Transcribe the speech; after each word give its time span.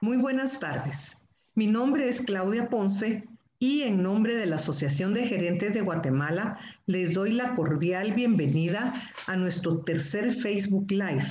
Muy 0.00 0.16
buenas 0.16 0.60
tardes. 0.60 1.16
Mi 1.56 1.66
nombre 1.66 2.08
es 2.08 2.22
Claudia 2.22 2.68
Ponce 2.68 3.28
y 3.58 3.82
en 3.82 4.00
nombre 4.00 4.36
de 4.36 4.46
la 4.46 4.54
Asociación 4.54 5.12
de 5.12 5.26
Gerentes 5.26 5.74
de 5.74 5.80
Guatemala 5.80 6.56
les 6.86 7.14
doy 7.14 7.32
la 7.32 7.56
cordial 7.56 8.12
bienvenida 8.12 8.92
a 9.26 9.34
nuestro 9.34 9.80
tercer 9.80 10.34
Facebook 10.34 10.88
Live, 10.92 11.26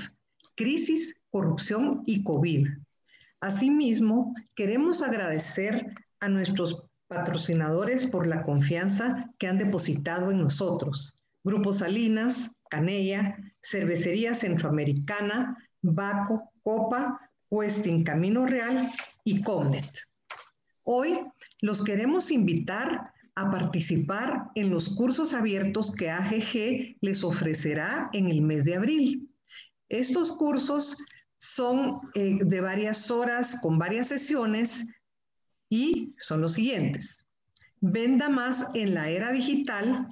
Crisis, 0.55 1.17
Corrupción 1.29 2.03
y 2.05 2.25
COVID. 2.25 2.67
Asimismo, 3.39 4.35
queremos 4.53 5.01
agradecer 5.01 5.95
a 6.19 6.27
nuestros 6.27 6.83
patrocinadores 7.07 8.05
por 8.05 8.27
la 8.27 8.43
confianza 8.43 9.31
que 9.37 9.47
han 9.47 9.59
depositado 9.59 10.29
en 10.29 10.39
nosotros. 10.39 11.15
Grupo 11.45 11.71
Salinas, 11.71 12.57
Canella, 12.69 13.37
Cervecería 13.61 14.35
Centroamericana, 14.35 15.57
Baco, 15.81 16.51
Copa, 16.63 17.26
Westin 17.49 18.03
Camino 18.03 18.45
Real 18.45 18.91
y 19.23 19.41
Comnet. 19.41 19.89
Hoy 20.83 21.19
los 21.61 21.83
queremos 21.83 22.31
invitar 22.31 23.13
a 23.35 23.51
participar 23.51 24.49
en 24.55 24.69
los 24.69 24.95
cursos 24.95 25.33
abiertos 25.33 25.93
que 25.93 26.09
AGG 26.09 26.97
les 27.01 27.23
ofrecerá 27.23 28.09
en 28.13 28.29
el 28.29 28.41
mes 28.41 28.65
de 28.65 28.75
abril. 28.75 29.29
Estos 29.89 30.35
cursos 30.35 30.97
son 31.37 31.99
eh, 32.15 32.37
de 32.41 32.61
varias 32.61 33.11
horas 33.11 33.59
con 33.61 33.77
varias 33.77 34.07
sesiones 34.07 34.85
y 35.69 36.13
son 36.17 36.41
los 36.41 36.53
siguientes. 36.53 37.25
Venda 37.79 38.27
más 38.27 38.65
en 38.73 38.95
la 38.95 39.09
era 39.09 39.31
digital, 39.31 40.07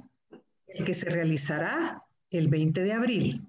que 0.86 0.94
se 0.94 1.10
realizará 1.10 2.04
el 2.30 2.48
20 2.48 2.84
de 2.84 2.94
abril. 2.94 3.45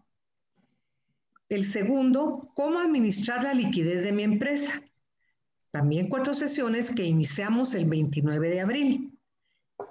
El 1.49 1.65
segundo, 1.65 2.51
cómo 2.55 2.81
administrar 2.81 3.45
la 3.45 3.55
liquidez 3.55 4.03
de 4.03 4.13
mi 4.13 4.25
empresa. 4.25 4.83
También 5.71 6.09
cuatro 6.09 6.35
sesiones 6.35 6.91
que 6.91 7.05
iniciamos 7.05 7.75
el 7.75 7.85
29 7.85 8.49
de 8.49 8.61
abril. 8.61 9.19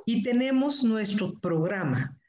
Y 0.06 0.24
tenemos 0.24 0.84
nuestro 0.84 1.40
programa, 1.40 2.20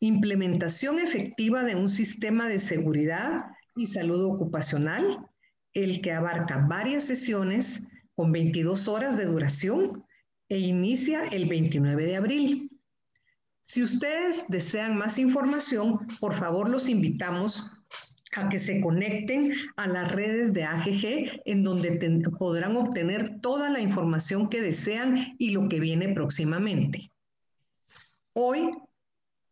implementación 0.00 0.98
efectiva 0.98 1.64
de 1.64 1.76
un 1.76 1.90
sistema 1.90 2.48
de 2.48 2.60
seguridad 2.60 3.44
y 3.74 3.88
salud 3.88 4.24
ocupacional, 4.24 5.28
el 5.74 6.00
que 6.00 6.12
abarca 6.12 6.66
varias 6.66 7.04
sesiones 7.04 7.86
con 8.14 8.32
22 8.32 8.88
horas 8.88 9.18
de 9.18 9.26
duración 9.26 10.04
e 10.48 10.58
inicia 10.58 11.24
el 11.26 11.46
29 11.46 12.06
de 12.06 12.16
abril. 12.16 12.70
Si 13.62 13.82
ustedes 13.82 14.46
desean 14.48 14.96
más 14.96 15.18
información, 15.18 16.06
por 16.20 16.34
favor 16.34 16.70
los 16.70 16.88
invitamos 16.88 17.75
a 18.36 18.48
que 18.48 18.58
se 18.58 18.80
conecten 18.80 19.54
a 19.76 19.86
las 19.86 20.12
redes 20.12 20.52
de 20.52 20.64
AGG, 20.64 21.42
en 21.44 21.64
donde 21.64 21.92
podrán 22.38 22.76
obtener 22.76 23.40
toda 23.40 23.70
la 23.70 23.80
información 23.80 24.48
que 24.48 24.60
desean 24.60 25.34
y 25.38 25.50
lo 25.50 25.68
que 25.68 25.80
viene 25.80 26.12
próximamente. 26.12 27.10
Hoy 28.34 28.70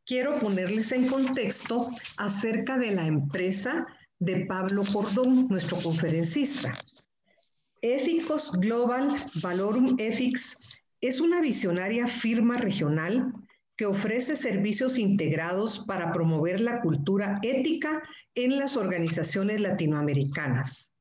quiero 0.05 0.39
ponerles 0.39 0.93
en 0.93 1.09
contexto 1.09 1.89
acerca 2.19 2.77
de 2.79 2.91
la 2.91 3.07
empresa 3.07 3.87
de 4.19 4.45
Pablo 4.47 4.83
Cordón, 4.93 5.49
nuestro 5.49 5.79
conferencista. 5.79 6.79
Ethicos 7.81 8.53
Global 8.61 9.15
Valorum 9.43 9.97
Ethics 9.99 10.59
es 11.01 11.21
una 11.21 11.41
visionaria 11.41 12.07
firma 12.07 12.57
regional 12.59 13.33
que 13.77 13.87
ofrece 13.87 14.37
servicios 14.37 14.99
integrados 14.99 15.85
para 15.87 16.13
promover 16.13 16.61
la 16.61 16.81
cultura 16.81 17.41
ética 17.43 18.03
en 18.35 18.59
las 18.59 18.77
organizaciones 18.77 19.61
latinoamericanas. 19.61 20.93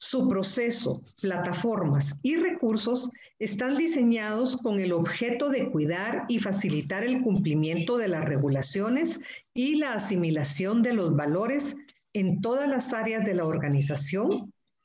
Su 0.00 0.28
proceso, 0.28 1.02
plataformas 1.20 2.16
y 2.22 2.36
recursos 2.36 3.10
están 3.40 3.76
diseñados 3.76 4.56
con 4.56 4.78
el 4.78 4.92
objeto 4.92 5.48
de 5.48 5.70
cuidar 5.70 6.24
y 6.28 6.38
facilitar 6.38 7.02
el 7.02 7.22
cumplimiento 7.22 7.98
de 7.98 8.08
las 8.08 8.24
regulaciones 8.24 9.20
y 9.54 9.76
la 9.76 9.94
asimilación 9.94 10.82
de 10.82 10.92
los 10.92 11.16
valores 11.16 11.76
en 12.12 12.40
todas 12.40 12.68
las 12.68 12.92
áreas 12.92 13.24
de 13.24 13.34
la 13.34 13.44
organización 13.44 14.28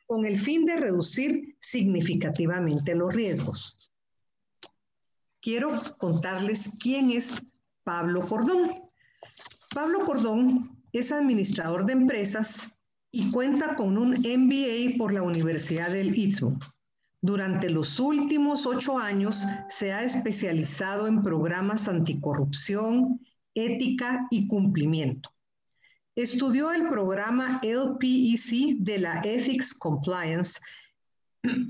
con 0.08 0.26
el 0.26 0.40
fin 0.40 0.66
de 0.66 0.78
reducir 0.78 1.56
significativamente 1.62 2.96
los 2.96 3.14
riesgos 3.14 3.93
quiero 5.44 5.70
contarles 5.98 6.72
quién 6.80 7.12
es 7.12 7.36
Pablo 7.84 8.26
Cordón. 8.26 8.72
Pablo 9.76 10.06
Cordón 10.06 10.82
es 10.94 11.12
administrador 11.12 11.86
de 11.86 11.94
empresas 11.94 12.76
y 13.12 13.30
cuenta 13.30 13.76
con 13.76 13.98
un 13.98 14.12
MBA 14.12 14.98
por 14.98 15.14
la 15.14 15.22
Universidad 15.22 15.92
del 15.92 16.18
Istmo. 16.18 16.58
Durante 17.22 17.70
los 17.70 18.00
últimos 18.00 18.66
ocho 18.66 18.98
años 18.98 19.44
se 19.70 19.92
ha 19.92 20.04
especializado 20.04 21.08
en 21.08 21.22
programas 21.22 21.88
anticorrupción, 21.88 23.10
ética 23.54 24.20
y 24.32 24.48
cumplimiento. 24.48 25.30
Estudió 26.16 26.72
el 26.72 26.88
programa 26.88 27.60
LPEC 27.64 28.78
de 28.78 28.98
la 29.00 29.22
Ethics 29.24 29.74
Compliance 29.74 30.60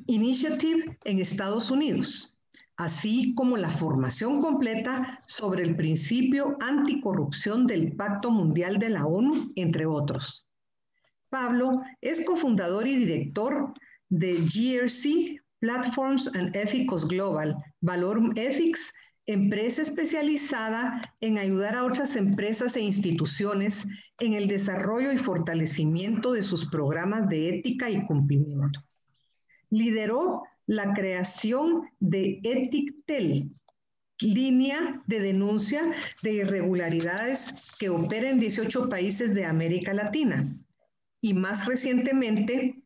Initiative 0.05 0.97
en 1.05 1.19
Estados 1.19 1.71
Unidos 1.71 2.32
así 2.77 3.33
como 3.35 3.57
la 3.57 3.69
formación 3.69 4.41
completa 4.41 5.23
sobre 5.27 5.63
el 5.63 5.75
principio 5.75 6.57
anticorrupción 6.59 7.67
del 7.67 7.95
Pacto 7.95 8.31
Mundial 8.31 8.79
de 8.79 8.89
la 8.89 9.05
ONU, 9.05 9.51
entre 9.55 9.85
otros. 9.85 10.47
Pablo 11.29 11.77
es 12.01 12.25
cofundador 12.25 12.87
y 12.87 12.95
director 12.95 13.73
de 14.09 14.33
GRC 14.33 15.41
Platforms 15.59 16.27
and 16.35 16.55
Ethicals 16.55 17.07
Global, 17.07 17.55
Valorum 17.81 18.33
Ethics, 18.35 18.93
empresa 19.25 19.81
especializada 19.81 21.13
en 21.21 21.37
ayudar 21.37 21.75
a 21.75 21.85
otras 21.85 22.15
empresas 22.15 22.75
e 22.75 22.81
instituciones 22.81 23.87
en 24.19 24.33
el 24.33 24.47
desarrollo 24.47 25.11
y 25.11 25.17
fortalecimiento 25.17 26.33
de 26.33 26.43
sus 26.43 26.69
programas 26.69 27.29
de 27.29 27.49
ética 27.49 27.89
y 27.89 28.05
cumplimiento. 28.05 28.83
Lideró 29.69 30.43
la 30.65 30.93
creación 30.93 31.89
de 31.99 32.39
ETICTEL, 32.43 33.51
línea 34.21 35.01
de 35.07 35.19
denuncia 35.19 35.91
de 36.21 36.33
irregularidades 36.33 37.53
que 37.77 37.89
opera 37.89 38.29
en 38.29 38.39
18 38.39 38.89
países 38.89 39.33
de 39.33 39.45
América 39.45 39.93
Latina. 39.93 40.55
Y 41.21 41.33
más 41.33 41.65
recientemente, 41.65 42.83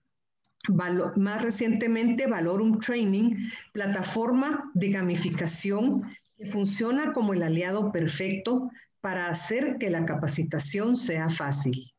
más 1.15 1.41
recientemente 1.41 2.27
Valorum 2.27 2.79
Training, 2.79 3.49
plataforma 3.73 4.71
de 4.73 4.89
gamificación 4.89 6.03
que 6.35 6.45
funciona 6.45 7.13
como 7.13 7.33
el 7.33 7.43
aliado 7.43 7.91
perfecto 7.91 8.71
para 9.01 9.27
hacer 9.27 9.77
que 9.79 9.89
la 9.89 10.05
capacitación 10.05 10.95
sea 10.95 11.29
fácil. 11.29 11.91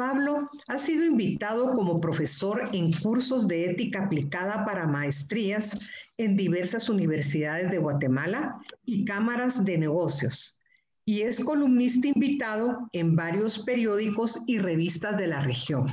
Pablo 0.00 0.48
ha 0.68 0.78
sido 0.78 1.04
invitado 1.04 1.74
como 1.74 2.00
profesor 2.00 2.70
en 2.72 2.90
cursos 2.90 3.46
de 3.46 3.66
ética 3.66 4.04
aplicada 4.04 4.64
para 4.64 4.86
maestrías 4.86 5.78
en 6.16 6.38
diversas 6.38 6.88
universidades 6.88 7.70
de 7.70 7.76
Guatemala 7.76 8.58
y 8.86 9.04
cámaras 9.04 9.62
de 9.62 9.76
negocios 9.76 10.58
y 11.04 11.20
es 11.20 11.44
columnista 11.44 12.08
invitado 12.08 12.88
en 12.94 13.14
varios 13.14 13.58
periódicos 13.58 14.40
y 14.46 14.58
revistas 14.58 15.18
de 15.18 15.26
la 15.26 15.42
región. 15.42 15.84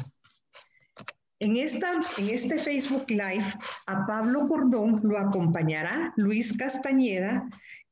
En, 1.40 1.58
esta, 1.58 1.92
en 2.18 2.30
este 2.30 2.60
Facebook 2.60 3.10
Live, 3.10 3.44
a 3.88 4.06
Pablo 4.08 4.48
Cordón 4.48 5.02
lo 5.04 5.20
acompañará 5.20 6.14
Luis 6.16 6.56
Castañeda, 6.56 7.46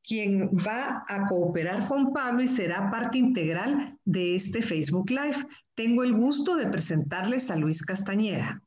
quien 0.06 0.50
va 0.50 1.04
a 1.08 1.28
cooperar 1.28 1.88
con 1.88 2.14
Pablo 2.14 2.44
y 2.44 2.48
será 2.48 2.90
parte 2.92 3.18
integral 3.18 3.98
de 4.06 4.36
este 4.36 4.62
Facebook 4.62 5.10
Live. 5.10 5.38
Tengo 5.74 6.04
el 6.04 6.14
gusto 6.14 6.56
de 6.56 6.68
presentarles 6.68 7.50
a 7.50 7.56
Luis 7.56 7.84
Castañeda. 7.84 8.62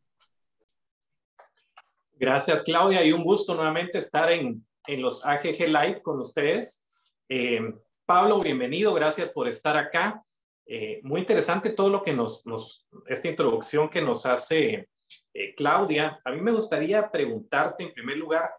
Gracias, 2.14 2.64
Claudia, 2.64 3.04
y 3.04 3.12
un 3.12 3.22
gusto 3.22 3.54
nuevamente 3.54 3.98
estar 3.98 4.32
en, 4.32 4.66
en 4.86 5.02
los 5.02 5.24
AGG 5.24 5.68
Live 5.68 6.02
con 6.02 6.18
ustedes. 6.18 6.84
Eh, 7.28 7.60
Pablo, 8.04 8.40
bienvenido, 8.40 8.92
gracias 8.92 9.30
por 9.30 9.46
estar 9.46 9.76
acá. 9.76 10.24
Eh, 10.66 11.00
muy 11.04 11.20
interesante 11.20 11.70
todo 11.70 11.88
lo 11.88 12.02
que 12.02 12.12
nos, 12.12 12.44
nos, 12.46 12.84
esta 13.06 13.28
introducción 13.28 13.88
que 13.88 14.02
nos 14.02 14.26
hace 14.26 14.88
eh, 15.32 15.54
Claudia. 15.54 16.20
A 16.24 16.32
mí 16.32 16.40
me 16.40 16.52
gustaría 16.52 17.08
preguntarte 17.10 17.84
en 17.84 17.92
primer 17.92 18.16
lugar, 18.16 18.50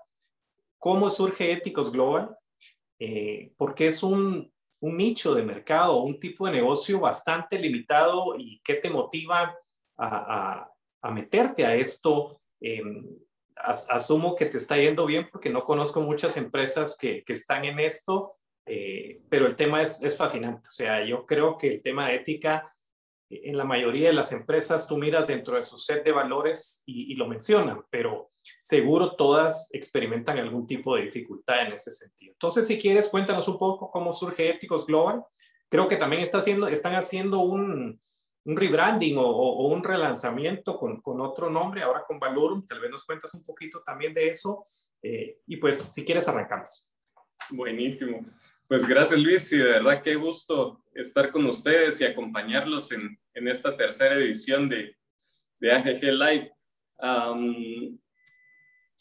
¿cómo 0.77 1.09
surge 1.09 1.51
Éticos 1.51 1.91
Global? 1.91 2.35
Eh, 2.99 3.53
porque 3.57 3.87
es 3.87 4.03
un, 4.03 4.51
nicho 4.81 5.33
de 5.33 5.43
mercado, 5.43 6.03
un 6.03 6.19
tipo 6.19 6.45
de 6.45 6.53
negocio 6.53 6.99
bastante 6.99 7.59
limitado 7.59 8.35
y 8.37 8.61
qué 8.63 8.75
te 8.75 8.89
motiva 8.89 9.57
a, 9.97 10.69
meterte 11.11 11.65
a 11.65 11.75
esto. 11.75 12.41
Em, 12.61 13.05
asumo 13.55 14.35
que 14.35 14.45
te 14.45 14.57
está 14.57 14.77
yendo 14.77 15.05
bien 15.05 15.27
porque 15.29 15.49
no 15.49 15.65
conozco 15.65 15.99
muchas 16.01 16.37
empresas 16.37 16.95
que, 16.97 17.23
están 17.27 17.65
en 17.65 17.79
esto, 17.79 18.37
eh, 18.65 19.21
pero 19.29 19.47
el 19.47 19.55
tema 19.57 19.81
es, 19.81 20.01
es, 20.01 20.15
fascinante. 20.15 20.69
O 20.69 20.71
sea, 20.71 21.03
yo 21.05 21.25
creo 21.25 21.57
que 21.57 21.67
el 21.67 21.81
tema 21.81 22.07
de 22.07 22.15
ética 22.15 22.73
en 23.29 23.57
la 23.57 23.63
mayoría 23.63 24.07
de 24.07 24.13
las 24.13 24.31
empresas 24.31 24.87
tú 24.87 24.97
miras 24.97 25.27
dentro 25.27 25.55
de 25.55 25.63
su 25.63 25.77
set 25.77 26.03
de 26.03 26.11
valores 26.11 26.81
y, 26.85 27.13
lo 27.15 27.27
mencionan, 27.27 27.83
pero 27.89 28.31
seguro 28.59 29.15
todas 29.15 29.69
experimentan 29.71 30.39
algún 30.39 30.65
tipo 30.65 30.95
de 30.95 31.03
dificultad 31.03 31.67
en 31.67 31.73
ese 31.73 31.91
sentido. 31.91 32.33
Entonces, 32.33 32.65
si 32.65 32.79
quieres, 32.79 33.09
cuéntanos 33.09 33.47
un 33.47 33.59
poco 33.59 33.91
cómo 33.91 34.13
surge 34.13 34.49
Éticos 34.49 34.87
Global. 34.87 35.23
Creo 35.69 35.87
que 35.87 35.97
también 35.97 36.23
está 36.23 36.39
haciendo, 36.39 36.67
están 36.67 36.95
haciendo 36.95 37.41
un, 37.41 37.99
rebranding 38.45 39.17
o, 39.19 39.67
un 39.67 39.83
relanzamiento 39.83 40.77
con, 40.77 40.99
con, 41.01 41.21
otro 41.21 41.51
nombre, 41.51 41.83
ahora 41.83 42.03
con 42.07 42.19
Valorum. 42.19 42.65
Tal 42.65 42.79
vez 42.79 42.89
nos 42.89 43.05
cuentas 43.05 43.33
un 43.35 43.43
poquito 43.43 43.83
también 43.85 44.13
de 44.15 44.29
eso. 44.29 44.65
Eh, 45.03 45.41
y 45.45 45.57
pues, 45.57 45.77
si 45.93 46.03
quieres, 46.03 46.27
arrancamos. 46.27 46.91
Buenísimo. 47.51 48.25
Pues 48.69 48.87
gracias 48.87 49.19
Luis 49.19 49.51
y 49.51 49.57
de 49.57 49.63
verdad 49.63 50.03
qué 50.03 50.13
gusto 50.13 50.85
estar 50.93 51.31
con 51.31 51.43
ustedes 51.47 51.99
y 52.01 52.05
acompañarlos 52.05 52.91
en, 52.91 53.19
en 53.33 53.47
esta 53.47 53.75
tercera 53.75 54.13
edición 54.13 54.69
de, 54.69 54.95
de 55.59 55.71
AGG 55.71 56.03
Live. 56.13 56.51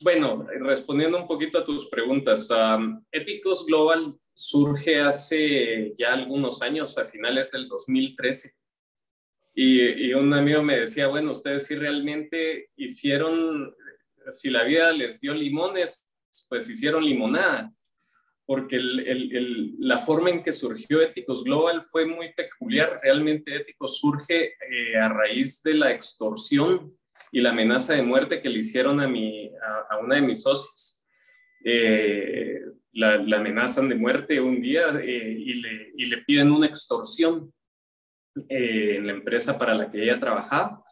bueno, 0.01 0.47
respondiendo 0.61 1.19
un 1.21 1.27
poquito 1.27 1.59
a 1.59 1.65
tus 1.65 1.87
preguntas, 1.91 2.49
Éticos 3.13 3.67
Global 3.67 4.19
surge 4.33 5.01
hace 5.01 5.95
ya 5.99 6.15
algunos 6.15 6.63
años, 6.63 6.97
a 6.97 7.05
finales 7.05 7.51
del 7.51 7.69
2013. 7.69 8.55
Y, 9.55 10.07
y, 10.07 10.15
un 10.15 10.33
amigo 10.33 10.63
me 10.63 10.79
decía, 10.81 11.09
bueno, 11.09 11.33
ustedes 11.33 11.67
sí 11.67 11.75
realmente 11.75 12.71
hicieron, 12.77 13.77
si 14.31 14.49
la 14.49 14.65
vida 14.65 14.93
les 14.93 15.21
dio 15.21 15.35
limones, 15.35 16.09
pues 16.49 16.71
hicieron 16.71 17.05
limonada 17.05 17.71
porque 18.49 18.81
la 18.81 19.99
forma 19.99 20.31
en 20.31 20.43
que 20.43 20.53
surgió 20.53 21.03
Éticos 21.03 21.45
Global 21.45 21.83
fue 21.83 22.07
muy 22.07 22.33
peculiar. 22.33 22.99
Realmente 23.03 23.55
Éticos 23.55 23.99
surge 23.99 24.55
eh, 24.71 24.97
a 24.97 25.11
raíz 25.11 25.63
de 25.63 25.75
la 25.75 25.93
extorsión 25.93 26.97
y 27.31 27.43
la 27.43 27.51
amenaza 27.51 27.93
de 27.93 28.01
muerte 28.01 28.41
que 28.41 28.49
le 28.49 28.61
hicieron 28.61 29.01
a, 29.01 29.07
mi, 29.07 29.53
a, 29.91 29.99
una 29.99 30.15
de 30.15 30.23
mis 30.23 30.41
socias. 30.41 31.07
Eh, 31.63 32.59
la, 32.93 33.17
amenazan 33.17 33.87
de 33.91 33.97
muerte 33.97 34.41
un 34.41 34.63
día 34.63 34.99
eh, 34.99 35.37
y, 35.39 35.53
le, 35.53 35.93
y, 35.99 36.07
le, 36.07 36.17
piden 36.23 36.51
una 36.51 36.69
extorsión 36.69 37.53
en 38.49 39.07
la 39.07 39.13
empresa 39.13 39.59
para 39.59 39.75
la 39.75 39.91
que 39.91 40.03
ella 40.03 40.19
trabajaba 40.19 40.83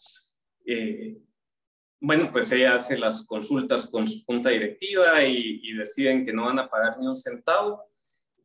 bueno, 2.00 2.31
pues 2.31 2.52
ella 2.52 2.75
hace 2.75 2.98
las 2.98 3.26
consultas 3.26 3.88
con 3.88 4.06
su 4.06 4.25
junta 4.25 4.50
directiva 4.50 5.22
y, 5.25 5.72
deciden 5.72 6.25
que 6.25 6.32
no 6.32 6.44
van 6.46 6.58
a 6.58 6.69
pagar 6.69 6.98
ni 6.98 7.06
un 7.06 7.16
centavo 7.16 7.82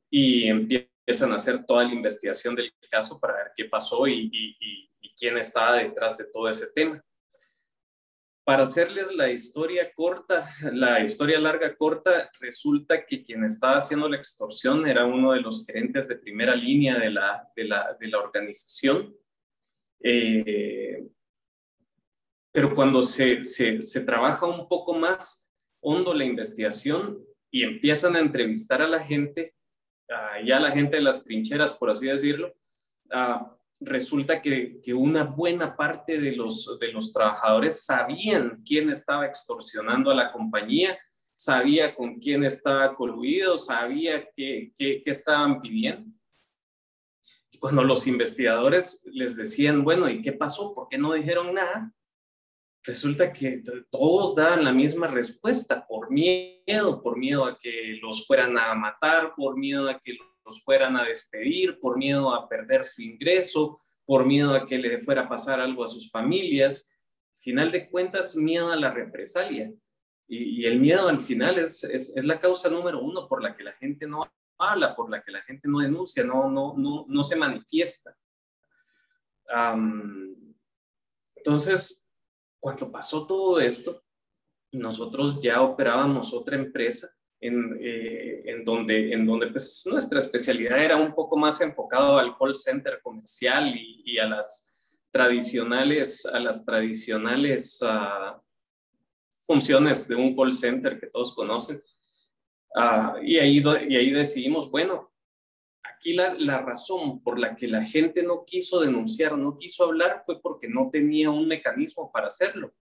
y 0.09 0.47
empiezan 0.47 1.31
a 1.31 1.35
hacer 1.35 1.65
toda 1.65 1.83
la 1.83 1.93
investigación 1.93 2.55
del 2.55 2.73
caso 2.89 3.19
para 3.19 3.35
ver 3.35 3.51
qué 3.55 3.65
pasó 3.65 4.07
y, 4.07 4.87
quién 5.17 5.37
estaba 5.37 5.75
detrás 5.75 6.17
de 6.17 6.25
todo 6.25 6.49
ese 6.49 6.65
tema. 6.67 7.03
Para 8.43 8.63
hacerles 8.63 9.13
la 9.13 9.29
historia 9.29 9.93
corta, 9.93 10.49
la 10.73 10.99
historia 10.99 11.39
larga 11.39 11.75
corta, 11.75 12.31
resulta 12.39 13.05
que 13.05 13.21
quien 13.21 13.43
estaba 13.43 13.77
haciendo 13.77 14.09
la 14.09 14.17
extorsión 14.17 14.87
era 14.87 15.05
uno 15.05 15.33
de 15.33 15.41
los 15.41 15.63
gerentes 15.63 16.07
de 16.07 16.15
primera 16.15 16.55
línea 16.55 16.97
de 16.97 17.11
la, 17.11 17.47
de 17.55 17.65
la, 17.65 17.95
de 17.99 18.07
la 18.07 18.17
organización. 18.17 19.15
Eh, 19.99 21.07
pero 22.51 22.75
cuando 22.75 23.01
se, 23.01 23.43
se, 23.43 23.81
se, 23.81 24.01
trabaja 24.01 24.45
un 24.45 24.67
poco 24.67 24.93
más 24.93 25.49
hondo 25.79 26.13
la 26.13 26.25
investigación 26.25 27.23
y 27.49 27.63
empiezan 27.63 28.15
a 28.15 28.19
entrevistar 28.19 28.81
a 28.81 28.87
la 28.87 28.99
gente, 29.01 29.55
uh, 30.09 30.45
ya 30.45 30.59
la 30.59 30.71
gente 30.71 30.97
de 30.97 31.03
las 31.03 31.23
trincheras, 31.23 31.73
por 31.73 31.89
así 31.89 32.07
decirlo, 32.07 32.53
uh, 33.13 33.45
resulta 33.79 34.41
que, 34.41 34.79
que, 34.83 34.93
una 34.93 35.23
buena 35.23 35.75
parte 35.75 36.19
de 36.19 36.35
los, 36.35 36.77
de 36.79 36.91
los 36.91 37.13
trabajadores 37.13 37.85
sabían 37.85 38.61
quién 38.65 38.89
estaba 38.89 39.25
extorsionando 39.25 40.11
a 40.11 40.15
la 40.15 40.31
compañía, 40.31 40.99
sabía 41.37 41.95
con 41.95 42.19
quién 42.19 42.43
estaba 42.43 42.93
coluido, 42.95 43.57
sabía 43.57 44.29
qué, 44.35 44.71
qué, 44.77 45.01
qué 45.03 45.09
estaban 45.09 45.61
pidiendo. 45.61 46.11
Y 47.49 47.57
cuando 47.57 47.83
los 47.83 48.07
investigadores 48.07 49.01
les 49.05 49.35
decían, 49.35 49.83
bueno, 49.83 50.09
¿y 50.09 50.21
qué 50.21 50.33
pasó? 50.33 50.73
¿Por 50.73 50.87
qué 50.87 50.97
no 50.97 51.13
dijeron 51.13 51.53
nada? 51.53 51.91
Resulta 52.83 53.31
que 53.31 53.63
todos 53.89 54.35
daban 54.35 54.63
la 54.63 54.73
misma 54.73 55.07
respuesta, 55.07 55.85
por 55.87 56.11
miedo, 56.11 57.01
por 57.01 57.17
miedo 57.17 57.45
a 57.45 57.57
que 57.57 57.99
los 58.01 58.25
fueran 58.25 58.57
a 58.57 58.73
matar, 58.73 59.33
por 59.35 59.57
miedo 59.57 59.89
a 59.89 59.99
que 59.99 60.17
los 60.45 60.63
fueran 60.63 60.97
a 60.97 61.03
despedir, 61.03 61.77
por 61.79 61.97
miedo 61.97 62.33
a 62.33 62.47
perder 62.49 62.85
su 62.85 63.03
ingreso, 63.03 63.77
por 64.05 64.25
miedo 64.25 64.53
a 64.53 64.65
que 64.65 64.77
le 64.79 64.99
fuera 64.99 65.23
a 65.23 65.29
pasar 65.29 65.59
algo 65.59 65.83
a 65.83 65.87
sus 65.87 66.09
familias. 66.09 66.87
Final 67.37 67.71
de 67.71 67.89
cuentas, 67.89 68.35
miedo 68.35 68.71
a 68.71 68.75
la 68.75 68.91
represalia. 68.91 69.71
Y, 70.27 70.65
el 70.65 70.79
miedo 70.79 71.09
al 71.09 71.19
final 71.19 71.59
es, 71.59 71.83
es, 71.83 72.13
la 72.23 72.39
causa 72.39 72.69
número 72.69 73.01
uno 73.01 73.27
por 73.27 73.43
la 73.43 73.55
que 73.55 73.63
la 73.63 73.73
gente 73.73 74.07
no 74.07 74.25
habla, 74.57 74.95
por 74.95 75.09
la 75.09 75.21
que 75.21 75.31
la 75.31 75.41
gente 75.41 75.67
no 75.67 75.79
denuncia, 75.79 76.23
no, 76.23 76.49
no, 76.49 76.73
no, 76.77 77.05
no 77.07 77.23
se 77.23 77.35
manifiesta. 77.35 78.15
entonces, 81.35 82.00
cuando 82.61 82.91
pasó 82.91 83.25
todo 83.25 83.59
esto, 83.59 84.03
nosotros 84.71 85.41
ya 85.41 85.61
operábamos 85.61 86.31
otra 86.33 86.55
empresa 86.55 87.09
en, 87.41 87.77
eh, 87.81 88.43
en, 88.45 88.63
donde, 88.63 89.11
en 89.11 89.25
donde 89.25 89.47
pues, 89.47 89.83
nuestra 89.87 90.19
especialidad 90.19 90.81
era 90.81 90.95
un 90.95 91.11
poco 91.13 91.35
más 91.35 91.59
enfocado 91.59 92.19
al 92.19 92.37
call 92.37 92.55
center 92.55 93.01
comercial 93.01 93.73
y, 93.75 94.17
a 94.19 94.27
las 94.27 94.71
tradicionales, 95.09 96.25
a 96.25 96.39
las 96.39 96.63
tradicionales 96.63 97.81
uh, 97.81 98.39
funciones 99.39 100.07
de 100.07 100.15
un 100.15 100.35
call 100.35 100.53
center 100.53 100.99
que 100.99 101.07
todos 101.07 101.33
conocen. 101.33 101.83
Uh, 102.75 103.21
y, 103.23 103.39
ahí, 103.39 103.61
y 103.89 103.95
ahí 103.95 104.11
decidimos, 104.11 104.69
bueno, 104.69 105.10
aquí 106.01 106.13
la, 106.13 106.61
razón 106.61 107.21
por 107.21 107.37
la 107.37 107.55
que 107.55 107.67
la 107.67 107.85
gente 107.85 108.23
no 108.23 108.43
quiso 108.43 108.81
denunciar, 108.81 109.37
no 109.37 109.55
quiso 109.57 109.85
hablar, 109.85 110.23
fue 110.25 110.41
porque 110.41 110.67
no 110.67 110.89
tenía 110.91 111.29
un 111.29 111.47
mecanismo 111.47 112.11
para 112.11 112.27
hacerlo 112.27 112.73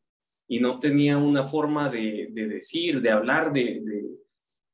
y 0.49 0.58
no 0.58 0.81
tenía 0.81 1.19
una 1.19 1.44
forma 1.44 1.90
de, 1.90 2.28
decir, 2.32 3.02
de 3.02 3.11
hablar 3.11 3.52
de, 3.52 3.82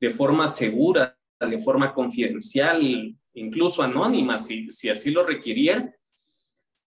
de, 0.00 0.10
forma 0.10 0.46
segura, 0.46 1.18
de 1.40 1.58
forma 1.58 1.92
confidencial, 1.92 3.16
incluso 3.34 3.82
anónima, 3.82 4.38
si, 4.38 4.70
si 4.70 4.88
así 4.88 5.10
lo. 5.10 5.26
Entonces 5.28 5.92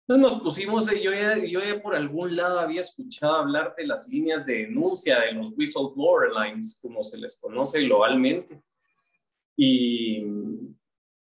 nos 0.08 0.40
pusimos, 0.40 0.88
yo 1.02 1.10
ya, 1.10 1.38
yo 1.38 1.60
ya 1.60 1.80
por 1.82 1.96
algún 1.96 2.36
lado 2.36 2.60
había 2.60 2.82
escuchado 2.82 3.34
hablar 3.34 3.74
de 3.76 3.86
las 3.86 4.06
líneas 4.08 4.44
de 4.44 4.66
denuncia, 4.66 5.20
de 5.20 5.32
los 5.32 5.52
whistleblower 5.56 6.32
lines, 6.32 6.78
como 6.80 7.02
se 7.02 7.16
les 7.16 7.40
conoce 7.40 7.80
globalmente. 7.80 8.62
Y, 9.56 10.22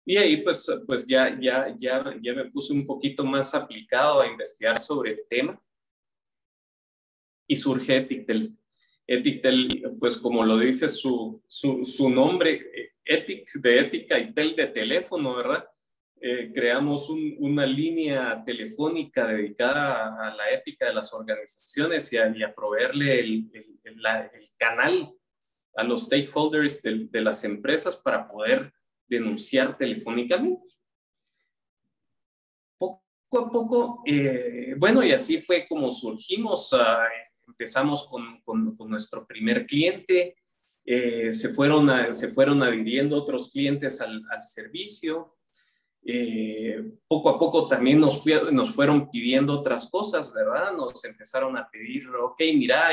y 0.06 0.16
ahí 0.16 0.37
pues, 0.38 0.70
pues 0.87 1.06
ya, 1.06 1.38
ya, 1.40 1.75
ya, 1.78 2.14
ya 2.20 2.34
me 2.34 2.50
puse 2.50 2.73
un 2.73 2.87
poquito 2.87 3.25
más 3.25 3.54
aplicado 3.54 4.20
a 4.20 4.26
investigar 4.26 4.78
sobre 4.78 5.12
el 5.12 5.20
tema 5.28 5.61
y 7.46 7.56
surge 7.56 7.96
Etictel. 7.96 8.54
Etictel, 9.06 9.96
pues 9.99 10.18
como 10.18 10.44
lo 10.44 10.58
dice 10.58 10.88
su, 10.88 11.42
su, 11.46 11.84
su 11.84 12.11
nombre, 12.11 12.92
Etic 13.04 13.52
de 13.54 13.80
ética 13.80 14.18
y 14.18 14.32
tel 14.32 14.56
de 14.56 14.66
teléfono, 14.68 15.34
¿verdad? 15.34 15.68
Eh, 16.20 16.50
creamos 16.54 17.11
una 17.11 17.66
línea 17.66 18.42
telefónica 18.46 19.26
dedicada 19.26 20.16
a 20.26 20.34
la 20.34 20.50
ética 20.50 20.87
de 20.87 20.94
las 20.94 21.12
organizaciones 21.12 22.11
y 22.12 22.16
a, 22.16 22.54
proveerle 22.54 23.20
el, 23.20 23.50
el, 23.52 23.78
el, 23.84 24.49
canal 24.56 25.12
a 25.76 25.84
los 25.84 26.04
stakeholders 26.04 26.80
de, 26.80 27.08
de 27.11 27.20
las 27.20 27.44
empresas 27.44 27.96
para 27.96 28.26
poder 28.26 28.73
denunciar 29.06 29.76
telefónicamente. 29.76 30.70
Poco 32.78 33.02
a 33.38 33.50
poco, 33.50 34.02
eh, 34.06 34.75
bueno, 34.78 35.02
y 35.04 35.12
así 35.12 35.40
fue 35.40 35.66
como 35.68 35.90
surgimos. 35.90 36.73
Ah, 36.73 37.06
empezamos 37.46 38.08
con, 38.08 38.42
nuestro 38.88 39.26
primer 39.26 39.66
cliente, 39.66 40.37
eh, 40.84 41.32
se, 41.32 41.50
fueron 41.50 42.14
se 42.14 42.28
fueron 42.28 42.62
adhiriendo 42.62 43.16
otros 43.16 43.50
clientes 43.50 44.00
al, 44.00 44.23
servicio. 44.40 45.37
Eh, 46.06 46.92
poco 47.08 47.30
a 47.30 47.38
poco 47.38 47.66
también 47.66 47.99
nos, 47.99 48.23
nos 48.52 48.75
fueron 48.75 49.11
pidiendo 49.11 49.58
otras 49.58 49.88
cosas, 49.90 50.32
¿verdad? 50.34 50.73
Nos 50.75 51.02
empezaron 51.04 51.56
a 51.56 51.68
pedir, 51.70 52.06
ok, 52.08 52.40
mira, 52.54 52.90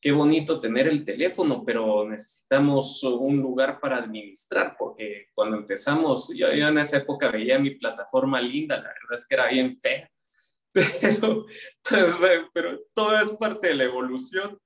qué 0.00 0.12
bonito 0.12 0.60
tener 0.60 0.88
el 0.88 1.04
teléfono, 1.04 1.64
pero 1.64 2.08
necesitamos 2.08 3.02
un 3.02 3.38
lugar 3.38 3.80
para 3.80 3.98
administrar, 3.98 4.76
porque 4.78 5.26
cuando 5.34 5.56
empezamos, 5.56 6.32
yo, 6.34 6.48
en 6.48 6.78
esa 6.78 6.98
época 6.98 7.30
veía 7.30 7.58
mi 7.58 7.70
plataforma 7.70 8.40
linda, 8.40 8.76
la 8.76 8.88
verdad 8.88 9.14
es 9.14 9.26
que 9.26 9.34
era 9.34 9.48
bien 9.48 9.78
fea, 9.78 10.10
pero, 10.72 11.46
pues, 11.88 12.20
pero 12.52 12.78
todo 12.94 13.20
es 13.20 13.32
parte 13.32 13.68
de 13.68 13.74
la 13.74 13.84
evolución. 13.84 14.58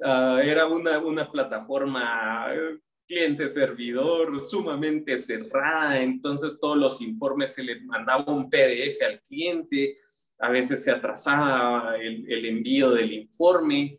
Ah, 0.00 0.40
era 0.44 0.66
una, 0.66 0.98
una 0.98 1.30
plataforma 1.30 2.46
eh, 2.54 2.78
cliente 3.08 3.48
servidor 3.48 4.38
sumamente 4.38 5.16
cerrada, 5.18 6.00
entonces 6.00 6.60
todos 6.60 6.76
los 6.76 7.00
informes 7.00 7.54
se 7.54 7.64
le 7.64 7.80
mandaba 7.80 8.32
un 8.32 8.48
PDF 8.50 9.02
al 9.04 9.20
cliente, 9.22 9.96
a 10.38 10.50
veces 10.50 10.84
se 10.84 10.90
atrasaba 10.90 11.96
el, 11.96 12.44
envío 12.44 12.90
del 12.90 13.12
informe, 13.12 13.98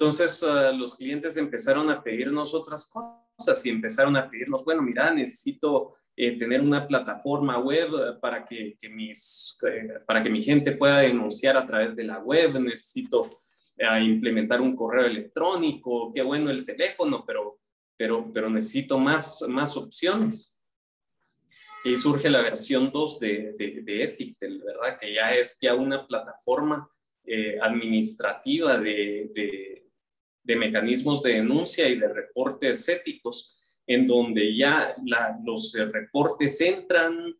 entonces 0.00 0.42
ah, 0.44 0.72
los 0.72 0.94
clientes 0.94 1.36
empezaron 1.36 1.90
a 1.90 2.02
pedirnos 2.02 2.54
otras 2.54 2.88
cosas 2.88 3.66
y 3.66 3.68
empezaron 3.68 4.16
a 4.16 4.30
pedirnos, 4.30 4.64
bueno, 4.64 4.80
mira, 4.80 5.12
necesito 5.12 5.96
eh, 6.16 6.38
tener 6.38 6.62
una 6.62 6.86
plataforma 6.86 7.58
web 7.58 8.18
para 8.18 8.44
que, 8.44 8.76
mis, 8.90 9.58
eh, 9.68 10.00
para 10.06 10.22
que 10.22 10.30
mi 10.30 10.42
gente 10.42 10.72
pueda 10.72 11.00
denunciar 11.00 11.56
a 11.58 11.66
través 11.66 11.94
de 11.94 12.04
la 12.04 12.18
web, 12.18 12.58
necesito 12.60 13.42
eh, 13.76 14.02
implementar 14.02 14.62
un 14.62 14.74
correo 14.74 15.04
electrónico, 15.04 16.10
qué 16.14 16.22
bueno 16.22 16.50
el 16.50 16.64
teléfono, 16.64 17.22
pero 17.26 17.60
pero, 18.00 18.32
pero 18.32 18.48
necesito 18.48 18.98
más, 18.98 19.44
más 19.46 19.76
opciones. 19.76 20.58
Y 21.84 21.98
surge 21.98 22.30
la 22.30 22.40
versión 22.40 22.90
2 22.90 23.20
de, 23.20 23.52
de, 23.58 23.82
de 23.82 24.04
Ethical, 24.04 24.62
¿verdad? 24.64 24.98
Que 24.98 25.12
ya 25.12 25.34
es 25.34 25.58
ya 25.60 25.74
una 25.74 26.06
plataforma 26.06 26.90
eh, 27.26 27.58
administrativa 27.60 28.78
de, 28.78 29.30
de, 29.34 29.89
de, 30.42 30.56
mecanismos 30.56 31.22
de 31.22 31.34
denuncia 31.34 31.88
y 31.88 31.98
de 31.98 32.08
reportes 32.08 32.88
éticos, 32.88 33.78
en 33.86 34.06
donde 34.06 34.56
ya 34.56 34.94
los 35.44 35.72
reportes 35.72 36.60
entran, 36.60 37.34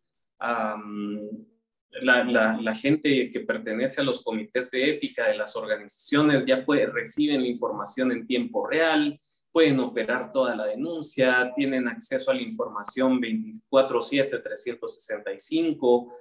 la, 2.01 2.57
la, 2.61 2.75
gente 2.75 3.29
que 3.29 3.41
pertenece 3.41 4.01
a 4.01 4.03
los 4.03 4.23
comités 4.23 4.71
de 4.71 4.89
ética 4.89 5.27
de 5.27 5.35
las 5.35 5.55
organizaciones 5.55 6.45
ya 6.45 6.65
puede, 6.65 6.85
reciben 6.87 7.41
la 7.41 7.47
información 7.47 8.11
en 8.11 8.25
tiempo 8.25 8.65
real, 8.65 9.19
pueden 9.51 9.79
operar 9.79 10.31
toda 10.31 10.55
la 10.55 10.65
denuncia, 10.65 11.51
tienen 11.53 11.87
acceso 11.87 12.31
a 12.31 12.33
la 12.33 12.41
información 12.41 13.19
24/7, 13.19 14.41
365. 14.41 16.13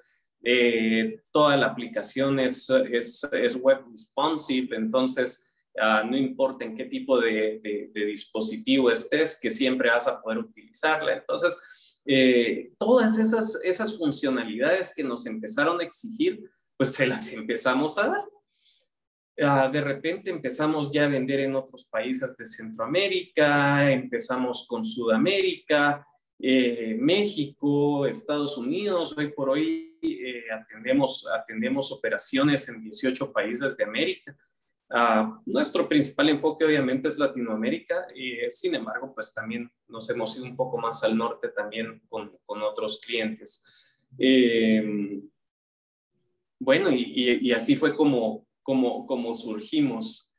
Eh, 0.43 1.21
toda 1.31 1.57
la 1.57 1.67
aplicación 1.67 2.41
es, 2.41 2.69
es 2.71 3.57
web 3.57 3.85
responsive, 3.91 4.75
entonces 4.75 5.50
uh, 5.77 6.07
no 6.07 6.17
importa 6.17 6.65
en 6.65 6.77
qué 6.77 6.85
tipo 6.85 7.21
de, 7.21 7.91
dispositivo 7.95 8.91
estés, 8.91 9.39
que 9.41 9.51
siempre 9.51 9.91
vas 9.91 10.07
a 10.07 10.21
poder 10.21 10.39
utilizarla. 10.39 11.15
Entonces, 11.15 12.03
eh, 12.07 12.73
todas 12.79 13.19
esas, 13.19 13.61
esas 13.63 13.97
funcionalidades 13.97 14.95
que 14.95 15.05
nos 15.05 15.27
empezaron 15.27 15.81
a 15.81 15.85
exigir, 15.85 16.41
pues 16.77 16.95
se 16.95 17.07
las 17.07 17.33
empezamos 17.33 17.99
a 17.99 18.09
dar. 18.09 18.25
Ah, 19.43 19.71
de 19.73 19.81
repente 19.81 20.31
empezamos 20.31 20.93
ya 20.93 21.05
a 21.05 21.09
vender 21.09 21.41
en 21.41 21.55
otros 21.55 21.87
países 21.87 22.37
de 22.37 22.45
Centroamérica, 22.45 23.91
empezamos 23.91 24.67
con 24.67 24.85
Sudamérica, 24.85 26.07
eh, 26.39 26.97
México, 26.99 28.07
Estados 28.07 28.59
Unidos. 28.59 29.15
Hoy 29.17 29.33
por 29.33 29.51
hoy 29.51 29.99
eh, 30.03 30.45
atendemos, 30.53 31.27
atendemos 31.27 31.91
operaciones 31.93 32.69
en 32.69 32.83
18 32.83 33.33
países 33.33 33.77
de 33.77 33.85
América. 33.85 34.37
Ah, 34.93 35.41
nuestro 35.47 35.89
principal 35.89 36.31
enfoque 36.31 36.65
obviamente 36.65 37.07
es 37.07 37.17
Latinoamérica 37.17 38.09
y 38.13 38.39
sin 38.51 38.75
embargo 38.75 39.15
pues 39.15 39.33
también 39.33 39.71
nos 39.87 40.11
hemos 40.11 40.37
ido 40.37 40.47
un 40.47 40.57
poco 40.57 40.79
más 40.79 41.05
al 41.05 41.17
norte 41.17 41.51
también 41.51 42.03
con, 42.09 42.37
con 42.45 42.61
otros 42.63 43.01
clientes. 43.01 43.65
Eh, 44.19 45.23
bueno, 46.59 46.91
y, 46.91 47.39
y, 47.41 47.53
así 47.53 47.75
fue 47.75 47.97
como, 47.97 48.47
como, 48.63 49.35
surgimos. 49.35 50.31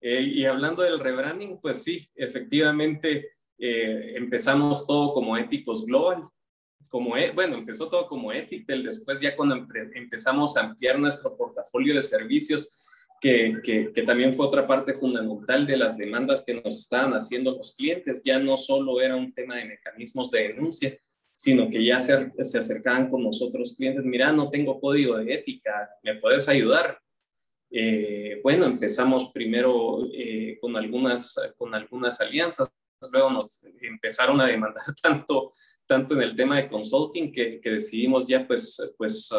Eh, 0.00 0.22
y 0.22 0.44
hablando 0.46 0.82
del 0.82 0.98
rebranding, 0.98 1.60
pues 1.60 1.82
sí, 1.82 2.08
efectivamente 2.14 3.32
eh, 3.58 4.12
empezamos 4.16 4.86
todo 4.86 5.12
como 5.12 5.36
Éticos 5.36 5.84
Global. 5.84 6.22
Como, 6.88 7.16
e, 7.16 7.32
bueno, 7.32 7.56
empezó 7.56 7.90
todo 7.90 8.06
como 8.06 8.32
Ethical, 8.32 8.84
después 8.84 9.20
ya 9.20 9.36
cuando 9.36 9.66
empezamos 9.94 10.56
a 10.56 10.62
ampliar 10.62 10.98
nuestro 10.98 11.36
portafolio 11.36 11.94
de 11.94 12.02
servicios, 12.02 12.85
que, 13.20 13.60
que, 13.62 14.02
también 14.02 14.34
fue 14.34 14.46
otra 14.46 14.66
parte 14.66 14.92
fundamental 14.94 15.66
de 15.66 15.76
las 15.76 15.96
demandas 15.96 16.44
que 16.44 16.54
nos 16.54 16.78
estaban 16.78 17.12
haciendo 17.12 17.56
los 17.56 17.74
clientes, 17.74 18.22
ya 18.24 18.38
no 18.38 18.56
solo 18.56 19.00
era 19.00 19.16
un 19.16 19.32
tema 19.32 19.56
de 19.56 19.64
mecanismos 19.64 20.30
de 20.30 20.48
denuncia, 20.48 20.98
sino 21.36 21.68
que 21.68 21.84
ya 21.84 22.00
se, 22.00 22.32
se 22.40 22.58
acercaban 22.58 23.10
con 23.10 23.22
nosotros 23.22 23.74
clientes, 23.76 24.04
mira, 24.04 24.32
no 24.32 24.50
tengo 24.50 24.80
código 24.80 25.16
de 25.18 25.34
ética, 25.34 25.90
¿me 26.02 26.16
puedes 26.16 26.48
ayudar? 26.48 26.98
Eh, 27.70 28.40
bueno, 28.42 28.66
empezamos 28.66 29.30
primero 29.32 30.06
eh, 30.12 30.58
con, 30.60 30.76
algunas, 30.76 31.34
con 31.56 31.74
algunas 31.74 32.20
alianzas, 32.20 32.72
luego 33.12 33.30
nos 33.30 33.62
empezaron 33.82 34.40
a 34.40 34.46
demandar 34.46 34.84
tanto, 35.02 35.52
tanto 35.86 36.14
en 36.14 36.22
el 36.22 36.36
tema 36.36 36.56
de 36.56 36.68
consulting 36.68 37.32
que, 37.32 37.60
decidimos 37.62 38.26
ya 38.26 38.46
pues, 38.46 38.94
pues 38.96 39.30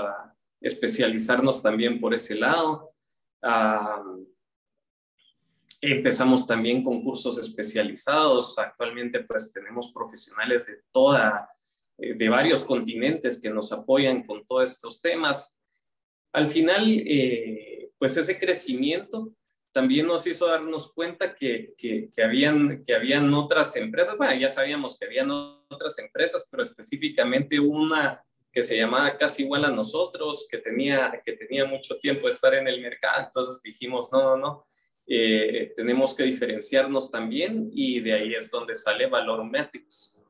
especializarnos 0.61 1.61
también 1.61 1.99
por 1.99 2.13
ese 2.13 2.35
lado. 2.35 2.91
Empezamos 5.81 6.47
también 6.47 6.83
con 6.83 7.03
cursos 7.03 7.37
especializados. 7.37 8.57
Actualmente 8.57 9.21
pues 9.21 9.51
tenemos 9.51 9.91
profesionales 9.91 10.65
de 10.65 10.81
toda, 10.91 11.49
eh, 11.97 12.15
de 12.15 12.29
varios 12.29 12.63
continentes 12.63 13.39
que 13.39 13.49
nos 13.49 13.71
apoyan 13.71 14.25
con 14.25 14.45
todos 14.45 14.71
estos 14.71 15.01
temas. 15.01 15.61
Al 16.33 16.47
final, 16.47 16.83
eh, 16.87 17.89
pues 17.97 18.17
ese 18.17 18.39
crecimiento 18.39 19.33
también 19.71 20.07
nos 20.07 20.25
hizo 20.25 20.47
darnos 20.47 20.91
cuenta 20.91 21.35
que, 21.35 21.73
que, 21.77 22.09
habían, 22.23 22.83
que 22.83 22.95
habían 22.95 23.31
otras 23.33 23.75
empresas, 23.75 24.17
bueno, 24.17 24.33
ya 24.39 24.49
sabíamos 24.49 24.97
que 24.97 25.05
habían 25.05 25.29
otras 25.29 25.99
empresas, 25.99 26.47
pero 26.49 26.63
específicamente 26.63 27.59
una 27.59 28.23
que 28.57 28.63
se 28.63 28.75
llamaba 28.75 29.15
casi 29.15 29.43
igual 29.43 29.65
a 29.65 29.71
nosotros, 29.71 30.47
que 30.49 30.57
tenía, 30.57 31.21
que 31.23 31.33
tenía 31.33 31.63
mucho 31.65 31.99
tiempo 31.99 32.25
de 32.25 32.33
estar 32.33 32.55
en 32.55 32.67
el 32.67 32.81
mercado, 32.81 33.23
entonces 33.23 33.61
dijimos, 33.61 34.11
no, 34.11 34.23
no, 34.23 34.35
no, 34.35 34.67
eh, 35.05 35.73
tenemos 35.75 36.15
que 36.15 36.23
diferenciarnos 36.23 37.11
también 37.11 37.69
y 37.71 37.99
de 37.99 38.13
ahí 38.13 38.33
es 38.33 38.49
donde 38.49 38.73
sale 38.73 39.05
Valor 39.05 39.45
Metrics. 39.45 40.25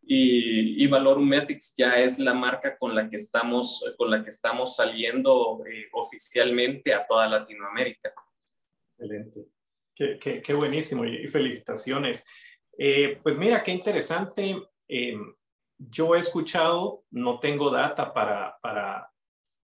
Y, 0.00 0.82
y 0.82 0.86
Valorumetrics 0.86 1.74
ya 1.76 1.98
es 1.98 2.18
la 2.18 2.32
marca 2.32 2.78
con 2.78 2.94
la 2.94 3.10
que 3.10 3.16
estamos, 3.16 3.84
con 3.98 4.10
la 4.10 4.24
que 4.24 4.30
estamos 4.30 4.76
saliendo 4.76 5.62
eh, 5.70 5.88
oficialmente 5.92 6.94
a 6.94 7.04
toda 7.04 7.28
Latinoamérica. 7.28 8.14
Excelente. 8.92 9.48
Qué, 9.94 10.18
qué, 10.18 10.40
qué 10.40 10.54
buenísimo 10.54 11.04
y 11.04 11.28
felicitaciones. 11.28 12.26
Eh, 12.78 13.20
pues 13.22 13.36
mira, 13.36 13.62
qué 13.62 13.72
interesante. 13.72 14.56
Em, 14.88 15.34
yo 15.78 16.14
he 16.14 16.18
escuchado, 16.18 17.04
no 17.10 17.38
tengo 17.40 17.70
data 17.70 18.12
para, 18.12 18.56
para, 18.62 19.10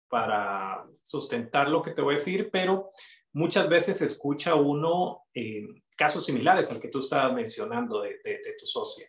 para 0.09 0.85
sustentar 1.03 1.69
lo 1.69 1.81
que 1.81 1.91
te 1.91 2.01
voy 2.01 2.15
a 2.15 2.17
decir, 2.17 2.49
pero 2.51 2.89
muchas 3.33 3.69
veces 3.69 4.01
escucha 4.01 4.55
uno 4.55 5.23
em, 5.33 5.81
casos 5.95 6.25
similares 6.25 6.71
al 6.71 6.79
que 6.79 6.89
tú 6.89 6.99
estabas 6.99 7.33
mencionando 7.33 8.01
de 8.01 8.55
tu 8.57 8.65
socia. 8.65 9.07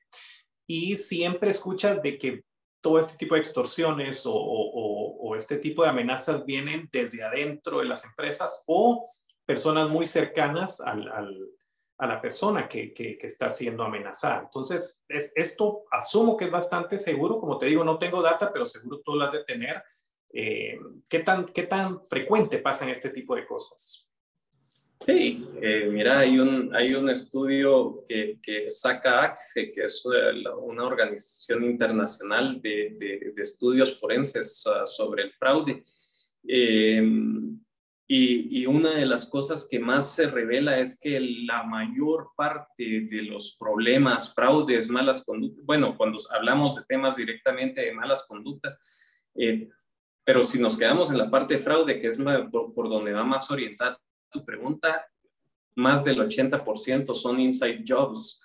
Y 0.66 0.96
siempre 0.96 1.50
escuchas 1.50 2.00
de 2.02 2.18
que 2.18 2.44
todo 2.80 2.98
este 2.98 3.16
tipo 3.16 3.34
de 3.34 3.40
extorsiones 3.40 4.22
o, 4.26 5.34
este 5.36 5.56
tipo 5.56 5.82
de 5.82 5.88
amenazas 5.88 6.44
vienen 6.44 6.88
desde 6.92 7.22
adentro 7.22 7.78
de 7.78 7.84
las 7.84 8.04
empresas 8.04 8.64
o 8.66 9.10
personas 9.46 9.88
muy 9.88 10.06
cercanas 10.06 10.80
al, 10.80 11.08
a 12.00 12.06
la 12.06 12.20
persona 12.20 12.66
que, 12.66 12.94
que, 12.94 13.18
está 13.20 13.50
siendo 13.50 13.84
amenazada. 13.84 14.40
Entonces, 14.44 15.04
es, 15.06 15.32
esto 15.34 15.84
asumo 15.90 16.34
que 16.34 16.46
es 16.46 16.50
bastante 16.50 16.98
seguro. 16.98 17.38
Como 17.38 17.58
te 17.58 17.66
digo, 17.66 17.84
no 17.84 17.98
tengo 17.98 18.22
data, 18.22 18.50
pero 18.50 18.64
seguro 18.64 19.02
tú 19.04 19.16
lo 19.16 19.26
has 19.26 19.32
de 19.32 19.44
tener. 19.44 19.82
Eh, 20.32 20.78
¿qué, 21.10 21.18
tan, 21.18 21.44
¿Qué 21.46 21.64
tan 21.64 22.02
frecuente 22.06 22.58
pasan 22.58 22.88
este 22.88 23.10
tipo 23.10 23.36
de 23.36 23.46
cosas? 23.46 24.08
Sí, 25.04 25.46
eh, 25.60 25.88
mira, 25.90 26.20
hay 26.20 26.38
un, 26.38 26.74
hay 26.74 26.94
un 26.94 27.10
estudio 27.10 28.02
que, 28.08 28.38
que 28.42 28.70
saca 28.70 29.24
ACFE, 29.24 29.70
que 29.70 29.84
es 29.84 30.02
eh, 30.06 30.48
una 30.62 30.84
organización 30.84 31.64
internacional 31.64 32.62
de, 32.62 32.96
de, 32.98 33.42
estudios 33.42 34.00
forenses 34.00 34.66
ah, 34.66 34.86
sobre 34.86 35.24
el 35.24 35.32
fraude. 35.32 35.84
Y, 38.12 38.62
y, 38.62 38.66
una 38.66 38.90
de 38.90 39.06
las 39.06 39.30
cosas 39.30 39.68
que 39.70 39.78
más 39.78 40.12
se 40.12 40.26
revela 40.26 40.80
es 40.80 40.98
que 40.98 41.20
la 41.20 41.62
mayor 41.62 42.30
parte 42.36 43.06
de 43.08 43.22
los 43.22 43.54
problemas, 43.56 44.34
fraudes, 44.34 44.90
malas 44.90 45.24
conductas, 45.24 45.64
bueno, 45.64 45.96
cuando 45.96 46.18
hablamos 46.32 46.74
de 46.74 46.82
temas 46.88 47.14
directamente 47.14 47.82
de 47.82 47.92
malas 47.92 48.26
conductas, 48.26 49.30
eh, 49.36 49.68
pero 50.24 50.42
si 50.42 50.58
nos 50.58 50.76
quedamos 50.76 51.12
en 51.12 51.18
la 51.18 51.30
parte 51.30 51.54
de 51.54 51.60
fraude, 51.60 52.00
que 52.00 52.08
es 52.08 52.18
por, 52.50 52.74
por 52.74 52.88
donde 52.88 53.12
va 53.12 53.22
más 53.22 53.48
orientada 53.48 53.96
tu 54.28 54.44
pregunta, 54.44 55.06
más 55.76 56.02
del 56.02 56.18
80% 56.18 57.14
son 57.14 57.38
inside 57.38 57.84
jobs. 57.86 58.42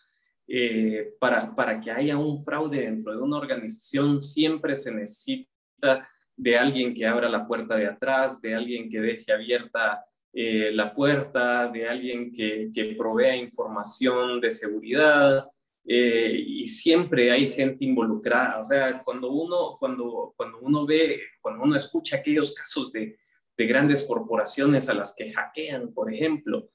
Eh, 0.48 1.16
para, 1.20 1.56
para 1.56 1.82
que 1.82 1.90
haya 1.90 2.16
un 2.18 2.40
fraude 2.40 2.82
dentro 2.82 3.12
de 3.12 3.18
una 3.18 3.38
organización, 3.38 4.22
siempre 4.22 4.76
se 4.76 4.94
necesita 4.94 6.08
de 6.38 6.58
alguien 6.58 6.94
que 6.94 7.06
abra 7.06 7.30
la 7.30 7.48
puerta 7.48 7.76
de 7.76 7.88
atrás, 7.88 8.42
de 8.42 8.56
alguien 8.56 8.90
que 8.90 9.00
deje 9.00 9.32
abierta 9.32 10.04
eh, 10.34 10.72
la 10.74 10.94
puerta, 10.94 11.70
de 11.70 11.88
alguien 11.88 12.32
que, 12.32 12.70
que, 12.74 12.96
provea 12.98 13.36
información 13.36 14.42
de 14.42 14.52
seguridad. 14.52 15.48
eh, 15.88 16.44
y 16.46 16.68
siempre 16.68 17.32
hay 17.32 17.48
gente 17.48 17.86
involucrada. 17.86 18.60
O 18.60 18.64
sea, 18.64 19.02
cuando 19.04 19.32
uno, 19.32 19.78
cuando, 19.80 20.34
cuando 20.36 20.60
uno 20.60 20.86
ve, 20.86 21.22
cuando 21.42 21.64
uno 21.64 21.76
escucha 21.76 22.18
aquellos 22.18 22.54
casos 22.54 22.92
de, 22.92 23.18
de 23.58 23.66
grandes 23.66 24.04
corporaciones 24.04 24.90
a 24.90 24.94
las 24.94 25.16
que 25.16 25.32
hackean, 25.32 25.94
por 25.94 26.12
ejemplo, 26.14 26.70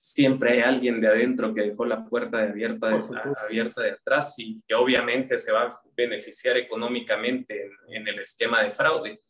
siempre 0.00 0.52
hay 0.52 0.60
alguien 0.60 1.00
de 1.00 1.08
adentro 1.08 1.52
que 1.52 1.62
dejó 1.62 1.84
la 1.84 2.04
puerta 2.04 2.38
de 2.38 2.50
abierta, 2.50 2.88
de, 2.88 3.02
abierta 3.48 3.82
de 3.82 3.90
atrás 3.90 4.38
y 4.38 4.62
que 4.64 4.76
obviamente 4.76 5.36
se 5.36 5.50
va 5.50 5.64
a 5.64 5.80
beneficiar 5.96 6.56
económicamente 6.56 7.72
en, 7.88 8.06
el 8.06 8.20
esquema 8.20 8.62
de 8.62 8.70
fraude. 8.70 9.20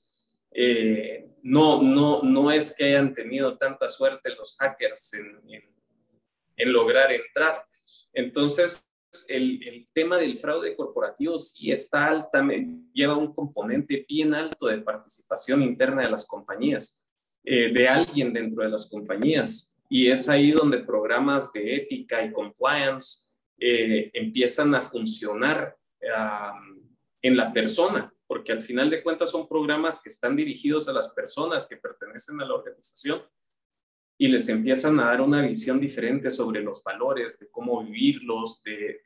Eh, 0.51 1.27
no, 1.43 1.81
no, 1.83 2.23
no 2.23 2.51
es 2.51 2.75
que 2.77 2.85
hayan 2.85 3.15
tenido 3.15 3.57
tanta 3.57 3.89
suerte 3.89 4.35
los 4.37 4.57
hackers 4.59 5.15
en, 5.15 5.41
en, 6.59 6.73
lograr 6.73 7.13
entrar. 7.13 7.65
Entonces, 8.13 8.87
el, 9.27 9.67
el, 9.67 9.89
tema 9.95 10.19
del 10.19 10.37
fraude 10.37 10.77
corporativo 10.77 11.39
sí 11.39 11.73
está 11.73 12.09
alta, 12.09 12.47
lleva 12.93 13.17
un 13.17 13.33
componente 13.33 14.05
bien 14.07 14.35
alto 14.35 14.67
de 14.67 14.83
participación 14.83 15.63
interna 15.63 16.03
de 16.03 16.11
las 16.11 16.27
compañías, 16.27 17.03
eh, 17.43 17.73
de 17.73 17.89
alguien 17.89 18.35
dentro 18.35 18.63
de 18.63 18.69
las 18.69 18.87
compañías. 18.87 19.68
Y 19.89 20.09
es 20.09 20.29
ahí 20.29 20.51
donde 20.51 20.79
programas 20.79 21.53
de 21.53 21.77
ética 21.77 22.25
y 22.25 22.33
compliance 22.33 23.27
eh, 23.59 24.11
empiezan 24.13 24.75
a 24.75 24.83
funcionar 24.83 25.77
en 27.21 27.37
la 27.37 27.53
persona, 27.53 28.13
porque 28.27 28.53
al 28.53 28.63
final 28.63 28.89
de 28.89 29.03
cuentas 29.03 29.31
son 29.31 29.49
programas 29.49 30.01
que 30.01 30.11
están 30.11 30.37
dirigidos 30.37 30.89
a 30.89 30.93
las 30.93 31.09
personas 31.09 31.67
que 31.67 31.77
pertenecen 31.77 32.41
a 32.41 32.45
la 32.45 32.55
organización 32.55 33.23
y 34.19 34.29
les 34.29 34.49
empiezan 34.49 34.99
a 34.99 35.07
dar 35.07 35.21
una 35.21 35.43
visión 35.43 35.81
diferente 35.81 36.31
sobre 36.31 36.61
los 36.61 36.83
valores, 36.83 37.39
de 37.39 37.49
cómo 37.51 37.85
vivirlos, 37.85 38.63
de, 38.65 39.01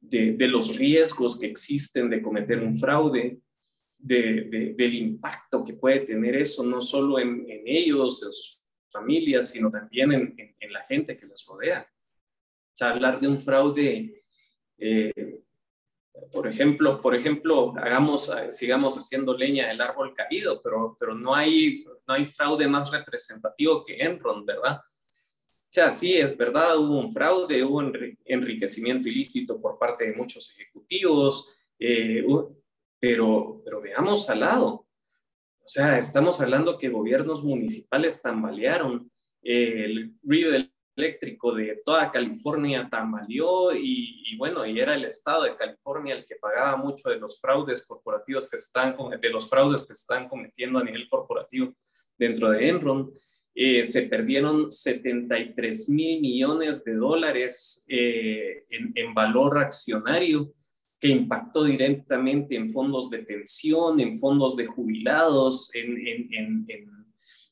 de, 0.00 0.48
los 0.48 0.76
riesgos 0.76 1.38
que 1.38 1.46
existen 1.46 2.10
de 2.10 2.20
cometer 2.20 2.62
un 2.62 2.78
fraude, 2.78 3.40
del 3.98 4.94
impacto 4.94 5.64
que 5.64 5.72
puede 5.72 6.00
tener 6.00 6.36
eso, 6.36 6.62
no 6.62 6.80
solo 6.80 7.18
en, 7.18 7.44
en 7.50 7.62
ellos, 7.66 8.22
en 8.22 8.32
sus 8.32 8.60
familias, 8.90 9.50
sino 9.50 9.70
también 9.70 10.12
en, 10.12 10.72
la 10.72 10.84
gente 10.84 11.16
que 11.16 11.26
les 11.26 11.44
rodea. 11.46 11.86
O 11.88 12.76
sea, 12.76 12.90
hablar 12.90 13.20
de 13.20 13.28
un 13.28 13.40
fraude, 13.40 14.24
eh, 14.78 15.42
por 16.32 16.46
ejemplo, 16.46 17.00
por 17.00 17.14
ejemplo, 17.14 17.74
eh, 17.76 18.52
sigamos 18.52 18.96
haciendo 18.96 19.36
leña 19.36 19.68
del 19.68 19.80
árbol 19.80 20.14
caído, 20.14 20.60
pero, 20.62 20.96
pero 20.98 21.14
no, 21.14 21.34
hay, 21.34 21.84
no 22.06 22.14
hay 22.14 22.26
fraude 22.26 22.68
más 22.68 22.90
representativo 22.90 23.84
que 23.84 23.98
Enron, 23.98 24.44
¿verdad? 24.44 24.80
O 24.80 25.70
sea, 25.70 25.90
sí, 25.90 26.14
es 26.14 26.36
verdad, 26.36 26.78
hubo 26.78 26.98
un 26.98 27.12
fraude, 27.12 27.62
hubo 27.62 27.82
enriquecimiento 28.24 29.08
ilícito 29.08 29.60
por 29.60 29.78
parte 29.78 30.06
de 30.06 30.16
muchos 30.16 30.50
ejecutivos, 30.52 31.54
eh, 31.78 32.24
pero, 32.98 33.60
pero 33.62 33.80
veamos 33.82 34.28
al 34.30 34.40
lado. 34.40 34.87
O 35.68 35.70
sea, 35.70 35.98
estamos 35.98 36.40
hablando 36.40 36.78
que 36.78 36.88
gobiernos 36.88 37.44
municipales 37.44 38.22
tambalearon, 38.22 39.12
el 39.42 40.14
ruido 40.22 40.52
eléctrico 40.96 41.54
de 41.54 41.82
toda 41.84 42.10
California 42.10 42.88
tambaleó 42.90 43.74
y, 43.74 44.34
bueno, 44.38 44.64
y 44.64 44.80
era 44.80 44.94
el 44.94 45.04
estado 45.04 45.42
de 45.42 45.56
California 45.56 46.14
el 46.14 46.24
que 46.24 46.36
pagaba 46.36 46.78
mucho 46.78 47.10
de 47.10 47.18
los 47.18 47.38
fraudes 47.38 47.86
corporativos 47.86 48.48
que 48.48 48.56
están, 48.56 48.96
de 49.20 49.28
los 49.28 49.50
fraudes 49.50 49.86
que 49.86 49.92
están 49.92 50.26
cometiendo 50.26 50.78
a 50.78 50.84
nivel 50.84 51.06
corporativo 51.06 51.74
dentro 52.16 52.48
de 52.48 52.66
Enron. 52.66 53.12
Eh, 53.54 53.84
se 53.84 54.04
perdieron 54.04 54.72
73 54.72 55.90
mil 55.90 56.22
millones 56.22 56.82
de 56.82 56.94
dólares 56.94 57.84
eh, 57.88 58.64
en, 58.70 59.12
valor 59.12 59.58
accionario 59.58 60.50
que 61.00 61.08
impactó 61.08 61.64
directamente 61.64 62.56
en 62.56 62.68
fondos 62.68 63.08
de 63.10 63.20
pensión, 63.20 64.00
en 64.00 64.18
fondos 64.18 64.56
de 64.56 64.66
jubilados, 64.66 65.70
en, 65.74 66.66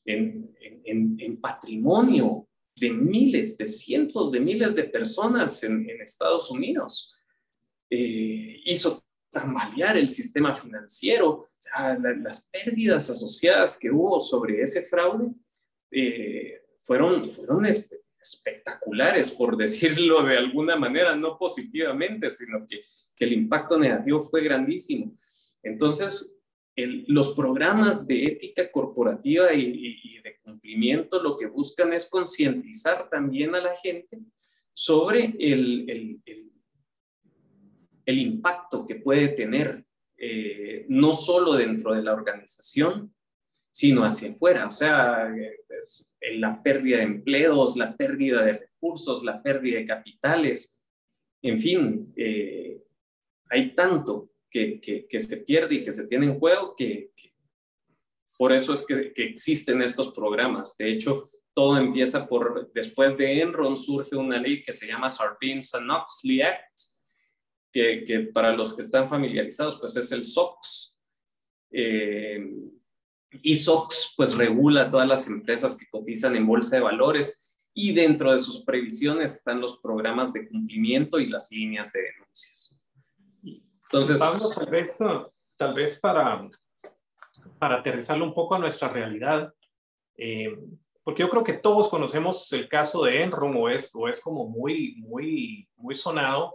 en, 0.05 1.41
patrimonio 1.41 2.47
de 2.75 2.91
miles, 2.91 3.57
de 3.57 3.65
cientos 3.65 4.31
de 4.31 4.39
miles 4.39 4.75
de 4.75 4.83
personas 4.83 5.63
en, 5.63 5.89
Estados 6.01 6.51
Unidos. 6.51 7.13
Eh, 7.89 8.61
hizo 8.65 9.03
tambalear 9.31 9.97
el 9.97 10.09
sistema 10.09 10.53
financiero, 10.53 11.49
las 12.19 12.47
pérdidas 12.51 13.09
asociadas 13.09 13.77
que 13.77 13.91
hubo 13.91 14.19
sobre 14.19 14.61
ese 14.61 14.81
fraude 14.83 15.31
eh, 15.91 16.61
fueron, 16.79 17.27
fueron 17.29 17.65
espectaculares, 17.65 19.31
por 19.31 19.55
decirlo 19.55 20.23
de 20.23 20.37
alguna 20.37 20.75
manera, 20.75 21.15
no 21.15 21.37
positivamente, 21.37 22.29
sino 22.29 22.65
que 22.67 22.81
que 23.17 23.25
el 23.25 23.33
impacto 23.33 23.77
negativo 23.77 24.21
fue 24.21 24.43
grandísimo. 24.43 25.13
Entonces, 25.63 26.37
los 27.07 27.33
programas 27.33 28.07
de 28.07 28.23
ética 28.23 28.71
corporativa 28.71 29.53
y, 29.53 30.21
de 30.23 30.37
cumplimiento 30.43 31.21
lo 31.21 31.37
que 31.37 31.47
buscan 31.47 31.93
es 31.93 32.07
concientizar 32.07 33.09
también 33.09 33.55
a 33.55 33.61
la 33.61 33.75
gente 33.75 34.19
sobre 34.73 35.33
el, 35.39 36.21
el, 38.05 38.19
impacto 38.19 38.85
que 38.85 38.95
puede 38.95 39.29
tener 39.29 39.83
eh, 40.17 40.85
no 40.89 41.13
solo 41.13 41.53
dentro 41.53 41.93
de 41.93 42.03
la 42.03 42.13
organización, 42.13 43.13
sino 43.71 44.03
hacia 44.03 44.31
afuera. 44.31 44.67
O 44.67 44.71
sea, 44.71 45.29
la 46.33 46.61
pérdida 46.61 46.97
de 46.97 47.03
empleos, 47.03 47.75
la 47.75 47.95
pérdida 47.95 48.43
de 48.43 48.53
recursos, 48.53 49.23
la 49.23 49.41
pérdida 49.41 49.79
de 49.79 49.85
capitales, 49.85 50.81
en 51.41 51.59
fin, 51.59 52.13
eh, 52.15 52.81
hay 53.49 53.73
tanto 53.73 54.31
que, 54.49 54.79
que, 54.79 55.19
se 55.19 55.37
pierde 55.37 55.75
y 55.75 55.83
que 55.83 55.91
se 55.91 56.07
tiene 56.07 56.25
en 56.25 56.39
juego 56.39 56.75
que, 56.75 57.11
por 58.37 58.51
eso 58.51 58.73
es 58.73 58.85
que, 58.85 59.13
existen 59.15 59.81
estos 59.81 60.11
programas. 60.11 60.75
De 60.77 60.91
hecho, 60.91 61.27
todo 61.53 61.77
empieza 61.77 62.27
por, 62.27 62.71
después 62.73 63.17
de 63.17 63.41
Enron 63.41 63.75
surge 63.77 64.15
una 64.15 64.39
ley 64.39 64.61
que 64.63 64.73
se 64.73 64.87
llama 64.87 65.09
Sarbanes-Oxley 65.09 66.41
Act, 66.41 66.79
que, 67.71 68.29
para 68.33 68.53
los 68.53 68.73
que 68.73 68.81
están 68.81 69.07
familiarizados, 69.07 69.77
pues 69.77 69.95
es 69.95 70.11
el 70.11 70.23
SOX. 70.23 70.99
Eh, 71.71 72.39
y 73.41 73.55
SOX 73.55 74.13
pues 74.15 74.35
regula 74.35 74.89
todas 74.89 75.07
las 75.07 75.27
empresas 75.27 75.75
que 75.75 75.87
cotizan 75.89 76.35
en 76.35 76.47
bolsa 76.47 76.77
de 76.77 76.81
valores 76.81 77.57
y 77.73 77.93
dentro 77.93 78.33
de 78.33 78.39
sus 78.39 78.63
previsiones 78.63 79.35
están 79.35 79.61
los 79.61 79.77
programas 79.77 80.33
de 80.33 80.47
cumplimiento 80.47 81.19
y 81.19 81.27
las 81.27 81.51
líneas 81.51 81.91
de 81.91 82.01
denuncias. 82.01 82.76
Entonces, 83.91 84.19
Pablo, 84.19 84.49
tal 84.49 84.69
vez, 84.69 84.97
tal 85.55 85.73
vez 85.73 85.99
para, 85.99 86.49
para 87.57 87.77
aterrizarlo 87.77 88.25
un 88.25 88.33
poco 88.33 88.55
a 88.55 88.59
nuestra 88.59 88.89
realidad, 88.89 89.53
eh, 90.17 90.57
porque 91.03 91.21
yo 91.21 91.29
creo 91.29 91.43
que 91.43 91.53
todos 91.53 91.87
conocemos 91.87 92.51
el 92.51 92.67
caso 92.67 93.03
de 93.03 93.23
Enron 93.23 93.55
o 93.55 93.69
es, 93.69 93.95
o 93.95 94.09
es 94.09 94.19
como 94.19 94.45
muy, 94.45 94.95
muy, 94.97 95.69
muy 95.77 95.95
sonado, 95.95 96.53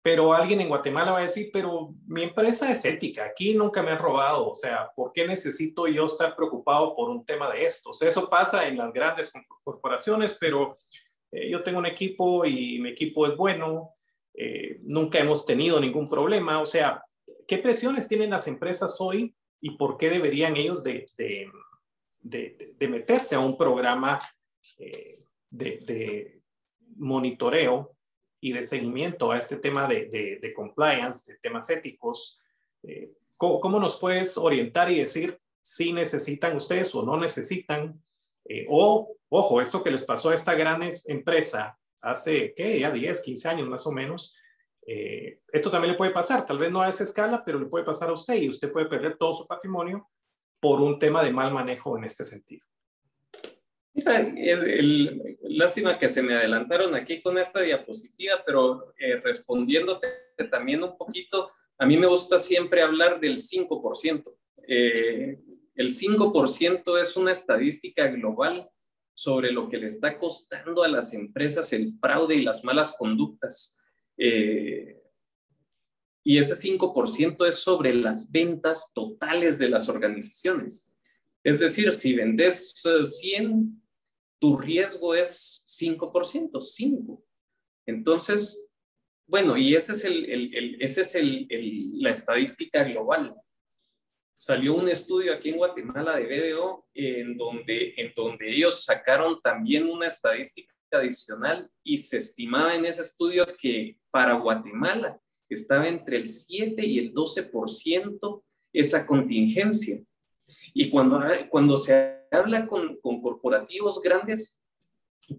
pero 0.00 0.32
alguien 0.32 0.60
en 0.62 0.68
Guatemala 0.68 1.12
va 1.12 1.18
a 1.18 1.24
decir, 1.24 1.50
pero 1.52 1.94
mi 2.06 2.22
empresa 2.22 2.70
es 2.70 2.84
ética, 2.86 3.26
aquí 3.26 3.54
nunca 3.54 3.82
me 3.82 3.90
han 3.90 3.98
robado, 3.98 4.48
o 4.48 4.54
sea, 4.54 4.90
¿por 4.96 5.12
qué 5.12 5.26
necesito 5.26 5.86
yo 5.86 6.06
estar 6.06 6.34
preocupado 6.34 6.96
por 6.96 7.10
un 7.10 7.24
tema 7.24 7.50
de 7.52 7.66
estos? 7.66 8.00
Eso 8.00 8.30
pasa 8.30 8.66
en 8.66 8.78
las 8.78 8.92
grandes 8.92 9.30
corporaciones, 9.62 10.38
pero 10.40 10.78
eh, 11.30 11.50
yo 11.50 11.62
tengo 11.62 11.78
un 11.78 11.86
equipo 11.86 12.44
y 12.44 12.78
mi 12.80 12.88
equipo 12.88 13.26
es 13.26 13.36
bueno, 13.36 13.92
eh, 14.34 14.80
nunca 14.82 15.18
hemos 15.18 15.44
tenido 15.44 15.80
ningún 15.80 16.08
problema. 16.08 16.60
O 16.60 16.66
sea, 16.66 17.04
¿qué 17.46 17.58
presiones 17.58 18.08
tienen 18.08 18.30
las 18.30 18.48
empresas 18.48 18.96
hoy 19.00 19.34
y 19.60 19.76
por 19.76 19.96
qué 19.96 20.10
deberían 20.10 20.56
ellos 20.56 20.82
de, 20.82 21.04
de, 22.20 22.88
meterse 22.88 23.34
a 23.34 23.40
un 23.40 23.56
programa 23.56 24.18
eh, 24.78 25.18
de, 25.50 26.40
monitoreo 26.96 27.94
y 28.40 28.52
de 28.52 28.64
seguimiento 28.64 29.30
a 29.30 29.38
este 29.38 29.56
tema 29.56 29.86
de, 29.86 30.52
compliance, 30.54 31.32
de 31.32 31.38
temas 31.38 31.68
éticos? 31.70 32.40
Eh, 32.82 33.12
¿cómo, 33.36 33.78
nos 33.78 33.98
puedes 33.98 34.36
orientar 34.36 34.90
y 34.90 34.98
decir 34.98 35.38
si 35.60 35.92
necesitan 35.92 36.56
ustedes 36.56 36.94
o 36.94 37.02
no 37.02 37.16
necesitan? 37.16 38.02
o, 38.68 39.14
ojo, 39.28 39.60
esto 39.60 39.84
que 39.84 39.90
les 39.90 40.04
pasó 40.04 40.30
a 40.30 40.34
esta 40.34 40.54
gran 40.54 40.82
empresa 41.06 41.78
hace, 42.02 42.52
¿qué? 42.54 42.80
Ya 42.80 42.90
10, 42.90 43.22
15 43.22 43.48
años 43.48 43.68
más 43.68 43.86
o 43.86 43.92
menos. 43.92 44.36
Eh, 44.86 45.40
esto 45.52 45.70
también 45.70 45.92
le 45.92 45.98
puede 45.98 46.10
pasar, 46.10 46.44
tal 46.44 46.58
vez 46.58 46.70
no 46.70 46.82
a 46.82 46.88
esa 46.88 47.04
escala, 47.04 47.42
pero 47.44 47.58
le 47.58 47.66
puede 47.66 47.84
pasar 47.84 48.10
a 48.10 48.12
usted 48.12 48.34
y 48.34 48.48
usted 48.48 48.72
puede 48.72 48.86
perder 48.86 49.16
todo 49.16 49.32
su 49.32 49.46
patrimonio 49.46 50.08
por 50.60 50.80
un 50.80 50.98
tema 50.98 51.22
de 51.22 51.32
mal 51.32 51.52
manejo 51.52 51.96
en 51.96 52.04
este 52.04 52.24
sentido. 52.24 52.66
Mira, 53.94 54.32
lástima 55.42 55.98
que 55.98 56.08
se 56.08 56.22
me 56.22 56.34
adelantaron 56.34 56.94
aquí 56.94 57.20
con 57.20 57.36
esta 57.36 57.60
diapositiva, 57.60 58.42
pero 58.44 58.94
eh, 58.98 59.16
respondiéndote 59.16 60.08
también 60.50 60.82
un 60.82 60.96
poquito, 60.96 61.52
a 61.78 61.86
mí 61.86 61.96
me 61.96 62.06
gusta 62.06 62.38
siempre 62.38 62.82
hablar 62.82 63.20
del 63.20 63.38
5%. 63.38 64.34
Eh, 64.66 65.38
el 65.74 65.90
5% 65.90 67.00
es 67.00 67.16
una 67.16 67.32
estadística 67.32 68.06
global 68.08 68.70
sobre 69.14 69.52
lo 69.52 69.68
que 69.68 69.78
le 69.78 69.86
está 69.86 70.18
costando 70.18 70.82
a 70.82 70.88
las 70.88 71.12
empresas 71.14 71.72
el 71.72 71.92
fraude 71.94 72.36
y 72.36 72.42
las 72.42 72.64
malas 72.64 72.94
conductas. 72.98 73.78
Eh, 74.16 75.00
y 76.24 76.38
ese 76.38 76.54
5% 76.54 77.46
es 77.46 77.56
sobre 77.56 77.94
las 77.94 78.30
ventas 78.30 78.92
totales 78.94 79.58
de 79.58 79.68
las 79.68 79.88
organizaciones. 79.88 80.94
Es 81.44 81.58
decir, 81.58 81.92
si 81.92 82.14
vendes 82.14 82.74
100, 83.02 83.50
eh, 83.50 83.82
tu 84.38 84.56
riesgo 84.56 85.14
es 85.14 85.64
5%, 85.66 86.60
5. 86.60 87.24
Entonces, 87.86 88.68
bueno, 89.26 89.56
y 89.56 89.74
ese 89.74 89.92
es, 89.92 90.04
el, 90.04 90.78
ese 90.80 91.00
es 91.00 91.16
la 91.94 92.10
estadística 92.10 92.84
global. 92.84 93.34
Salió 94.44 94.74
un 94.74 94.88
estudio 94.88 95.32
aquí 95.32 95.50
en 95.50 95.56
Guatemala 95.56 96.16
de 96.16 96.26
BDO 96.26 96.88
en 96.94 97.36
donde, 97.36 97.94
en 97.96 98.12
donde 98.12 98.52
ellos 98.52 98.82
sacaron 98.84 99.40
también 99.40 99.88
una 99.88 100.08
estadística 100.08 100.74
adicional 100.90 101.70
y 101.84 101.98
se 101.98 102.16
estimaba 102.16 102.74
en 102.74 102.84
ese 102.84 103.02
estudio 103.02 103.46
que 103.56 104.00
para 104.10 104.34
Guatemala 104.34 105.20
estaba 105.48 105.86
entre 105.86 106.16
el 106.16 106.28
7 106.28 106.84
y 106.84 106.98
el 106.98 107.14
12% 107.14 108.42
esa 108.72 109.06
contingencia. 109.06 110.02
Y 110.74 110.90
cuando, 110.90 111.22
cuando 111.48 111.76
se 111.76 112.26
habla 112.32 112.66
con, 112.66 112.96
con 112.96 113.22
corporativos 113.22 114.02
grandes 114.02 114.60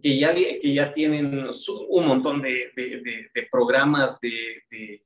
que 0.02 0.18
ya, 0.18 0.34
que 0.34 0.74
ya 0.74 0.92
tienen 0.92 1.48
un 1.90 2.08
montón 2.08 2.42
de, 2.42 2.72
de, 2.76 3.30
de, 3.34 3.48
programas 3.52 4.20
de, 4.20 5.04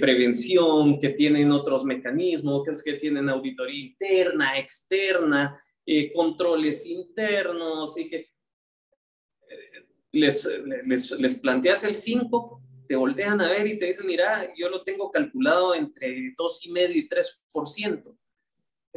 prevención, 0.00 0.98
que 1.00 1.10
tienen 1.10 1.50
otros 1.50 1.84
mecanismos, 1.84 2.62
que, 2.64 2.92
que 2.92 2.98
tienen 2.98 3.28
auditoría 3.28 3.86
interna, 3.86 4.58
externa, 4.58 5.60
eh, 5.84 6.12
controles 6.12 6.86
internos, 6.86 7.98
y 7.98 8.08
que 8.10 8.16
eh, 8.16 8.28
les, 10.12 10.48
les, 10.84 11.10
les 11.12 11.38
planteas 11.38 11.84
el 11.84 11.94
5 11.94 12.62
te 12.88 12.96
voltean 12.96 13.40
a 13.40 13.50
ver 13.50 13.66
y 13.66 13.78
te 13.78 13.86
dicen, 13.86 14.06
mira, 14.06 14.50
yo 14.56 14.70
lo 14.70 14.82
tengo 14.82 15.10
calculado 15.10 15.74
entre 15.74 16.08
2,5 16.34 16.94
y 16.94 17.08
3%. 17.08 18.18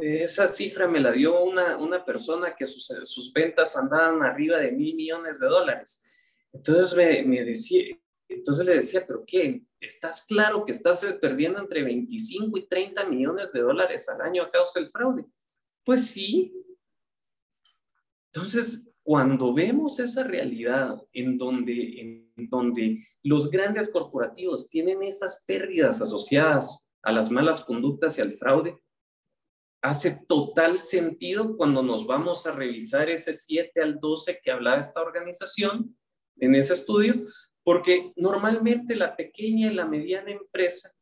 Esa 0.04 0.48
cifra 0.48 0.88
me 0.88 0.98
la 0.98 1.12
dio 1.12 1.44
una, 1.44 1.76
una 1.76 2.04
persona 2.04 2.56
que 2.56 2.66
sus, 2.66 2.92
sus 3.04 3.32
ventas 3.32 3.76
andaban 3.76 4.20
arriba 4.22 4.58
de 4.58 4.72
mil 4.72 4.96
millones 4.96 5.38
de 5.38 5.46
dólares. 5.46 6.02
Entonces 6.52 6.96
me, 6.96 7.22
me 7.22 7.44
decía, 7.44 7.96
entonces 8.28 8.66
le 8.66 8.74
decía, 8.74 9.06
pero 9.06 9.22
¿qué? 9.24 9.62
¿Estás 9.80 10.26
claro 10.26 10.64
que 10.64 10.72
estás 10.72 11.04
perdiendo 11.20 11.60
entre 11.60 11.84
25 11.84 12.58
y 12.58 12.66
30 12.66 13.04
millones 13.06 13.52
de 13.52 13.60
dólares 13.60 14.08
al 14.08 14.20
año 14.22 14.42
a 14.42 14.50
causa 14.50 14.80
del 14.80 14.90
fraude? 14.90 15.24
Pues 15.84 16.06
sí. 16.06 16.52
Entonces, 18.32 18.88
cuando 19.02 19.52
vemos 19.52 19.98
esa 19.98 20.24
realidad 20.24 20.96
en 21.12 21.38
donde, 21.38 22.00
en 22.00 22.48
donde 22.48 22.98
los 23.22 23.50
grandes 23.50 23.90
corporativos 23.90 24.68
tienen 24.68 25.02
esas 25.02 25.44
pérdidas 25.46 26.00
asociadas 26.00 26.88
a 27.02 27.12
las 27.12 27.30
malas 27.30 27.64
conductas 27.64 28.18
y 28.18 28.20
al 28.20 28.32
fraude, 28.34 28.78
hace 29.82 30.22
total 30.28 30.78
sentido 30.78 31.56
cuando 31.56 31.82
nos 31.82 32.06
vamos 32.06 32.46
a 32.46 32.52
revisar 32.52 33.10
ese 33.10 33.34
7 33.34 33.82
al 33.82 33.98
12 33.98 34.40
que 34.42 34.52
hablaba 34.52 34.78
esta 34.78 35.02
organización 35.02 35.96
en 36.38 36.54
ese 36.54 36.74
estudio, 36.74 37.26
porque 37.64 38.12
normalmente 38.16 38.94
la 38.94 39.16
pequeña 39.16 39.70
y 39.70 39.74
la 39.74 39.84
mediana 39.84 40.30
empresa 40.30 40.92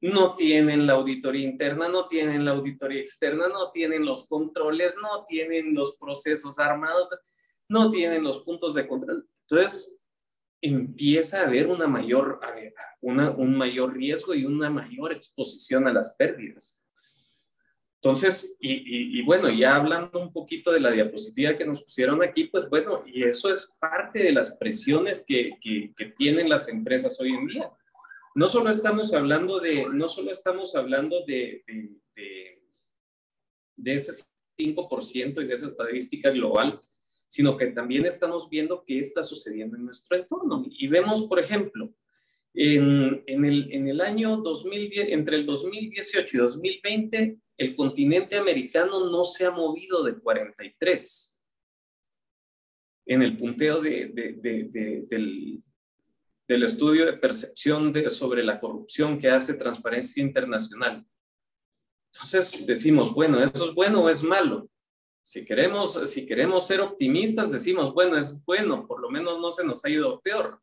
no 0.00 0.36
tienen 0.36 0.86
la 0.86 0.92
auditoría 0.92 1.48
interna, 1.48 1.88
no 1.88 2.06
tienen 2.06 2.44
la 2.44 2.52
auditoría 2.52 3.00
externa, 3.00 3.48
no 3.48 3.70
tienen 3.70 4.04
los 4.04 4.28
controles, 4.28 4.94
no 5.02 5.24
tienen 5.26 5.74
los 5.74 5.96
procesos 5.96 6.58
armados, 6.58 7.08
no 7.68 7.90
tienen 7.90 8.22
los 8.22 8.42
puntos 8.44 8.74
de 8.74 8.86
control. 8.86 9.26
Entonces, 9.40 9.96
empieza 10.60 11.40
a 11.40 11.46
haber 11.46 11.66
una 11.68 11.86
mayor, 11.86 12.38
una, 13.00 13.30
un 13.30 13.56
mayor 13.56 13.94
riesgo 13.94 14.34
y 14.34 14.44
una 14.44 14.70
mayor 14.70 15.12
exposición 15.12 15.88
a 15.88 15.92
las 15.92 16.14
pérdidas. 16.14 16.83
Entonces, 18.04 18.56
y, 18.60 19.18
y, 19.18 19.22
bueno, 19.22 19.48
ya 19.48 19.76
hablando 19.76 20.20
un 20.20 20.30
poquito 20.30 20.70
de 20.70 20.80
la 20.80 20.90
diapositiva 20.90 21.56
que 21.56 21.64
nos 21.64 21.82
pusieron 21.82 22.22
aquí, 22.22 22.44
pues 22.44 22.68
bueno, 22.68 23.02
y 23.06 23.22
eso 23.22 23.50
es 23.50 23.74
parte 23.80 24.22
de 24.22 24.32
las 24.32 24.56
presiones 24.56 25.24
que, 25.26 25.52
que, 25.60 25.94
que 25.96 26.06
tienen 26.06 26.50
las 26.50 26.68
empresas 26.68 27.18
hoy 27.18 27.32
en 27.32 27.46
día 27.46 27.70
no 28.34 28.48
solo 28.48 28.70
estamos 28.70 29.14
hablando 29.14 29.60
de, 29.60 29.86
no 29.92 30.08
solo 30.08 30.32
estamos 30.32 30.74
hablando 30.74 31.24
de, 31.24 31.62
de, 32.16 32.60
de, 33.76 33.94
ese 33.94 34.24
5% 34.58 35.42
y 35.42 35.46
de 35.46 35.54
esa 35.54 35.66
estadística 35.66 36.30
global, 36.30 36.80
sino 37.28 37.56
que 37.56 37.68
también 37.68 38.06
estamos 38.06 38.50
viendo 38.50 38.84
qué 38.84 38.98
está 38.98 39.22
sucediendo 39.22 39.76
en 39.76 39.84
nuestro 39.84 40.16
entorno. 40.16 40.64
Y 40.68 40.88
vemos, 40.88 41.22
por 41.22 41.38
ejemplo, 41.38 41.94
en, 42.52 43.22
en, 43.26 43.44
el, 43.44 43.72
en 43.72 43.88
el 43.88 44.00
año 44.00 44.38
2010, 44.38 45.10
entre 45.10 45.36
el 45.36 45.46
2018 45.46 46.36
y 46.36 46.40
2020, 46.40 47.38
el 47.56 47.74
continente 47.74 48.36
americano 48.36 49.10
no 49.10 49.24
se 49.24 49.46
ha 49.46 49.50
movido 49.50 50.02
de 50.02 50.18
43 50.18 51.38
en 53.06 53.22
el 53.22 53.36
punteo 53.36 53.80
de, 53.80 54.08
de, 54.08 55.06
del, 55.08 55.62
del 56.48 56.62
estudio 56.62 57.06
de 57.06 57.18
percepción 57.18 57.92
sobre 58.10 58.42
la 58.42 58.58
corrupción 58.58 59.18
que 59.18 59.30
hace 59.30 59.54
Transparencia 59.54 60.22
Internacional. 60.22 61.06
Entonces 62.12 62.66
decimos, 62.66 63.12
bueno, 63.12 63.42
¿eso 63.42 63.68
es 63.68 63.74
bueno 63.74 64.02
o 64.02 64.08
es 64.08 64.22
malo? 64.22 64.68
Si 65.22 65.44
queremos, 65.44 66.10
si 66.10 66.26
queremos 66.26 66.66
ser 66.66 66.80
optimistas, 66.80 67.50
decimos, 67.50 67.92
bueno, 67.92 68.18
es 68.18 68.42
bueno, 68.44 68.86
por 68.86 69.00
lo 69.00 69.10
menos 69.10 69.38
no 69.40 69.50
se 69.52 69.64
nos 69.64 69.84
ha 69.84 69.90
ido 69.90 70.20
peor. 70.20 70.60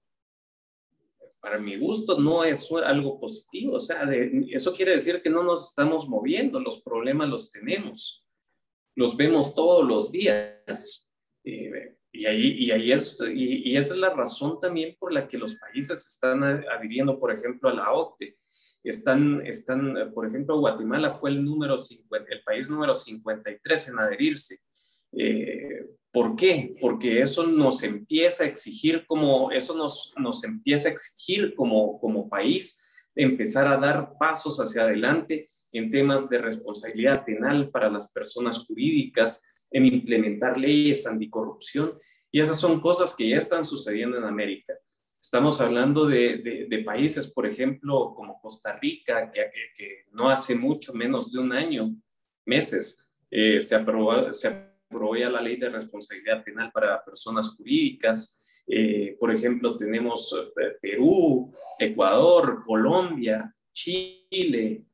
Para 1.42 1.58
mi 1.58 1.76
gusto 1.78 2.20
no 2.20 2.44
es 2.44 2.72
algo 2.72 3.20
positivo, 3.20 3.76
o 3.76 3.80
sea, 3.80 4.08
eso 4.52 4.74
quiere 4.74 4.94
decir 4.94 5.22
que 5.24 5.30
no 5.30 5.44
nos 5.44 5.70
estamos 5.70 6.08
moviendo, 6.08 6.60
los 6.60 6.82
problemas 6.84 7.30
los 7.30 7.52
tenemos, 7.52 8.24
los 8.96 9.18
vemos 9.18 9.56
todos 9.56 9.88
los 9.88 10.12
días. 10.12 11.14
Eh, 11.44 11.96
y 12.14 12.26
ahí, 12.26 12.52
y 12.60 12.72
ahí 12.72 12.92
es, 12.92 13.20
y, 13.34 13.76
esa 13.76 13.94
es 13.94 14.00
la 14.00 14.14
razón 14.14 14.60
también 14.60 14.96
por 15.00 15.14
la 15.14 15.28
que 15.28 15.38
los 15.38 15.56
países 15.56 16.06
están 16.08 16.44
adhiriendo, 16.44 17.18
por 17.20 17.32
ejemplo, 17.32 17.70
a 17.70 17.74
la 17.74 17.92
OCDE. 17.92 18.38
Están, 18.84 19.46
están, 19.46 20.12
por 20.14 20.28
ejemplo, 20.28 20.60
Guatemala 20.60 21.12
fue 21.12 21.30
el, 21.30 21.44
número 21.44 21.78
50, 21.78 22.32
el 22.32 22.44
país 22.44 22.70
número 22.70 22.94
53 22.94 23.88
en 23.88 24.00
adherirse. 24.00 24.60
Eh, 25.14 25.88
¿Por 26.12 26.36
qué? 26.36 26.72
Porque 26.82 27.22
eso 27.22 27.48
nos 27.48 27.84
empieza 27.84 28.44
a 28.44 28.48
exigir 28.48 29.06
como, 29.08 29.52
eso 29.52 29.76
nos, 29.76 30.14
nos 30.18 30.44
empieza 30.44 30.90
a 30.90 30.92
exigir 30.92 31.56
como, 31.56 32.00
como 32.00 32.30
país 32.30 32.80
empezar 33.16 33.68
a 33.68 33.78
dar 33.78 34.14
pasos 34.20 34.60
hacia 34.60 34.84
adelante 34.84 35.48
en 35.72 35.90
temas 35.90 36.30
de 36.30 36.38
responsabilidad 36.38 37.24
penal 37.24 37.70
para 37.70 37.90
las 37.90 38.12
personas 38.12 38.66
jurídicas, 38.66 39.44
en 39.72 39.86
implementar 39.86 40.58
leyes 40.58 41.08
anticorrupción. 41.08 41.98
Y 42.30 42.42
esas 42.42 42.60
son 42.60 42.82
cosas 42.82 43.16
que 43.16 43.30
ya 43.30 43.38
están 43.38 43.66
sucediendo 43.66 44.18
en 44.18 44.26
América. 44.26 44.74
Estamos 45.20 45.62
hablando 45.62 46.08
de, 46.08 46.68
de, 46.68 46.80
países, 46.80 47.32
por 47.32 47.46
ejemplo, 47.46 48.14
como 48.16 48.42
Costa 48.42 48.78
Rica, 48.78 49.32
que, 49.32 50.06
no 50.12 50.30
hace 50.30 50.56
mucho, 50.56 50.94
menos 50.94 51.32
de 51.32 51.40
un 51.40 51.52
año, 51.54 51.96
meses, 52.46 53.08
eh, 53.30 53.62
se, 53.62 53.76
aprobó, 53.76 54.34
se 54.34 54.71
ya 55.18 55.30
la 55.30 55.42
ley 55.42 55.58
de 55.58 55.70
responsabilidad 55.70 56.44
penal 56.44 56.72
para 56.72 57.04
personas 57.04 57.50
jurídicas. 57.50 58.40
Eh, 58.68 59.18
por 59.20 59.34
ejemplo, 59.34 59.78
tenemos 59.78 60.34
eh, 60.34 60.78
Perú, 60.82 61.54
Ecuador, 61.80 62.64
Colombia, 62.66 63.54
Chile. 63.74 64.86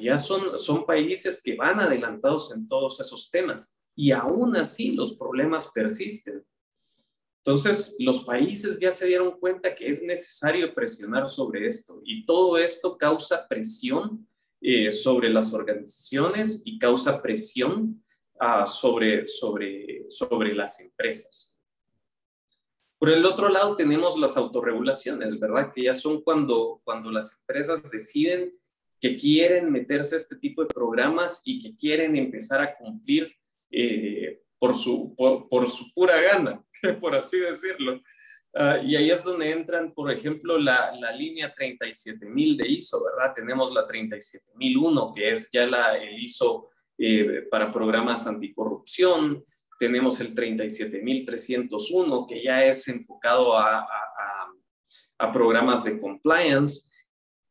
ya 0.00 0.18
son, 0.18 0.58
son 0.58 0.84
países 0.84 1.42
que 1.42 1.54
van 1.56 1.80
adelantados 1.80 2.52
en 2.54 2.66
todos 2.66 3.00
esos 3.00 3.30
temas 3.30 3.78
y 3.94 4.12
aún 4.12 4.56
así 4.56 4.92
los 4.92 5.16
problemas 5.16 5.68
persisten. 5.68 6.44
Entonces, 7.44 7.96
los 7.98 8.24
países 8.24 8.78
ya 8.78 8.90
se 8.90 9.06
dieron 9.06 9.38
cuenta 9.40 9.74
que 9.74 9.88
es 9.88 10.02
necesario 10.02 10.74
presionar 10.74 11.26
sobre 11.26 11.66
esto 11.66 12.00
y 12.04 12.26
todo 12.26 12.58
esto 12.58 12.98
causa 12.98 13.48
presión 13.48 14.28
eh, 14.60 14.90
sobre 14.90 15.30
las 15.30 15.54
organizaciones 15.54 16.62
y 16.64 16.78
causa 16.78 17.22
presión 17.22 18.04
uh, 18.40 18.66
sobre, 18.66 19.26
sobre, 19.26 20.06
sobre 20.08 20.54
las 20.54 20.80
empresas. 20.80 21.58
Por 22.98 23.10
el 23.10 23.24
otro 23.24 23.48
lado, 23.48 23.76
tenemos 23.76 24.18
las 24.18 24.36
autorregulaciones, 24.36 25.38
¿verdad? 25.38 25.72
Que 25.72 25.84
ya 25.84 25.94
son 25.94 26.20
cuando, 26.22 26.80
cuando 26.84 27.10
las 27.10 27.38
empresas 27.38 27.88
deciden 27.90 28.52
que 29.00 29.16
quieren 29.16 29.70
meterse 29.70 30.16
a 30.16 30.18
este 30.18 30.36
tipo 30.36 30.62
de 30.62 30.74
programas 30.74 31.40
y 31.44 31.60
que 31.60 31.76
quieren 31.76 32.16
empezar 32.16 32.60
a 32.60 32.74
cumplir 32.74 33.32
eh, 33.70 34.40
por, 34.58 34.74
su, 34.74 35.14
por, 35.16 35.70
su 35.70 35.92
pura 35.92 36.20
gana, 36.20 36.64
por 37.00 37.14
así 37.14 37.38
decirlo. 37.38 38.02
Ah, 38.54 38.78
y 38.84 38.96
ahí 38.96 39.10
es 39.10 39.22
donde 39.22 39.52
entran, 39.52 39.92
por 39.92 40.10
ejemplo, 40.10 40.58
la, 40.58 40.92
la 40.98 41.12
línea 41.12 41.52
37000 41.52 42.56
de 42.56 42.68
ISO, 42.68 43.04
¿verdad? 43.04 43.32
Tenemos 43.34 43.72
la 43.72 43.86
37001, 43.86 45.12
que 45.14 45.30
es 45.30 45.48
ya 45.52 45.66
la, 45.66 45.96
el 45.96 46.20
ISO 46.20 46.70
eh, 46.98 47.46
para 47.50 47.72
programas 47.72 48.26
anticorrupción. 48.26 49.44
Tenemos 49.78 50.20
el 50.20 50.34
37301, 50.34 52.26
que 52.26 52.42
ya 52.42 52.64
es 52.64 52.88
enfocado 52.88 53.56
a, 53.56 53.80
a, 53.80 53.88
a 55.18 55.32
programas 55.32 55.84
de 55.84 55.98
compliance, 55.98 56.90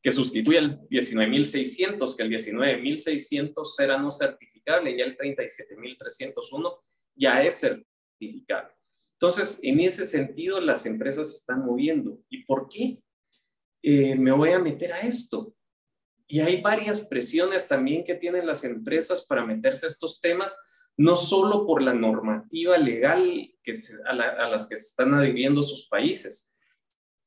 que 0.03 0.11
sustituye 0.11 0.57
el 0.57 0.79
19.600, 0.89 2.15
que 2.15 2.23
el 2.23 2.29
19.600 2.29 3.79
era 3.79 3.97
no 3.97 4.11
certificable, 4.11 4.91
y 4.91 5.01
el 5.01 5.17
37.301 5.17 6.79
ya 7.15 7.41
es 7.43 7.59
certificable. 7.59 8.73
Entonces, 9.19 9.59
en 9.63 9.79
ese 9.79 10.05
sentido, 10.05 10.61
las 10.61 10.85
empresas 10.85 11.31
se 11.31 11.37
están 11.37 11.65
moviendo. 11.65 12.19
¿Y 12.29 12.43
por 12.43 12.69
qué 12.69 12.99
eh, 13.81 14.15
me 14.15 14.31
voy 14.31 14.51
a 14.51 14.59
meter 14.59 14.93
a 14.93 15.01
esto? 15.01 15.55
Y 16.27 16.41
hay 16.41 16.61
varias 16.61 17.01
presiones 17.01 17.67
también 17.67 18.03
que 18.03 18.15
tienen 18.15 18.45
las 18.45 18.63
empresas 18.65 19.25
para 19.25 19.45
meterse 19.45 19.85
a 19.85 19.89
estos 19.89 20.19
temas, 20.19 20.59
no 20.97 21.15
solo 21.15 21.65
por 21.65 21.81
la 21.81 21.93
normativa 21.93 22.77
legal 22.77 23.53
que 23.63 23.73
a, 24.05 24.11
a, 24.11 24.49
las 24.49 24.67
que 24.67 24.75
se 24.75 24.89
están 24.89 25.13
adhiriendo 25.13 25.63
sus 25.63 25.87
países, 25.87 26.53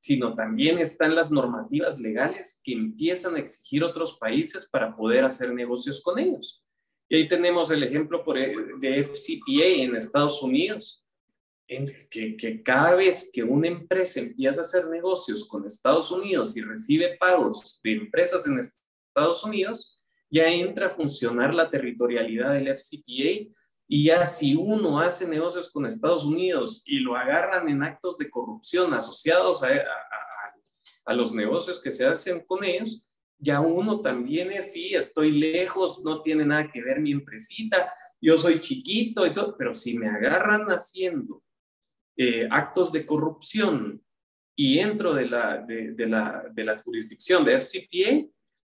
sino 0.01 0.35
también 0.35 0.79
están 0.79 1.15
las 1.15 1.31
normativas 1.31 2.01
legales 2.01 2.61
que 2.65 2.73
empiezan 2.73 3.37
a 3.37 3.39
exigir 3.39 3.85
otros 3.85 4.19
países 4.19 4.69
para 4.69 4.97
poder 4.97 5.25
hacer 5.25 5.53
negocios 5.53 6.03
con 6.03 6.19
ellos. 6.19 6.65
Y 7.09 7.17
ahí 7.17 7.29
tenemos 7.29 7.71
el 7.71 7.83
ejemplo 7.83 8.23
por, 8.23 8.39
e, 8.39 8.55
de 8.79 9.05
FCPA 9.05 9.83
en 9.83 9.97
Estados 9.97 10.43
Unidos, 10.43 11.07
que, 12.11 12.37
que, 12.37 12.63
cada 12.63 12.95
vez 12.95 13.31
que 13.33 13.45
una 13.45 13.69
empresa 13.69 14.21
empieza 14.21 14.61
a 14.61 14.65
hacer 14.65 14.89
negocios 14.89 15.47
con 15.47 15.65
Estados 15.65 16.11
Unidos 16.11 16.57
y 16.57 16.63
recibe 16.63 17.17
pagos 17.17 17.81
de 17.85 17.93
empresas 17.93 18.47
en 18.47 18.59
Estados 18.59 18.80
Unidos, 19.45 20.01
ya 20.31 20.49
entra 20.49 20.87
a 20.87 20.91
funcionar 20.91 21.53
la 21.55 21.71
territorialidad 21.71 22.55
del 22.55 22.69
FCPA 22.69 23.51
y 23.89 24.05
ya 24.05 24.25
si 24.27 24.55
uno 24.55 25.01
hace 25.01 25.27
negocios 25.27 25.71
con 25.71 25.85
Estados 25.85 26.25
Unidos 26.25 26.83
y 26.87 27.01
lo 27.01 27.17
agarran 27.17 27.69
en 27.69 27.83
actos 27.83 28.17
de 28.19 28.31
corrupción 28.31 28.95
asociados 28.95 29.65
a, 29.65 29.69
a, 31.05 31.15
los 31.15 31.35
negocios 31.35 31.81
que 31.83 31.91
se 31.91 32.07
hacen 32.07 32.45
con 32.47 32.63
ellos, 32.63 33.05
ya 33.37 33.61
uno 33.61 34.01
también 34.01 34.53
es, 34.53 34.73
sí, 34.73 34.95
estoy 34.95 35.33
lejos, 35.33 36.05
no 36.05 36.23
tiene 36.23 36.45
nada 36.45 36.71
que 36.71 36.81
ver 36.81 37.01
mi 37.01 37.11
empresita, 37.11 37.93
yo 38.21 38.39
soy 38.39 38.61
chiquito 38.61 39.27
y 39.27 39.33
todo, 39.33 39.57
pero 39.57 39.75
si 39.75 39.99
me 39.99 40.09
agarran 40.09 40.67
haciendo 40.67 41.43
eh, 42.17 42.47
actos 42.49 42.93
de 42.93 43.05
corrupción 43.05 44.05
y 44.55 44.79
entro 44.79 45.15
de 45.15 45.25
la, 45.25 45.57
de, 45.57 46.07
la, 46.07 46.45
de 46.53 46.65
la 46.65 46.83
jurisdicción 46.83 47.45
de 47.45 47.59
FCPA, 47.59 48.31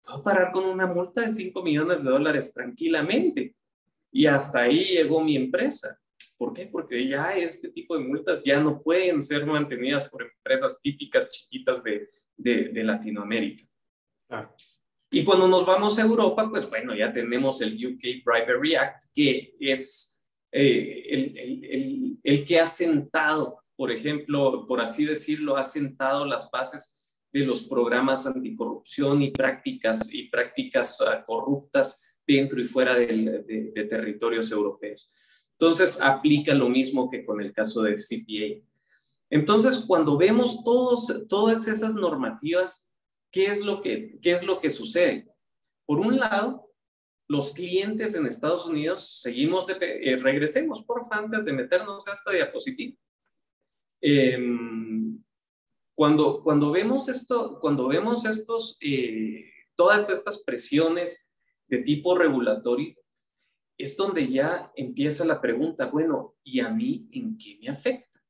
puedo 0.05 0.23
parar 0.23 0.53
con 0.53 0.65
una 0.65 0.87
multa 0.87 1.23
de 1.23 1.33
5 1.33 1.63
millones 1.63 2.05
de 2.05 2.11
dólares 2.11 2.53
tranquilamente. 2.53 3.55
Y 4.13 4.27
hasta 4.27 4.61
ahí 4.61 4.85
llegó 4.85 5.23
mi 5.23 5.37
empresa. 5.37 5.99
¿Por 6.37 6.53
qué? 6.53 6.67
Porque 6.67 7.09
ya 7.09 7.35
este 7.35 7.69
tipo 7.71 7.97
de 7.97 8.05
multas 8.05 8.43
ya 8.45 8.61
no 8.61 8.81
pueden 8.83 9.23
ser 9.23 9.47
mantenidas 9.47 10.09
por 10.09 10.23
empresas 10.23 10.79
típicas 10.81 11.31
chiquitas 11.31 11.83
de, 11.83 12.11
de, 12.37 12.69
de 12.69 12.85
Latinoamérica. 12.85 13.65
Y 15.11 15.23
cuando 15.25 15.47
nos 15.47 15.65
vamos 15.65 15.99
a 15.99 16.03
Europa, 16.03 16.49
pues 16.51 16.69
bueno, 16.69 16.95
ya 16.95 17.13
tenemos 17.13 17.61
el 17.61 17.75
UK 17.75 18.25
Bribery 18.25 18.75
Act, 18.75 19.05
que 19.15 19.55
es 19.61 20.19
eh, 20.51 21.05
el, 21.09 22.19
el, 22.23 22.45
que 22.45 22.59
ha 22.59 22.67
sentado, 22.67 23.63
por 23.77 23.93
ejemplo, 23.93 24.67
por 24.67 24.81
así 24.81 25.05
decirlo, 25.05 25.57
ha 25.57 25.65
sentado 25.65 26.25
las 26.25 26.51
bases 26.51 26.97
de 27.35 27.45
los 27.45 27.65
programas 27.65 28.27
anticorrupción 28.27 29.21
y 29.21 29.33
prácticas 29.33 30.09
y 30.13 30.29
prácticas 30.29 31.01
uh, 31.01 31.25
corruptas 31.27 32.01
dentro 32.25 32.61
y 32.61 32.65
fuera 32.65 32.95
de, 32.95 33.43
de, 33.75 33.85
territorios 33.87 34.53
europeos. 34.53 35.11
Entonces, 35.51 36.01
aplica 36.01 36.55
lo 36.55 36.69
mismo 36.69 37.11
que 37.11 37.25
con 37.25 37.41
el 37.41 37.53
caso 37.53 37.83
de 37.83 37.97
CPA. 37.97 38.65
Entonces, 39.31 39.85
cuando 39.85 40.17
vemos 40.17 40.63
todos, 40.63 41.27
todas 41.29 41.67
esas 41.67 41.97
normativas, 41.97 42.89
¿qué 43.33 43.47
es, 43.47 43.65
lo 43.65 43.83
que, 43.83 44.17
¿qué 44.23 44.31
es 44.31 44.45
lo 44.45 44.61
que 44.61 44.71
sucede? 44.71 45.29
Por 45.87 45.99
un 45.99 46.19
lado, 46.19 46.71
los 47.27 47.53
clientes 47.53 48.15
en 48.15 48.27
Estados 48.27 48.65
Unidos, 48.65 49.21
seguimos, 49.21 49.67
de, 49.67 49.77
eh, 49.81 50.17
regresemos 50.19 50.83
por 50.85 51.09
antes 51.11 51.45
de 51.45 51.53
meternos 51.53 52.07
a 52.07 52.13
esta 52.13 52.31
diapositiva. 52.31 52.97
Em, 54.01 55.24
cuando, 55.95 56.43
cuando 56.43 56.71
vemos 56.71 57.09
esto, 57.09 57.59
cuando 57.61 57.89
vemos 57.89 58.25
estos, 58.25 58.77
eh, 58.81 59.45
todas 59.75 60.11
estas 60.11 60.43
presiones 60.43 61.33
de 61.67 61.79
tipo 61.79 62.17
regulatorio, 62.17 62.95
es 63.79 63.97
donde 63.97 64.29
ya 64.29 64.73
empieza 64.77 65.25
la 65.25 65.41
pregunta, 65.41 65.87
bueno, 65.87 66.37
¿y 66.45 66.61
a 66.61 66.71
mí 66.71 67.09
en 67.13 67.37
qué 67.39 67.59
me 67.61 67.69
afecta? 67.69 68.21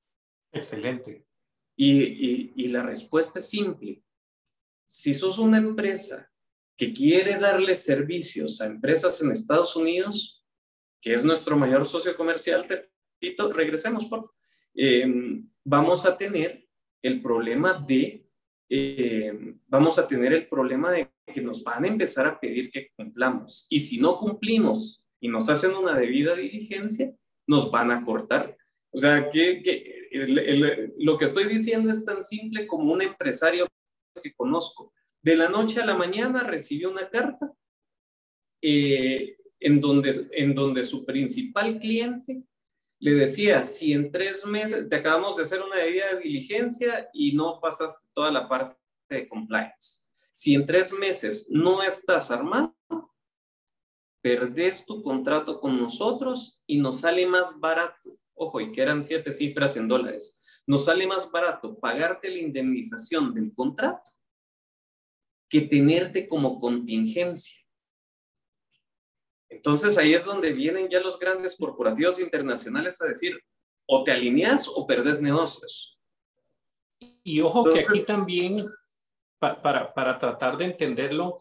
Excelente. 0.53 1.27
Y, 1.77 2.03
y, 2.03 2.53
y 2.57 2.69
la 2.69 2.83
respuesta 2.83 3.39
es 3.39 3.49
simple. 3.49 4.03
Si 4.87 5.15
sos 5.15 5.39
una 5.39 5.59
empresa 5.59 6.31
que 6.77 6.93
quiere 6.93 7.39
darle 7.39 7.75
servicios 7.75 8.61
a 8.61 8.67
empresas 8.67 9.21
en 9.21 9.33
Estados 9.33 9.77
Unidos, 9.77 10.45
que 11.01 11.15
es 11.15 11.25
nuestro 11.25 11.57
mayor 11.57 11.87
socio 11.87 12.17
comercial, 12.17 12.67
repito, 12.69 13.53
regresemos, 13.53 14.07
por 14.07 14.21
favor, 14.21 14.35
em, 14.75 15.49
vamos 15.63 16.07
a 16.07 16.17
tener 16.17 16.64
el 17.05 17.21
problema 17.21 17.85
de, 17.87 18.27
em, 18.71 19.61
vamos 19.69 19.99
a 19.99 20.09
tener 20.09 20.33
el 20.33 20.49
problema 20.49 20.91
de 20.91 21.11
que 21.33 21.43
nos 21.43 21.63
van 21.63 21.85
a 21.85 21.89
empezar 21.89 22.27
a 22.27 22.41
pedir 22.41 22.71
que 22.71 22.89
cumplamos. 22.97 23.67
Y 23.69 23.81
si 23.81 23.99
no 23.99 24.19
cumplimos 24.19 25.05
y 25.21 25.29
nos 25.29 25.51
hacen 25.51 25.75
una 25.75 25.95
debida 25.95 26.35
diligencia, 26.35 27.15
nos 27.47 27.71
van 27.71 27.91
a 27.91 28.03
cortar. 28.03 28.57
O 28.91 28.97
sea, 28.97 29.29
que, 29.29 29.63
que 29.63 30.93
lo 30.99 31.19
que 31.19 31.27
estoy 31.27 31.45
diciendo 31.45 31.93
es 31.93 32.05
tan 32.05 32.25
simple 32.25 32.67
como 32.67 32.93
un 32.93 33.03
empresario 33.03 33.67
que 34.23 34.33
conozco 34.33 34.93
de 35.23 35.37
la 35.37 35.49
noche 35.49 35.81
a 35.81 35.87
la 35.87 35.97
mañana 35.97 36.43
recibió 36.45 36.91
una 36.91 37.11
carta 37.11 37.53
eh, 38.63 39.37
en, 39.61 39.81
donde, 39.81 40.29
en 40.33 40.55
donde 40.55 40.85
su 40.85 41.05
principal 41.05 41.79
cliente 41.79 42.45
le 43.05 43.13
decía, 43.13 43.63
si 43.65 43.93
en 43.93 44.11
tres 44.11 44.47
meses 44.47 44.89
te 44.89 44.97
acabamos 44.97 45.37
de 45.37 45.43
hacer 45.43 45.61
una 45.61 45.77
debida 45.77 46.15
de 46.15 46.21
diligencia 46.23 47.11
y 47.13 47.33
no 47.33 47.61
pasaste 47.61 48.07
toda 48.15 48.33
la 48.33 48.49
parte 48.49 48.79
de 49.11 49.29
compliance. 49.29 50.07
Si 50.33 50.55
en 50.55 50.65
tres 50.65 50.91
meses 50.91 51.47
no 51.51 51.83
estás 51.83 52.31
armado, 52.31 52.75
perdés 54.23 54.87
tu 54.87 55.03
contrato 55.03 55.61
con 55.61 55.79
nosotros 55.79 56.63
y 56.67 56.79
nos 56.79 57.01
sale 57.01 57.27
más 57.27 57.61
barato. 57.61 58.17
Ojo, 58.33 58.59
y 58.63 58.73
que 58.73 58.81
eran 58.81 59.03
siete 59.03 59.33
cifras 59.33 59.77
en 59.77 59.87
dólares. 59.87 60.63
Nos 60.67 60.87
sale 60.87 61.07
más 61.07 61.31
barato 61.31 61.79
pagarte 61.79 62.31
la 62.31 62.39
indemnización 62.39 63.35
del 63.35 63.53
contrato 63.53 64.13
que 65.51 65.61
tenerte 65.61 66.27
como 66.27 66.59
contingencia. 66.59 67.59
Entonces 69.49 69.99
ahí 69.99 70.15
es 70.15 70.25
donde 70.25 70.53
vienen 70.53 70.89
ya 70.89 71.01
los 71.01 71.19
grandes 71.19 71.57
corporativos 71.57 72.19
internacionales 72.19 73.01
a 73.03 73.07
decir, 73.07 73.39
o 73.87 74.03
te 74.03 74.13
alineas 74.13 74.69
o 74.69 74.87
perdes 74.87 75.21
negocios. 75.21 75.99
Y 77.23 77.41
ojo 77.41 77.65
que 77.65 77.81
aquí 77.81 78.05
también, 78.07 78.65
para, 79.39 79.93
para 79.93 80.19
tratar 80.19 80.57
de 80.57 80.67
entenderlo, 80.67 81.39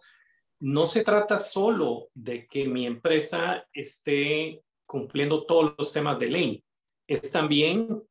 no 0.59 0.87
se 0.87 1.03
trata 1.03 1.39
solo 1.39 2.09
de 2.13 2.47
que 2.47 2.67
mi 2.67 2.85
empresa 2.85 3.67
esté 3.73 4.63
cumpliendo 4.85 5.45
todos 5.45 5.73
los 5.77 5.91
temas 5.91 6.19
de 6.19 6.29
ley, 6.29 6.63
es 7.07 7.31
también 7.31 8.01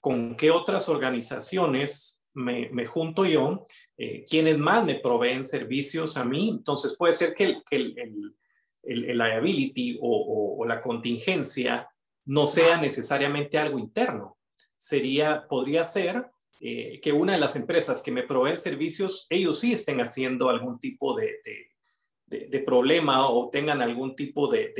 con 0.00 0.36
qué 0.36 0.50
otras 0.50 0.88
organizaciones 0.88 2.24
me, 2.34 2.68
me 2.70 2.86
junto 2.86 3.24
yo 3.24 3.64
eh, 3.96 4.24
quienes 4.28 4.58
más 4.58 4.84
me 4.84 4.96
proveen 4.96 5.44
servicios 5.44 6.16
a 6.16 6.24
mí. 6.24 6.50
Entonces 6.50 6.96
puede 6.96 7.12
ser 7.12 7.34
que 7.34 7.44
el, 7.44 7.62
que 7.68 7.76
el, 7.76 7.98
el, 7.98 8.36
liability 8.88 9.98
o, 10.00 10.64
la 10.66 10.82
contingencia 10.82 11.88
no 12.26 12.46
sea 12.46 12.80
necesariamente 12.80 13.58
algo 13.58 13.78
interno. 13.78 14.38
Sería, 14.76 15.46
podría 15.48 15.84
ser 15.84 16.26
eh, 16.60 17.00
que 17.02 17.12
una 17.12 17.32
de 17.32 17.40
las 17.40 17.56
empresas 17.56 18.02
que 18.02 18.10
me 18.10 18.22
proveen 18.22 18.58
servicios, 18.58 19.26
ellos 19.30 19.60
sí 19.60 19.72
estén 19.72 20.00
haciendo 20.00 20.48
algún 20.48 20.78
tipo 20.78 21.16
de, 21.16 21.38
de, 22.26 22.60
problema 22.60 23.28
o 23.30 23.48
tengan 23.50 23.80
algún 23.80 24.14
tipo 24.14 24.48
de, 24.48 24.74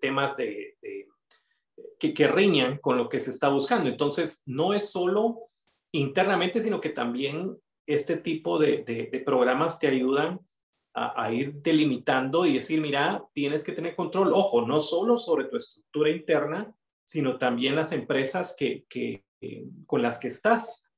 temas 0.00 0.36
de, 0.36 0.76
que, 1.98 2.14
que 2.14 2.26
riñan 2.26 2.78
con 2.78 2.96
lo 2.96 3.08
que 3.08 3.20
se 3.20 3.30
está 3.30 3.48
buscando. 3.48 3.88
Entonces, 3.88 4.42
no 4.46 4.72
es 4.72 4.90
solo 4.90 5.48
internamente, 5.92 6.62
sino 6.62 6.80
que 6.80 6.90
también 6.90 7.56
este 7.88 8.18
tipo 8.18 8.58
de, 8.58 9.22
programas 9.24 9.78
te 9.78 9.88
ayudan 9.88 10.40
a, 10.98 11.24
a, 11.24 11.32
ir 11.32 11.54
delimitando 11.54 12.44
y 12.46 12.54
decir, 12.54 12.80
mira, 12.80 13.24
tienes 13.32 13.64
que 13.64 13.72
tener 13.72 13.94
control, 13.94 14.32
ojo, 14.32 14.66
no 14.66 14.80
solo 14.80 15.16
sobre 15.16 15.44
tu 15.44 15.56
estructura 15.56 16.10
interna, 16.10 16.74
sino 17.04 17.38
también 17.38 17.74
las 17.74 17.92
empresas 17.92 18.54
que, 18.58 18.84
que 18.88 19.24
eh, 19.40 19.64
con 19.86 20.02
las 20.02 20.18
que 20.18 20.28
estás 20.28 20.90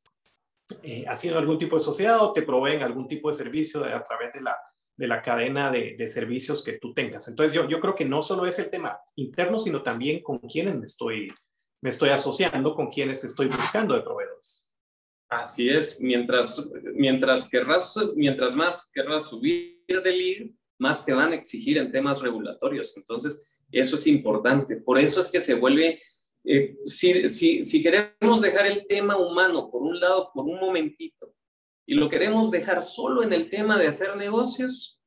eh, 0.82 1.04
haciendo 1.06 1.38
algún 1.38 1.58
tipo 1.58 1.76
de 1.76 1.84
sociedad 1.84 2.22
o 2.22 2.32
te 2.32 2.42
proveen 2.42 2.82
algún 2.82 3.06
tipo 3.06 3.28
de 3.28 3.36
servicio 3.36 3.84
a 3.84 4.02
través 4.02 4.32
de 4.32 4.40
la, 4.40 4.56
de 4.96 5.06
la 5.06 5.20
cadena 5.20 5.70
de, 5.70 5.96
de, 5.96 6.06
servicios 6.08 6.64
que 6.64 6.74
tú 6.74 6.94
tengas. 6.94 7.28
Entonces, 7.28 7.52
yo, 7.52 7.68
yo 7.68 7.80
creo 7.80 7.94
que 7.94 8.04
no 8.04 8.22
solo 8.22 8.46
es 8.46 8.58
el 8.58 8.70
tema 8.70 8.98
interno, 9.16 9.58
sino 9.58 9.82
también 9.82 10.22
con 10.22 10.38
quienes 10.38 10.76
me 10.76 10.84
estoy, 10.84 11.32
me 11.82 11.90
estoy 11.90 12.10
asociando, 12.10 12.74
con 12.74 12.88
quienes 12.88 13.22
estoy 13.24 13.46
buscando 13.48 13.94
de 13.94 14.02
proveedores. 14.02 14.70
Así 15.28 15.68
es, 15.68 16.00
mientras, 16.00 16.66
mientras, 16.94 17.48
querrás, 17.48 17.96
mientras 18.16 18.56
más 18.56 18.90
querrás 18.92 19.28
subir 19.28 19.79
de 19.98 20.12
lead, 20.12 20.50
más 20.78 21.04
te 21.04 21.12
van 21.12 21.32
a 21.32 21.34
exigir 21.34 21.78
en 21.78 21.90
temas 21.90 22.20
regulatorios. 22.22 22.96
Entonces, 22.96 23.62
eso 23.70 23.96
es 23.96 24.06
importante. 24.06 24.76
Por 24.76 24.98
eso 24.98 25.20
es 25.20 25.28
que 25.28 25.40
se 25.40 25.54
vuelve, 25.54 26.00
eh, 26.44 26.76
si, 26.86 27.28
si, 27.28 27.64
si 27.64 27.82
queremos 27.82 28.40
dejar 28.40 28.66
el 28.66 28.86
tema 28.86 29.16
humano 29.16 29.70
por 29.70 29.82
un 29.82 29.98
lado, 29.98 30.30
por 30.32 30.44
un 30.44 30.58
momentito, 30.58 31.34
y 31.86 31.94
lo 31.94 32.08
queremos 32.08 32.50
dejar 32.50 32.82
solo 32.82 33.22
en 33.22 33.32
el 33.32 33.50
tema 33.50 33.76
de 33.78 33.88
hacer 33.88 34.16
negocios, 34.16 35.00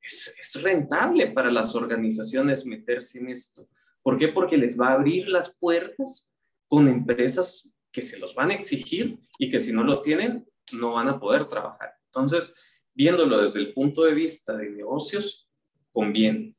es, 0.00 0.34
es, 0.40 0.62
rentable 0.62 1.28
para 1.28 1.50
las 1.50 1.74
organizaciones 1.74 2.66
meterse 2.66 3.18
en 3.18 3.30
esto. 3.30 3.68
¿Por 4.02 4.18
qué? 4.18 4.28
Porque 4.28 4.56
les 4.56 4.78
va 4.78 4.88
a 4.88 4.94
abrir 4.94 5.28
las 5.28 5.56
puertas 5.56 6.32
con 6.68 6.88
empresas 6.88 7.74
que 7.90 8.02
se 8.02 8.18
los 8.18 8.34
van 8.34 8.50
a 8.50 8.54
exigir 8.54 9.18
y 9.38 9.48
que 9.50 9.58
si 9.58 9.72
no 9.72 9.82
lo 9.82 10.02
tienen, 10.02 10.46
no 10.72 10.92
van 10.92 11.08
a 11.08 11.18
poder 11.18 11.48
trabajar. 11.48 11.94
Entonces, 12.06 12.54
viéndolo 12.98 13.40
desde 13.40 13.60
el 13.60 13.72
punto 13.72 14.02
de 14.02 14.12
vista 14.12 14.56
de 14.56 14.70
negocios, 14.70 15.48
conviene. 15.92 16.56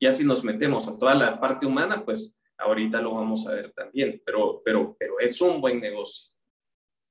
Ya 0.00 0.12
si 0.12 0.24
nos 0.24 0.42
metemos 0.42 0.88
a 0.88 0.98
toda 0.98 1.14
la 1.14 1.38
parte 1.38 1.66
humana, 1.66 2.04
pues 2.04 2.36
ahorita 2.58 3.00
lo 3.00 3.14
vamos 3.14 3.46
a 3.46 3.52
ver 3.52 3.72
también, 3.72 4.20
pero, 4.26 4.60
pero, 4.64 4.96
pero 4.98 5.20
es 5.20 5.40
un 5.40 5.60
buen 5.60 5.80
negocio. 5.80 6.32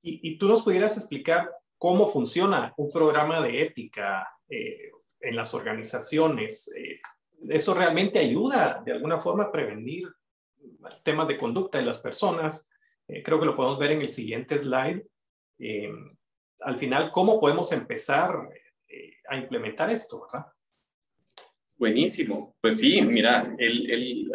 Y, 0.01 0.19
y 0.21 0.37
tú 0.37 0.49
nos 0.49 0.63
pudieras 0.63 0.97
explicar 0.97 1.49
cómo 1.77 2.05
funciona 2.05 2.73
un 2.75 2.91
programa 2.91 3.41
de 3.41 3.61
ética 3.61 4.27
eh, 4.49 4.91
en 5.21 5.35
las 5.37 5.53
organizaciones. 5.53 6.73
Eh, 6.75 6.99
¿Esto 7.47 7.73
realmente 7.73 8.19
ayuda 8.19 8.83
de 8.85 8.91
alguna 8.91 9.21
forma 9.21 9.45
a 9.45 9.51
prevenir 9.51 10.09
temas 11.03 11.29
de 11.29 11.37
conducta 11.37 11.77
de 11.77 11.85
las 11.85 11.99
personas? 11.99 12.69
Eh, 13.07 13.23
creo 13.23 13.39
que 13.39 13.45
lo 13.45 13.55
podemos 13.55 13.79
ver 13.79 13.91
en 13.91 14.01
el 14.01 14.09
siguiente 14.09 14.57
slide. 14.57 15.05
Al 16.62 16.78
final, 16.78 17.12
¿cómo 17.12 17.39
podemos 17.39 17.71
empezar 17.71 18.50
eh, 18.88 19.15
a 19.30 19.38
implementar 19.38 19.89
esto? 19.91 20.21
¿verdad? 20.21 20.47
Buenísimo. 21.76 22.56
Pues 22.62 22.80
sí, 22.80 23.02
mira, 23.02 23.56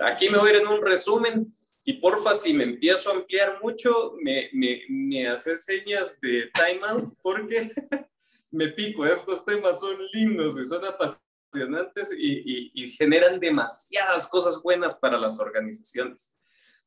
aquí 0.02 0.28
me 0.28 0.38
voy 0.38 0.50
en 0.50 0.66
un 0.66 0.82
resumen 0.82 1.46
y 1.84 1.92
porfa, 1.94 2.34
si 2.34 2.52
me 2.52 2.64
empiezo 2.64 3.10
a 3.10 3.14
ampliar 3.14 3.60
mucho, 3.62 4.14
me, 4.20 4.50
me, 4.52 4.82
me 4.88 5.28
hace 5.28 5.56
señas 5.56 6.18
de 6.20 6.50
timeout 6.52 7.14
porque 7.22 7.70
me 8.50 8.68
pico. 8.70 9.06
Estos 9.06 9.44
temas 9.44 9.78
son 9.78 9.96
lindos 10.12 10.58
y 10.58 10.64
son 10.64 10.84
apasionantes 10.84 12.12
y, 12.18 12.72
y 12.74 12.90
generan 12.90 13.38
demasiadas 13.38 14.26
cosas 14.26 14.60
buenas 14.60 14.96
para 14.96 15.16
las 15.16 15.38
organizaciones. 15.38 16.36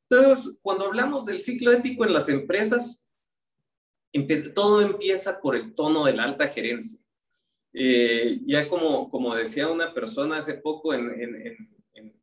Entonces, 0.10 0.60
cuando 0.62 0.88
hablamos 0.88 1.26
del 1.26 1.40
ciclo 1.40 1.72
ético 1.72 2.04
en 2.04 2.12
las 2.12 2.28
empresas, 2.28 3.09
todo 4.54 4.82
empieza 4.82 5.40
por 5.40 5.56
el 5.56 5.74
tono 5.76 6.06
de 6.06 6.14
la 6.14 6.24
alta 6.24 6.48
gerencia. 6.48 7.00
Eh, 7.74 8.40
ya 8.46 8.68
como, 8.68 9.10
como 9.10 9.36
decía 9.36 9.68
una 9.68 9.94
persona 9.94 10.38
hace 10.38 10.56
poco 10.56 10.94
en, 10.94 11.10
en, 11.22 11.36
en, 11.94 12.22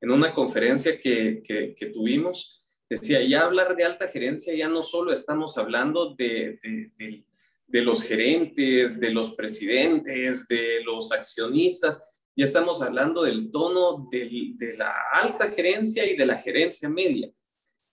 en 0.00 0.10
una 0.10 0.32
conferencia 0.32 1.00
que, 1.00 1.42
que, 1.44 1.74
que, 1.74 1.86
tuvimos, 1.86 2.60
decía, 2.88 3.22
ya 3.22 3.42
hablar 3.42 3.76
de 3.76 3.84
alta 3.84 4.08
gerencia 4.08 4.54
ya 4.54 4.68
no 4.68 4.82
solo 4.82 5.12
estamos 5.12 5.56
hablando 5.56 6.14
de, 6.16 6.58
de, 6.62 6.92
de, 6.98 7.24
de 7.66 7.82
los 7.82 8.02
gerentes, 8.02 8.98
de 8.98 9.10
los 9.10 9.34
presidentes, 9.34 10.48
de 10.48 10.82
los 10.84 11.12
accionistas, 11.12 12.02
ya 12.36 12.44
estamos 12.44 12.82
hablando 12.82 13.22
del 13.22 13.50
tono 13.50 14.08
de 14.10 14.74
la 14.76 14.92
alta 15.12 15.48
gerencia 15.48 16.04
y 16.04 16.16
de 16.16 16.26
la 16.26 16.36
gerencia 16.36 16.88
media. 16.88 17.30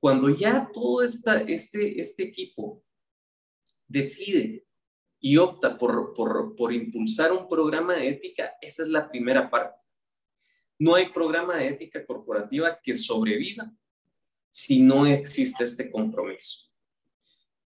Cuando 0.02 0.30
ya 0.30 0.70
todo 0.74 1.02
esta, 1.02 1.40
este, 1.42 2.02
este 2.02 2.24
equipo 2.24 2.84
decide 3.88 4.66
y 5.20 5.38
opta 5.38 5.78
por, 5.78 6.14
por, 6.14 6.56
por 6.56 6.74
impulsar 6.74 7.32
un 7.32 7.48
programa 7.48 7.96
de 7.96 8.10
ética, 8.10 8.54
esa 8.62 8.84
es 8.84 8.90
la 8.90 9.10
primera 9.10 9.50
parte. 9.50 9.80
No 10.80 10.96
hay 10.96 11.10
programa 11.12 11.56
de 11.56 11.70
ética 11.70 12.06
corporativa 12.06 12.80
que 12.82 12.94
sobreviva 12.96 13.72
si 14.50 14.82
no 14.82 15.06
existe 15.08 15.64
este 15.64 15.90
compromiso. 15.90 16.70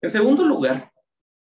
En 0.02 0.10
segundo 0.10 0.44
lugar, 0.44 0.92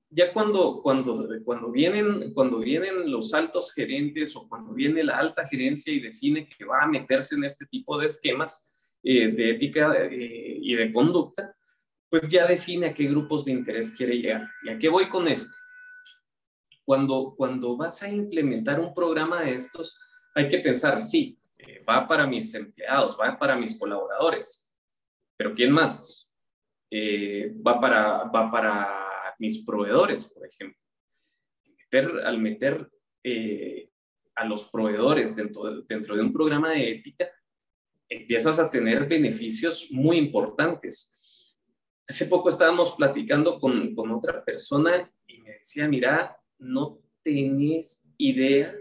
ya 0.09 0.31
cuando, 0.31 0.81
cuando, 0.81 1.27
cuando, 1.43 1.71
vienen, 1.71 2.31
cuando 2.33 2.59
vienen 2.59 3.09
los 3.09 3.33
altos 3.33 3.73
gerentes 3.73 4.36
o 4.36 4.47
cuando 4.47 4.73
viene 4.73 5.03
la 5.03 5.17
alta 5.17 5.47
gerencia 5.47 5.91
y 5.91 5.99
define 5.99 6.47
que 6.47 6.63
va 6.63 6.83
a 6.83 6.88
meterse 6.88 7.36
en 7.36 7.43
este 7.43 7.65
tipo 7.65 7.97
de 7.97 8.05
esquemas 8.05 8.71
eh, 9.01 9.29
de 9.29 9.49
ética 9.49 9.95
eh, 9.99 10.59
y 10.62 10.75
de 10.75 10.93
conducta, 10.93 11.55
pues 12.13 12.30
ya 12.30 12.45
define 12.45 12.86
a 12.86 12.93
qué 12.93 13.08
grupos 13.08 13.43
de 13.43 13.54
interés 13.54 13.91
quiere 13.91 14.15
llegar. 14.19 14.47
¿Y 14.62 14.69
a 14.69 14.78
qué 14.78 14.88
voy 14.88 15.10
con 15.10 15.28
esto? 15.28 15.58
Cuando, 16.86 17.34
cuando 17.36 17.76
vas 17.76 18.04
a 18.04 18.08
implementar 18.08 18.80
un 18.80 18.93
programa 18.93 19.41
de 19.41 19.56
estos, 19.56 19.97
hay 20.36 20.47
que 20.47 20.60
pensar, 20.60 21.02
sí, 21.02 21.39
eh, 21.58 21.84
va 21.84 22.08
para 22.08 22.28
mis 22.28 22.54
empleados, 22.54 23.17
va 23.19 23.36
para 23.39 23.56
mis 23.56 23.80
colaboradores, 23.80 24.71
pero 25.36 25.56
¿quién 25.56 25.71
más? 25.71 26.32
Eh, 26.91 27.52
va, 27.65 27.82
para, 27.82 28.26
va 28.26 28.52
para 28.52 29.08
mis 29.39 29.65
proveedores, 29.65 30.26
por 30.26 30.45
ejemplo. 30.45 30.80
al 32.23 32.38
meter 32.38 32.91
eh, 33.23 33.89
a 34.36 34.45
los 34.45 34.65
proveedores 34.65 35.36
dentro 35.36 35.63
de, 35.63 35.84
dentro 35.89 36.15
de 36.15 36.21
un 36.21 36.32
programa 36.32 36.69
de 36.69 36.91
ética, 36.91 37.28
empiezas 38.08 38.60
a 38.60 38.69
tener 38.69 39.08
beneficios 39.08 39.88
muy 39.89 40.17
importantes. 40.17 41.12
Hace 42.07 42.25
poco 42.25 42.49
estábamos 42.49 42.91
platicando 42.91 43.59
con, 43.59 43.95
con 43.95 44.11
otra 44.11 44.43
persona 44.43 45.11
y 45.27 45.39
me 45.39 45.53
decía, 45.53 45.87
mira, 45.87 46.37
no 46.59 46.99
tenés 47.23 48.05
idea 48.17 48.75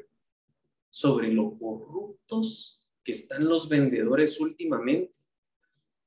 sobre 0.91 1.33
lo 1.33 1.57
corruptos 1.59 2.81
que 3.03 3.13
están 3.13 3.49
los 3.49 3.69
vendedores 3.69 4.41
últimamente 4.41 5.23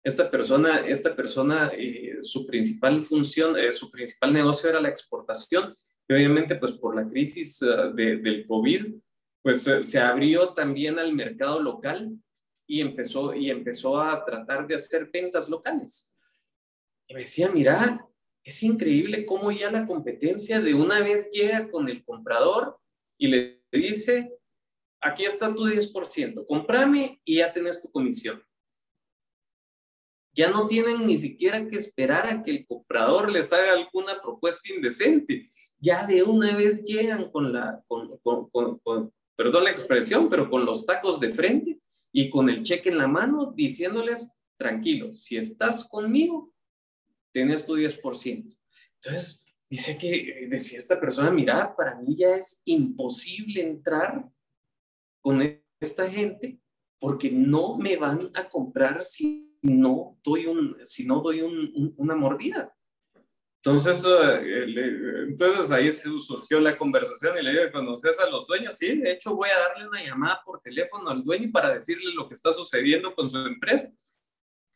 esta 0.06 0.30
persona, 0.30 0.86
esta 0.88 1.16
persona 1.16 1.72
eh, 1.76 2.20
su 2.22 2.46
principal 2.46 3.04
función, 3.04 3.58
eh, 3.58 3.72
su 3.72 3.90
principal 3.90 4.32
negocio 4.32 4.70
era 4.70 4.80
la 4.80 4.90
exportación. 4.90 5.76
Y 6.08 6.14
obviamente, 6.14 6.56
pues 6.58 6.74
por 6.74 6.96
la 6.96 7.10
crisis 7.10 7.60
uh, 7.64 7.92
de, 7.92 8.18
del 8.18 8.46
COVID, 8.46 8.86
pues 9.42 9.64
se 9.64 10.00
abrió 10.00 10.50
también 10.50 11.00
al 11.00 11.12
mercado 11.14 11.60
local 11.60 12.20
y 12.68 12.82
empezó, 12.82 13.34
y 13.34 13.50
empezó 13.50 14.00
a 14.00 14.24
tratar 14.24 14.68
de 14.68 14.76
hacer 14.76 15.10
ventas 15.12 15.50
locales. 15.50 16.15
Y 17.08 17.14
me 17.14 17.22
decía, 17.22 17.50
mira, 17.50 18.08
es 18.44 18.64
increíble 18.64 19.26
cómo 19.26 19.52
ya 19.52 19.72
la 19.72 19.86
competencia 19.86 20.60
de 20.60 20.74
una 20.74 21.00
vez 21.02 21.30
llega 21.32 21.70
con 21.70 21.90
el 21.90 22.04
comprador 22.04 22.80
y 23.18 23.28
le 23.28 23.64
dice, 23.72 24.32
aquí 25.02 25.26
está 25.26 25.54
tu 25.54 25.66
10%, 25.66 26.46
comprame 26.46 27.22
y 27.24 27.38
ya 27.38 27.52
tenés 27.52 27.82
tu 27.82 27.92
comisión 27.92 28.44
ya 30.36 30.50
no 30.50 30.68
tienen 30.68 31.08
ni 31.08 31.18
siquiera 31.18 31.66
que 31.68 31.78
esperar 31.78 32.28
a 32.28 32.44
que 32.44 32.52
el 32.52 32.66
comprador 32.66 33.32
les 33.32 33.54
haga 33.54 33.72
alguna 33.72 34.22
propuesta 34.22 34.74
indecente. 34.74 35.50
Ya 35.80 36.06
de 36.06 36.24
una 36.24 36.56
vez 36.56 36.84
llegan 36.84 37.32
con 37.32 37.54
la, 37.54 37.82
con, 37.88 38.18
con, 38.18 38.50
con, 38.80 39.14
perdón 39.38 39.64
la 39.64 39.72
expresión, 39.72 40.28
pero 40.28 40.50
con 40.50 40.66
los 40.66 40.86
tacos 40.86 41.22
de 41.22 41.30
frente 41.30 41.80
y 42.12 42.30
con 42.30 42.50
el 42.50 42.64
cheque 42.64 42.90
en 42.90 42.98
la 42.98 43.08
mano 43.08 43.54
diciéndoles, 43.56 44.30
tranquilo, 44.58 45.14
si 45.14 45.38
estás 45.38 45.88
conmigo, 45.88 46.54
tienes 47.36 47.66
tu 47.66 47.76
10%. 47.76 48.58
Entonces, 49.04 49.46
dice 49.70 49.98
que, 49.98 50.48
decía 50.50 50.78
esta 50.78 50.98
persona, 50.98 51.30
mira, 51.32 51.76
para 51.76 52.00
mí 52.00 52.16
ya 52.16 52.38
es 52.38 52.62
imposible 52.64 53.62
entrar 53.62 54.26
con 55.22 55.42
esta 55.82 56.10
gente 56.10 56.62
porque 56.98 57.30
no 57.30 57.78
me 57.78 57.98
van 57.98 58.32
a 58.36 58.48
comprar 58.48 59.04
si 59.04 59.54
no 59.62 60.18
doy, 60.24 60.46
un, 60.46 60.78
si 60.86 61.06
no 61.06 61.20
doy 61.20 61.42
un, 61.42 61.94
una 61.98 62.16
mordida. 62.16 62.74
Entonces, 63.58 64.06
uh, 64.06 65.28
entonces 65.28 65.72
ahí 65.72 65.92
surgió 65.92 66.62
la 66.62 66.78
conversación 66.78 67.38
y 67.38 67.44
le 67.44 67.52
dije, 67.52 67.72
¿conoces 67.74 68.18
a 68.22 68.30
los 68.30 68.48
dueños? 68.48 68.78
Sí, 68.78 68.98
de 69.02 69.12
hecho 69.12 69.36
voy 69.36 69.50
a 69.50 69.60
darle 69.60 69.90
una 69.90 70.02
llamada 70.02 70.42
por 70.46 70.62
teléfono 70.62 71.10
al 71.10 71.22
dueño 71.22 71.52
para 71.52 71.74
decirle 71.74 72.14
lo 72.14 72.30
que 72.30 72.36
está 72.36 72.54
sucediendo 72.54 73.14
con 73.14 73.30
su 73.30 73.40
empresa, 73.40 73.92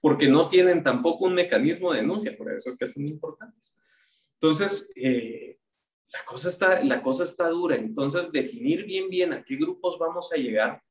porque 0.01 0.27
no 0.27 0.49
tienen 0.49 0.83
tampoco 0.83 1.25
un 1.25 1.33
mecanismo 1.33 1.91
de 1.91 2.01
denuncia, 2.01 2.35
por 2.37 2.51
eso 2.51 2.69
es 2.69 2.77
que 2.77 2.87
son 2.87 3.07
importantes. 3.07 3.79
Entonces, 4.33 4.91
eh, 4.95 5.59
la, 6.07 6.23
cosa 6.25 6.49
está, 6.49 6.83
la 6.83 7.01
cosa 7.01 7.23
está 7.23 7.49
dura, 7.49 7.75
entonces 7.75 8.31
definir 8.31 8.85
bien, 8.85 9.09
bien 9.09 9.33
a 9.33 9.43
qué 9.43 9.55
grupos 9.55 9.97
vamos 9.99 10.31
a 10.31 10.37
llegar 10.37 10.81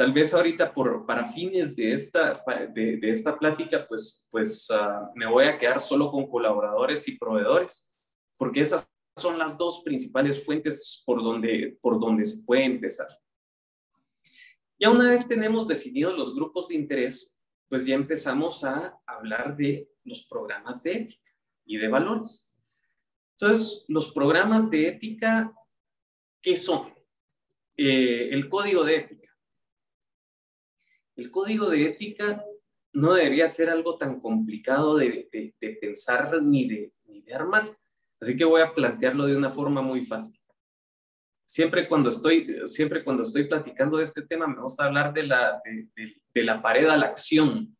Tal 0.00 0.14
vez 0.14 0.32
ahorita 0.32 0.72
por, 0.72 1.04
para 1.04 1.26
fines 1.26 1.76
de 1.76 1.92
esta, 1.92 2.42
de, 2.72 2.96
de 2.96 3.10
esta 3.10 3.38
plática, 3.38 3.86
pues, 3.86 4.26
pues 4.30 4.66
uh, 4.70 5.10
me 5.14 5.26
voy 5.26 5.44
a 5.44 5.58
quedar 5.58 5.78
solo 5.78 6.10
con 6.10 6.26
colaboradores 6.26 7.06
y 7.06 7.18
proveedores, 7.18 7.86
porque 8.38 8.62
esas 8.62 8.88
son 9.14 9.38
las 9.38 9.58
dos 9.58 9.82
principales 9.84 10.42
fuentes 10.42 11.02
por 11.04 11.22
donde, 11.22 11.76
por 11.82 12.00
donde 12.00 12.24
se 12.24 12.42
puede 12.44 12.64
empezar. 12.64 13.08
Ya 14.78 14.88
una 14.88 15.10
vez 15.10 15.28
tenemos 15.28 15.68
definidos 15.68 16.16
los 16.16 16.34
grupos 16.34 16.68
de 16.68 16.76
interés, 16.76 17.38
pues 17.70 17.86
ya 17.86 17.94
empezamos 17.94 18.64
a 18.64 19.00
hablar 19.06 19.56
de 19.56 19.88
los 20.02 20.26
programas 20.26 20.82
de 20.82 20.92
ética. 20.92 21.30
y 21.64 21.76
de 21.76 21.86
valores. 21.86 22.58
Entonces, 23.38 23.84
los 23.86 24.12
programas 24.12 24.68
de 24.68 24.88
ética, 24.88 25.54
¿qué 26.42 26.56
son? 26.56 26.92
Eh, 27.76 28.30
el 28.32 28.48
código 28.48 28.82
de 28.82 28.96
ética. 28.96 29.30
El 31.14 31.30
código 31.30 31.70
de 31.70 31.86
ética 31.86 32.44
no 32.92 33.14
debería 33.14 33.46
ser 33.46 33.70
algo 33.70 33.96
tan 33.96 34.20
complicado 34.20 34.96
de, 34.96 35.28
pensar 35.80 36.42
ni 36.42 36.68
de, 36.68 36.92
ni 37.04 37.22
de 37.22 37.34
armar. 37.34 37.78
Así 38.20 38.36
que 38.36 38.44
voy 38.44 38.62
a 38.62 38.74
plantearlo 38.74 39.26
de 39.26 39.36
una 39.36 39.50
forma 39.50 39.80
muy 39.80 40.04
fácil. 40.04 40.39
Siempre 41.50 41.88
cuando 41.88 42.10
estoy, 42.10 42.46
siempre 42.66 43.02
cuando 43.02 43.24
estoy 43.24 43.48
platicando 43.48 43.96
de 43.96 44.04
este 44.04 44.22
tema, 44.22 44.46
me 44.46 44.62
gusta 44.62 44.84
hablar 44.84 45.12
de 45.12 45.24
la, 45.24 45.60
de 45.64 46.44
la 46.44 46.62
pared 46.62 46.86
a 46.86 46.96
la 46.96 47.06
acción. 47.06 47.76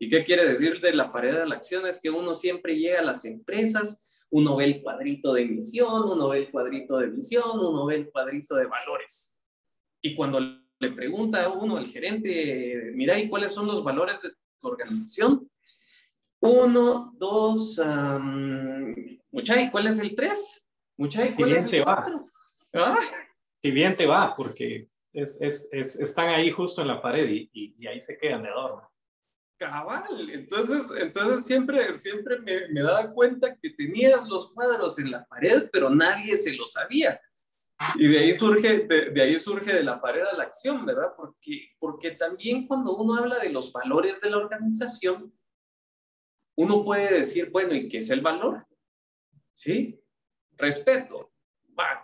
¿Y 0.00 0.08
qué 0.08 0.24
quiere 0.24 0.48
decir 0.48 0.80
de 0.80 0.94
la 0.94 1.12
pared 1.12 1.36
a 1.36 1.44
la 1.44 1.56
acción? 1.56 1.86
Es 1.86 2.00
que 2.00 2.08
uno 2.08 2.34
siempre 2.34 2.74
llega 2.74 3.00
a 3.00 3.04
las 3.04 3.26
empresas, 3.26 4.26
uno 4.30 4.56
ve 4.56 4.64
el 4.64 4.82
cuadrito 4.82 5.34
de 5.34 5.44
misión, 5.44 6.04
uno 6.10 6.30
ve 6.30 6.38
el 6.38 6.50
cuadrito 6.50 6.96
de 6.96 7.10
visión, 7.10 7.50
uno 7.60 7.84
ve 7.84 7.96
el 7.96 8.10
cuadrito 8.10 8.54
de 8.54 8.64
valores. 8.64 9.38
Y 10.00 10.14
cuando 10.14 10.40
le 10.40 10.92
pregunta 10.92 11.44
a 11.44 11.50
uno, 11.50 11.76
al 11.76 11.88
gerente, 11.88 12.92
mira, 12.94 13.18
¿y 13.18 13.28
cuáles 13.28 13.52
son 13.52 13.66
los 13.66 13.84
valores 13.84 14.22
de 14.22 14.30
tu 14.58 14.68
organización? 14.68 15.50
Uno, 16.40 17.12
dos, 17.18 17.76
um, 17.76 18.94
Muchay, 19.30 19.70
¿cuál 19.70 19.88
es 19.88 19.98
el 19.98 20.14
tres? 20.16 20.66
Muchay, 20.96 21.34
¿cuál 21.34 21.52
es 21.52 21.70
el 21.70 21.84
cuatro? 21.84 22.31
¿Ah? 22.74 22.96
Si 23.62 23.70
bien 23.70 23.96
te 23.96 24.06
va, 24.06 24.34
porque 24.34 24.88
es, 25.12 25.40
es, 25.40 25.68
es, 25.72 25.96
están 26.00 26.28
ahí 26.28 26.50
justo 26.50 26.82
en 26.82 26.88
la 26.88 27.00
pared 27.00 27.28
y, 27.28 27.50
y, 27.52 27.86
ahí 27.86 28.00
se 28.00 28.18
quedan 28.18 28.42
de 28.42 28.48
adorno. 28.48 28.90
Cabal, 29.58 30.30
entonces, 30.30 30.86
entonces 30.98 31.46
siempre, 31.46 31.94
siempre 31.94 32.40
me, 32.40 32.68
me 32.68 32.82
daba 32.82 33.12
cuenta 33.12 33.56
que 33.56 33.70
tenías 33.70 34.26
los 34.26 34.52
cuadros 34.52 34.98
en 34.98 35.10
la 35.12 35.24
pared, 35.26 35.68
pero 35.72 35.88
nadie 35.88 36.36
se 36.36 36.54
lo 36.54 36.66
sabía. 36.66 37.20
Y 37.96 38.08
de 38.08 38.18
ahí 38.18 38.36
surge, 38.36 38.86
de, 38.86 39.22
ahí 39.22 39.38
surge 39.38 39.72
de 39.72 39.82
la 39.82 40.00
pared 40.00 40.22
a 40.22 40.36
la 40.36 40.44
acción, 40.44 40.84
¿verdad? 40.84 41.12
Porque, 41.16 41.70
porque 41.78 42.12
también 42.12 42.66
cuando 42.66 42.96
uno 42.96 43.14
habla 43.14 43.38
de 43.38 43.50
los 43.50 43.72
valores 43.72 44.20
de 44.20 44.30
la 44.30 44.38
organización, 44.38 45.32
uno 46.56 46.84
puede 46.84 47.18
decir, 47.18 47.50
bueno, 47.50 47.74
¿y 47.74 47.88
qué 47.88 47.98
es 47.98 48.10
el 48.10 48.20
valor? 48.20 48.66
¿Sí? 49.54 50.00
Respeto. 50.56 51.32
Va. 51.78 52.01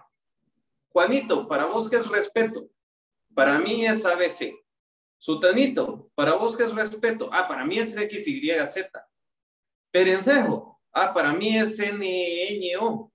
Juanito, 0.98 1.46
para 1.46 1.66
vos 1.66 1.88
qué 1.88 1.94
es 1.94 2.08
respeto? 2.08 2.68
Para 3.32 3.56
mí 3.60 3.86
es 3.86 4.04
ABC. 4.04 4.52
Sutanito, 5.16 6.10
para 6.16 6.34
vos 6.34 6.56
qué 6.56 6.64
es 6.64 6.74
respeto? 6.74 7.30
Ah, 7.32 7.46
para 7.46 7.64
mí 7.64 7.78
es 7.78 7.92
XYZ. 7.92 8.88
Perencejo, 9.92 10.80
ah, 10.92 11.14
para 11.14 11.32
mí 11.32 11.56
es 11.56 11.78
NNO. 11.78 13.12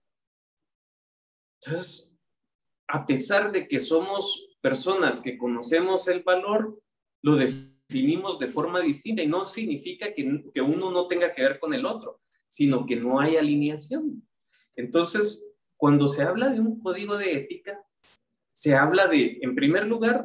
Entonces, 1.60 2.10
a 2.88 3.06
pesar 3.06 3.52
de 3.52 3.68
que 3.68 3.82
somos 3.82 4.48
personas 4.62 5.20
que 5.20 5.38
conocemos 5.38 6.08
el 6.08 6.24
valor, 6.24 6.82
lo 7.22 7.36
definimos 7.36 8.40
de 8.40 8.48
forma 8.48 8.80
distinta 8.80 9.24
y 9.24 9.28
no 9.28 9.44
significa 9.44 10.14
que, 10.14 10.46
que 10.54 10.62
uno 10.62 10.90
no 10.90 11.06
tenga 11.08 11.36
que 11.36 11.42
ver 11.42 11.60
con 11.60 11.74
el 11.74 11.86
otro, 11.86 12.22
sino 12.48 12.86
que 12.86 12.96
no 12.96 13.20
hay 13.20 13.36
alineación. 13.36 14.26
Entonces, 14.74 15.53
cuando 15.84 16.08
se 16.08 16.24
habla 16.24 16.48
de 16.48 16.62
un 16.62 16.80
código 16.80 17.18
de 17.18 17.34
ética, 17.34 17.78
se 18.54 18.74
habla 18.74 19.06
de, 19.06 19.40
en 19.42 19.54
primer 19.54 19.86
lugar, 19.86 20.24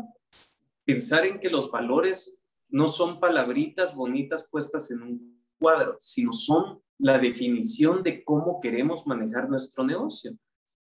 pensar 0.85 1.27
en 1.27 1.41
que 1.41 1.51
los 1.51 1.69
valores 1.73 2.41
no 2.69 2.87
son 2.87 3.19
palabritas 3.19 3.93
bonitas 3.93 4.47
puestas 4.49 4.89
en 4.93 5.03
un 5.03 5.43
cuadro, 5.59 5.97
sino 5.99 6.33
son 6.33 6.81
la 6.99 7.19
definición 7.19 8.05
de 8.05 8.23
cómo 8.23 8.61
queremos 8.61 9.05
manejar 9.05 9.49
nuestro 9.49 9.83
negocio. 9.83 10.31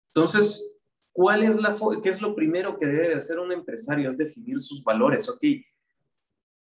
Entonces, 0.06 0.78
¿Cuál 1.14 1.42
es 1.42 1.60
la 1.60 1.76
qué 2.02 2.08
es 2.08 2.22
lo 2.22 2.34
primero 2.34 2.78
que 2.78 2.86
debe 2.86 3.08
de 3.08 3.16
hacer 3.16 3.38
un 3.38 3.52
empresario? 3.52 4.08
Es 4.08 4.16
definir 4.16 4.58
sus 4.58 4.82
valores. 4.82 5.28
Ok, 5.28 5.42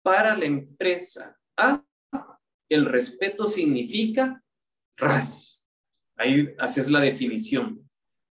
para 0.04 0.38
la 0.38 0.46
empresa 0.46 1.36
A, 1.56 1.84
el 2.70 2.86
respeto 2.86 3.48
significa 3.48 4.44
RAS. 4.96 5.60
Ahí 6.16 6.54
haces 6.60 6.92
la 6.92 7.00
definición. 7.00 7.87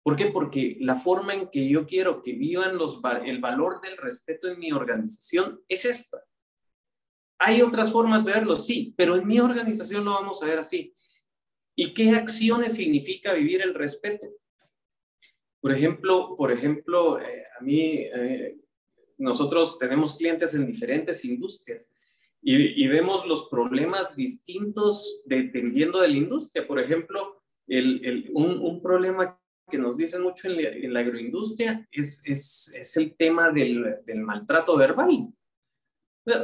¿Por 0.04 0.16
qué? 0.16 0.26
Porque 0.26 0.76
la 0.80 0.96
forma 0.96 1.32
en 1.32 1.48
que 1.48 1.66
yo 1.66 1.86
quiero 1.86 2.22
que 2.22 2.34
vivan 2.34 2.76
los, 2.76 3.00
el 3.24 3.40
valor 3.40 3.80
del 3.80 3.96
respeto 3.96 4.48
en 4.48 4.58
mi 4.58 4.70
organización 4.70 5.62
es 5.66 5.86
esta. 5.86 6.22
Hay 7.38 7.62
otras 7.62 7.90
formas 7.90 8.24
de 8.24 8.32
verlo, 8.32 8.54
sí, 8.56 8.94
pero 8.96 9.16
en 9.16 9.26
mi 9.26 9.40
organización 9.40 10.04
lo 10.04 10.12
vamos 10.12 10.42
a 10.42 10.46
ver 10.46 10.58
así. 10.58 10.94
¿Y 11.74 11.94
qué 11.94 12.10
acciones 12.10 12.74
significa 12.74 13.32
vivir 13.32 13.62
el 13.62 13.74
respeto? 13.74 14.26
Por 15.60 15.72
ejemplo, 15.72 16.36
por 16.36 16.52
ejemplo 16.52 17.18
eh, 17.18 17.44
a 17.58 17.62
mí, 17.62 17.80
eh, 17.80 18.58
nosotros 19.16 19.78
tenemos 19.78 20.16
clientes 20.16 20.52
en 20.52 20.66
diferentes 20.66 21.24
industrias 21.24 21.90
y, 22.46 22.86
vemos 22.88 23.26
los 23.26 23.48
problemas 23.48 24.14
distintos 24.14 25.22
dependiendo 25.24 25.98
de 26.00 26.08
la 26.08 26.16
industria. 26.16 26.66
Por 26.66 26.78
ejemplo, 26.78 27.42
el, 27.66 28.30
un, 28.34 28.82
problema 28.82 29.40
que 29.70 29.78
nos 29.78 29.96
dicen 29.96 30.22
mucho 30.22 30.48
en 30.48 30.92
la, 30.92 31.00
agroindustria 31.00 31.86
es, 31.90 32.22
es, 32.24 32.72
es, 32.74 32.96
el 32.96 33.16
tema 33.16 33.50
del, 33.50 34.00
del 34.04 34.20
maltrato 34.20 34.76
verbal. 34.76 35.32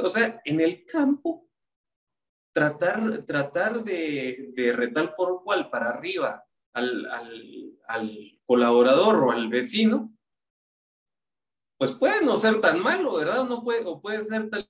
O 0.03 0.09
sea, 0.09 0.41
en 0.45 0.61
el 0.61 0.85
campo, 0.85 1.47
tratar, 2.53 3.25
tratar 3.25 3.83
de, 3.83 4.51
de 4.55 4.73
retal 4.73 5.13
por 5.15 5.43
cual 5.43 5.69
para 5.69 5.89
arriba 5.89 6.43
al, 6.73 7.05
al, 7.07 7.79
al, 7.87 8.39
colaborador 8.45 9.23
o 9.23 9.31
al 9.31 9.47
vecino, 9.49 10.13
pues 11.77 11.93
puede 11.93 12.23
no 12.23 12.35
ser 12.35 12.61
tan 12.61 12.79
malo, 12.79 13.15
¿verdad? 13.15 13.45
No 13.45 13.63
puede, 13.63 13.83
o 13.85 14.01
puede 14.01 14.23
ser 14.23 14.49
tal, 14.49 14.69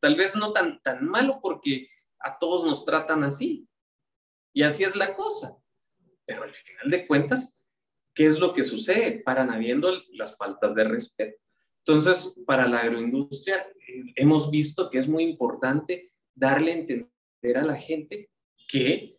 tal 0.00 0.16
vez 0.16 0.34
no 0.36 0.52
tan, 0.52 0.80
tan 0.82 1.06
malo 1.06 1.38
porque 1.40 1.88
a 2.18 2.38
todos 2.38 2.64
nos 2.64 2.84
tratan 2.84 3.24
así. 3.24 3.68
Y 4.52 4.62
así 4.62 4.84
es 4.84 4.96
la 4.96 5.14
cosa. 5.14 5.56
Pero 6.26 6.42
al 6.42 6.52
final 6.52 6.90
de 6.90 7.06
cuentas, 7.06 7.57
¿qué 8.18 8.26
es 8.26 8.40
lo 8.40 8.52
que 8.52 8.64
sucede? 8.64 9.22
Paran 9.24 9.48
habiendo 9.52 9.92
las 10.14 10.36
faltas 10.36 10.74
de 10.74 10.82
respeto. 10.82 11.38
Entonces, 11.86 12.42
para 12.44 12.66
la 12.66 12.80
agroindustria, 12.80 13.58
eh, 13.58 14.12
hemos 14.16 14.50
visto 14.50 14.90
que 14.90 14.98
es 14.98 15.06
muy 15.06 15.22
importante 15.22 16.10
darle 16.34 16.72
a 16.72 16.78
entender 16.78 17.56
a 17.56 17.62
la 17.62 17.76
gente 17.76 18.28
que 18.66 19.16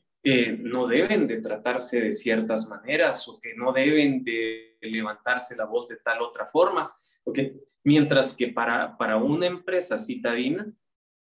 no 0.59 0.85
deben 0.85 1.27
de 1.27 1.37
tratarse 1.37 2.01
de 2.01 2.11
ciertas 2.11 2.67
maneras 2.67 3.25
o 3.29 3.39
que 3.39 3.55
no 3.55 3.71
deben 3.71 4.21
de 4.21 4.77
levantarse 4.81 5.55
la 5.55 5.63
voz 5.63 5.87
de 5.87 5.95
tal 5.95 6.21
otra 6.21 6.45
forma. 6.45 6.93
¿okay? 7.23 7.57
Mientras 7.85 8.35
que 8.35 8.49
para, 8.49 8.97
para 8.97 9.15
una 9.15 9.47
empresa 9.47 9.97
citadina, 9.97 10.69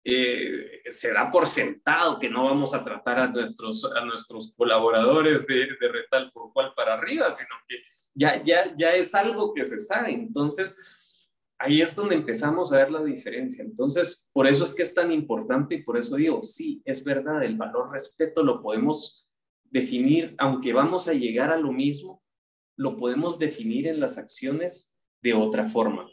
eh, 0.05 0.81
se 0.89 1.13
da 1.13 1.31
por 1.31 1.47
sentado 1.47 2.19
que 2.19 2.29
no 2.29 2.43
vamos 2.43 2.73
a 2.73 2.83
tratar 2.83 3.19
a 3.19 3.27
nuestros, 3.27 3.85
a 3.85 4.03
nuestros 4.03 4.53
colaboradores 4.55 5.47
de, 5.47 5.67
de 5.79 5.87
retal 5.87 6.31
por 6.31 6.51
cual 6.51 6.73
para 6.75 6.95
arriba, 6.95 7.33
sino 7.33 7.55
que 7.67 7.77
ya, 8.13 8.43
ya, 8.43 8.73
ya 8.75 8.93
es 8.93 9.15
algo 9.15 9.53
que 9.53 9.65
se 9.65 9.79
sabe. 9.79 10.11
Entonces, 10.11 11.29
ahí 11.57 11.81
es 11.81 11.95
donde 11.95 12.15
empezamos 12.15 12.73
a 12.73 12.77
ver 12.77 12.91
la 12.91 13.03
diferencia. 13.03 13.63
Entonces, 13.63 14.29
por 14.33 14.47
eso 14.47 14.65
es 14.65 14.75
que 14.75 14.83
es 14.83 14.93
tan 14.93 15.11
importante 15.11 15.75
y 15.75 15.83
por 15.83 15.97
eso 15.97 16.17
digo, 16.17 16.43
sí, 16.43 16.81
es 16.83 17.03
verdad, 17.03 17.43
el 17.43 17.55
valor 17.55 17.91
respeto 17.91 18.43
lo 18.43 18.61
podemos 18.61 19.27
definir, 19.71 20.35
aunque 20.37 20.73
vamos 20.73 21.07
a 21.07 21.13
llegar 21.13 21.51
a 21.51 21.57
lo 21.57 21.71
mismo, 21.71 22.21
lo 22.77 22.97
podemos 22.97 23.39
definir 23.39 23.87
en 23.87 23.99
las 23.99 24.17
acciones 24.17 24.97
de 25.21 25.33
otra 25.33 25.65
forma. 25.65 26.07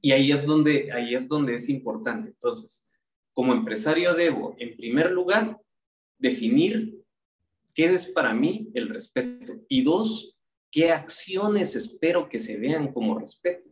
Y 0.00 0.12
ahí 0.12 0.32
es 0.32 0.46
donde, 0.46 0.90
ahí 0.92 1.14
es, 1.14 1.28
donde 1.28 1.54
es 1.54 1.68
importante. 1.68 2.30
Entonces, 2.30 2.88
como 3.32 3.52
empresario 3.52 4.14
debo, 4.14 4.54
en 4.58 4.76
primer 4.76 5.10
lugar, 5.10 5.60
definir 6.18 7.02
qué 7.74 7.94
es 7.94 8.06
para 8.06 8.34
mí 8.34 8.70
el 8.74 8.88
respeto 8.88 9.54
y 9.68 9.82
dos, 9.82 10.36
qué 10.70 10.92
acciones 10.92 11.76
espero 11.76 12.28
que 12.28 12.38
se 12.38 12.56
vean 12.56 12.92
como 12.92 13.18
respeto. 13.18 13.68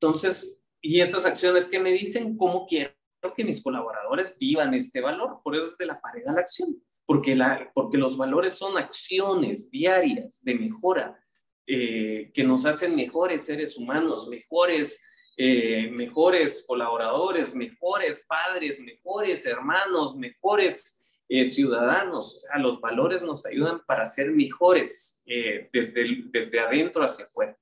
Entonces, 0.00 0.62
y 0.80 1.00
esas 1.00 1.26
acciones 1.26 1.68
que 1.68 1.78
me 1.78 1.92
dicen 1.92 2.36
cómo 2.36 2.66
quiero 2.66 2.92
que 3.36 3.44
mis 3.44 3.62
colaboradores 3.62 4.36
vivan 4.38 4.74
este 4.74 5.00
valor. 5.00 5.40
Por 5.44 5.54
eso 5.54 5.66
es 5.66 5.78
de 5.78 5.86
la 5.86 6.00
pared 6.00 6.26
a 6.26 6.32
la 6.32 6.40
acción, 6.40 6.82
porque, 7.06 7.36
la, 7.36 7.70
porque 7.72 7.98
los 7.98 8.16
valores 8.16 8.54
son 8.54 8.76
acciones 8.76 9.70
diarias 9.70 10.42
de 10.42 10.56
mejora 10.56 11.21
eh, 11.66 12.30
que 12.34 12.44
nos 12.44 12.66
hacen 12.66 12.94
mejores 12.96 13.44
seres 13.44 13.76
humanos, 13.76 14.28
mejores, 14.28 15.02
eh, 15.36 15.90
mejores 15.92 16.64
colaboradores, 16.66 17.54
mejores 17.54 18.24
padres, 18.26 18.80
mejores 18.80 19.46
hermanos, 19.46 20.16
mejores 20.16 21.04
eh, 21.28 21.44
ciudadanos. 21.44 22.36
O 22.36 22.38
sea, 22.40 22.58
los 22.58 22.80
valores 22.80 23.22
nos 23.22 23.46
ayudan 23.46 23.82
para 23.86 24.06
ser 24.06 24.30
mejores 24.30 25.22
desde, 25.24 26.24
desde 26.30 26.60
adentro 26.60 27.04
hacia 27.04 27.24
afuera. 27.24 27.56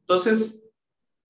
Entonces, 0.00 0.62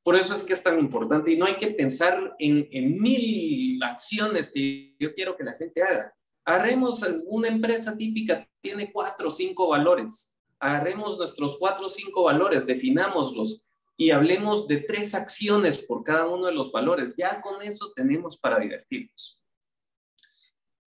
por 0.03 0.17
eso 0.17 0.35
es 0.35 0.43
que 0.43 0.53
es 0.53 0.63
tan 0.63 0.79
importante 0.81 1.31
y 1.31 1.37
no 1.37 1.47
hay 1.47 1.55
que 1.55 1.69
pensar 1.69 2.35
en, 2.39 3.01
mil 3.01 3.83
acciones 3.83 4.51
que 4.53 4.97
yo 4.99 5.15
quiero 5.15 5.37
que 5.37 5.45
la 5.45 5.53
gente 5.53 5.83
haga. 5.83 6.13
Agarremos 6.45 7.05
una 7.27 7.49
empresa 7.49 7.97
típica, 7.97 8.49
tiene 8.61 8.91
cuatro 8.93 9.29
o 9.29 9.31
cinco 9.31 9.69
valores. 9.69 10.32
Agarremos 10.63 11.19
nuestros 11.19 11.59
cuatro 11.59 11.87
o 11.87 11.89
cinco 11.89 12.23
valores, 12.23 12.65
definámoslos 12.65 13.67
y 13.97 14.13
hablemos 14.13 14.69
de 14.69 14.77
tres 14.77 15.13
acciones 15.13 15.83
por 15.83 16.05
cada 16.05 16.29
uno 16.29 16.47
de 16.47 16.53
los 16.53 16.71
valores. 16.71 17.17
Ya 17.17 17.41
con 17.41 17.61
eso 17.63 17.93
tenemos 17.97 18.37
para 18.37 18.61
divertirnos. 18.61 19.43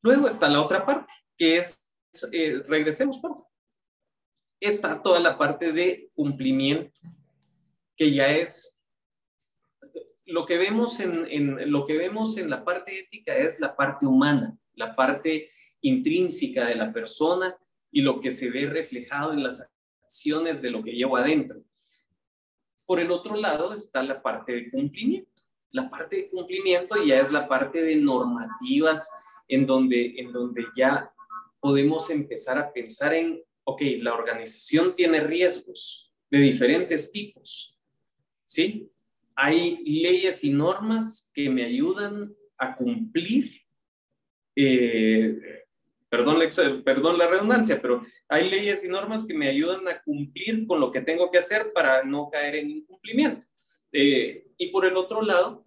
Luego 0.01 0.29
está 0.29 0.47
la 0.47 0.61
otra 0.61 0.85
parte, 0.85 1.11
que 1.37 1.57
es, 1.57 1.83
eh, 2.31 2.63
regresemos 2.65 3.17
por 3.19 3.31
favor. 3.31 3.51
Está 4.61 5.03
toda 5.03 5.19
la 5.19 5.37
parte 5.37 5.73
de 5.73 6.09
cumplimiento, 6.15 7.01
que 7.97 8.13
ya 8.13 8.31
es 8.31 8.79
lo 10.25 10.45
que 10.45 10.57
vemos 10.57 11.01
en, 11.01 11.27
en, 11.29 11.69
lo 11.69 11.85
que 11.85 11.97
vemos 11.97 12.37
en 12.37 12.49
la 12.49 12.63
parte 12.63 12.97
ética 12.97 13.35
es 13.35 13.59
la 13.59 13.75
parte 13.75 14.05
humana, 14.05 14.57
la 14.75 14.95
parte 14.95 15.49
intrínseca 15.81 16.65
de 16.65 16.75
la 16.75 16.93
persona 16.93 17.57
y 17.95 18.01
lo 18.01 18.19
que 18.19 18.29
se 18.29 18.49
ve 18.49 18.65
reflejado 18.65 19.31
en 19.31 19.41
las 19.41 19.71
acciones 20.03 20.61
de 20.61 20.69
lo 20.69 20.83
que 20.83 20.91
llevo 20.91 21.15
adentro. 21.15 21.63
Por 22.85 22.99
el 22.99 23.09
otro 23.09 23.37
lado 23.37 23.73
está 23.73 24.03
la 24.03 24.21
parte 24.21 24.51
de 24.51 24.69
cumplimiento. 24.69 25.43
La 25.71 25.89
parte 25.89 26.17
de 26.17 26.29
cumplimiento 26.29 27.01
ya 27.05 27.21
es 27.21 27.31
la 27.31 27.47
parte 27.47 27.81
de 27.81 27.95
normativas 27.95 29.09
en 29.47 29.65
donde, 29.65 30.13
en 30.17 30.33
donde 30.33 30.65
ya 30.75 31.09
podemos 31.61 32.09
empezar 32.09 32.57
a 32.57 32.73
pensar 32.73 33.13
en, 33.13 33.41
ok, 33.63 33.81
la 33.99 34.13
organización 34.13 34.93
tiene 34.93 35.21
riesgos 35.21 36.13
de 36.29 36.39
diferentes 36.39 37.09
tipos, 37.13 37.79
¿sí? 38.43 38.91
Hay 39.35 39.77
leyes 39.85 40.43
y 40.43 40.49
normas 40.49 41.31
que 41.33 41.49
me 41.49 41.63
ayudan 41.63 42.35
a 42.57 42.75
cumplir 42.75 43.61
eh, 44.53 45.64
perdón, 46.83 47.17
la 47.17 47.27
redundancia, 47.27 47.81
pero 47.81 48.05
hay 48.29 48.49
leyes 48.49 48.83
y 48.83 48.87
normas 48.87 49.25
que 49.25 49.33
me 49.33 49.47
ayudan 49.47 49.87
a 49.87 50.01
cumplir 50.01 50.65
con 50.67 50.79
lo 50.79 50.91
que 50.91 51.01
tengo 51.01 51.31
que 51.31 51.39
hacer 51.39 51.73
para 51.73 52.03
no 52.03 52.29
caer 52.29 52.55
en 52.55 52.69
incumplimiento. 52.69 53.45
Eh, 53.91 54.47
y 54.57 54.67
por 54.67 54.85
el 54.85 54.95
otro 54.97 55.21
lado, 55.21 55.65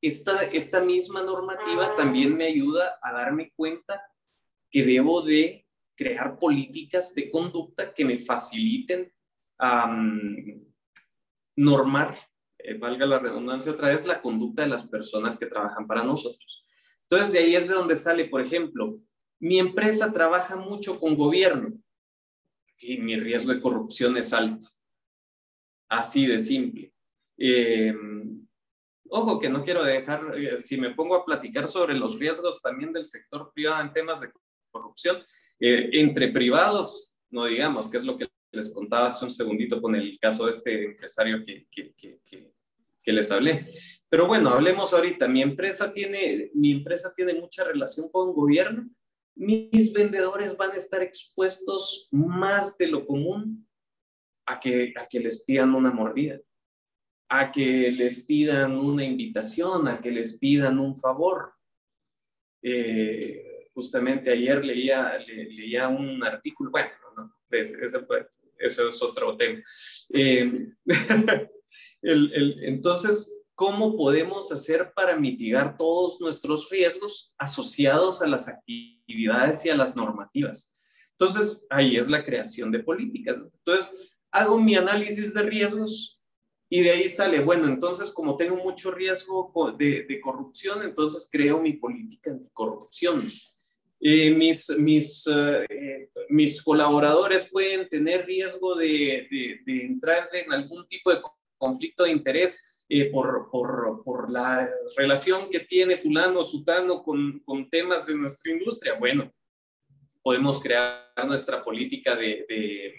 esta, 0.00 0.80
misma 0.80 1.22
normativa 1.22 1.94
también 1.94 2.36
me 2.36 2.46
ayuda 2.46 2.98
a 3.02 3.12
darme 3.12 3.52
cuenta 3.54 4.02
que 4.70 4.84
debo 4.84 5.22
de 5.22 5.66
crear 5.94 6.38
políticas 6.38 7.14
de 7.14 7.28
conducta 7.28 7.92
que 7.92 8.04
me 8.04 8.18
faciliten 8.18 9.12
normar, 11.56 12.16
eh, 12.56 12.74
valga 12.74 13.04
la 13.04 13.18
redundancia 13.18 13.72
otra 13.72 13.88
vez, 13.88 14.06
la 14.06 14.22
conducta 14.22 14.62
de 14.62 14.68
las 14.68 14.86
personas 14.86 15.36
que 15.36 15.46
trabajan 15.46 15.86
para 15.86 16.02
nosotros. 16.02 16.64
Entonces, 17.10 17.32
de 17.32 17.40
ahí 17.40 17.56
es 17.56 17.66
de 17.66 17.74
donde 17.74 17.96
sale, 17.96 18.26
por 18.26 18.40
ejemplo, 18.40 19.00
mi 19.40 19.58
empresa 19.58 20.12
trabaja 20.12 20.54
mucho 20.54 21.00
con 21.00 21.16
gobierno 21.16 21.72
y 22.78 22.98
mi 22.98 23.18
riesgo 23.18 23.52
de 23.52 23.60
corrupción 23.60 24.16
es 24.16 24.32
alto. 24.32 24.68
Así 25.88 26.26
de 26.26 26.38
simple. 26.38 26.94
Eh, 27.36 27.92
ojo, 29.08 29.40
que 29.40 29.48
no 29.48 29.64
quiero 29.64 29.82
dejar, 29.82 30.38
eh, 30.38 30.58
si 30.58 30.76
me 30.76 30.94
pongo 30.94 31.16
a 31.16 31.24
platicar 31.24 31.66
sobre 31.66 31.96
los 31.96 32.16
riesgos 32.16 32.62
también 32.62 32.92
del 32.92 33.06
sector 33.06 33.50
privado 33.52 33.82
en 33.82 33.92
temas 33.92 34.20
de 34.20 34.30
corrupción, 34.70 35.20
eh, 35.58 35.90
entre 35.94 36.28
privados, 36.28 37.16
no 37.30 37.46
digamos, 37.46 37.90
que 37.90 37.96
es 37.96 38.04
lo 38.04 38.16
que 38.16 38.28
les 38.52 38.72
contaba 38.72 39.08
hace 39.08 39.24
un 39.24 39.32
segundito 39.32 39.82
con 39.82 39.96
el 39.96 40.16
caso 40.20 40.44
de 40.44 40.52
este 40.52 40.84
empresario 40.84 41.44
que, 41.44 41.66
les 43.06 43.30
hablé. 43.30 43.66
Pero 44.08 44.26
bueno, 44.26 44.50
hablemos 44.50 44.92
ahorita. 44.92 45.28
Mi 45.28 45.42
empresa 45.42 45.92
tiene, 45.92 46.50
mi 46.54 46.72
empresa 46.72 47.12
tiene 47.14 47.34
mucha 47.34 47.64
relación 47.64 48.10
con 48.10 48.32
gobierno. 48.32 48.90
Mis 49.36 49.92
vendedores 49.92 50.56
van 50.56 50.72
a 50.72 50.76
estar 50.76 51.02
expuestos 51.02 52.08
más 52.10 52.76
de 52.76 52.88
lo 52.88 53.06
común 53.06 53.66
a 54.46 54.58
que, 54.58 54.92
a 54.96 55.06
que 55.06 55.20
les 55.20 55.42
pidan 55.44 55.74
una 55.74 55.92
mordida, 55.92 56.40
a 57.28 57.52
que 57.52 57.92
les 57.92 58.24
pidan 58.24 58.76
una 58.76 59.04
invitación, 59.04 59.86
a 59.86 60.00
que 60.00 60.10
les 60.10 60.38
pidan 60.38 60.78
un 60.80 60.96
favor. 60.96 61.54
Eh, 62.62 63.68
justamente 63.72 64.30
ayer 64.30 64.64
leía, 64.64 65.16
leía 65.26 65.88
un 65.88 66.22
artículo, 66.24 66.70
bueno, 66.72 66.90
no, 67.16 67.34
eso 67.50 68.88
es 68.88 69.02
otro 69.02 69.36
tema. 69.36 69.62
Eh, 70.12 70.52
entonces, 72.02 73.42
¿cómo 73.54 73.96
podemos 73.96 74.50
hacer 74.52 74.92
para 74.94 75.16
mitigar 75.16 75.76
todos 75.76 76.20
nuestros 76.20 76.70
riesgos 76.70 77.32
asociados 77.36 78.22
a 78.22 78.26
las 78.26 78.48
actividades 78.48 79.64
y 79.64 79.70
a 79.70 79.76
las 79.76 79.94
normativas? 79.94 80.74
Entonces, 81.12 81.66
ahí 81.68 81.96
es 81.96 82.08
la 82.08 82.24
creación 82.24 82.70
de 82.70 82.78
políticas. 82.78 83.46
Entonces, 83.52 83.94
hago 84.30 84.58
mi 84.58 84.74
análisis 84.76 85.34
de 85.34 85.42
riesgos 85.42 86.18
y 86.72 86.82
de 86.82 86.90
ahí 86.90 87.10
sale, 87.10 87.40
bueno, 87.40 87.66
entonces 87.66 88.12
como 88.12 88.36
tengo 88.36 88.56
mucho 88.56 88.92
riesgo 88.92 89.52
de, 89.76 90.20
corrupción, 90.22 90.84
entonces 90.84 91.28
creo 91.30 91.60
mi 91.60 91.72
política 91.72 92.30
anticorrupción. 92.30 93.28
Eh, 94.00 94.30
mis 96.30 96.62
colaboradores 96.62 97.48
pueden 97.50 97.88
tener 97.88 98.24
riesgo 98.24 98.76
de, 98.76 99.26
de, 99.66 99.84
entrar 99.84 100.30
en 100.32 100.52
algún 100.52 100.86
tipo 100.86 101.12
de 101.12 101.20
conflicto 101.60 102.04
de 102.04 102.12
interés 102.12 102.84
eh, 102.88 103.10
por, 103.12 103.50
por, 103.52 104.02
por, 104.02 104.30
la 104.32 104.68
relación 104.96 105.48
que 105.50 105.60
tiene 105.60 105.96
fulano, 105.96 106.42
sutano 106.42 107.02
con, 107.02 107.40
con, 107.44 107.68
temas 107.68 108.06
de 108.06 108.16
nuestra 108.16 108.50
industria. 108.50 108.94
Bueno, 108.98 109.32
podemos 110.22 110.60
crear 110.60 111.12
nuestra 111.24 111.62
política 111.62 112.16
de, 112.16 112.46
de 112.48 112.94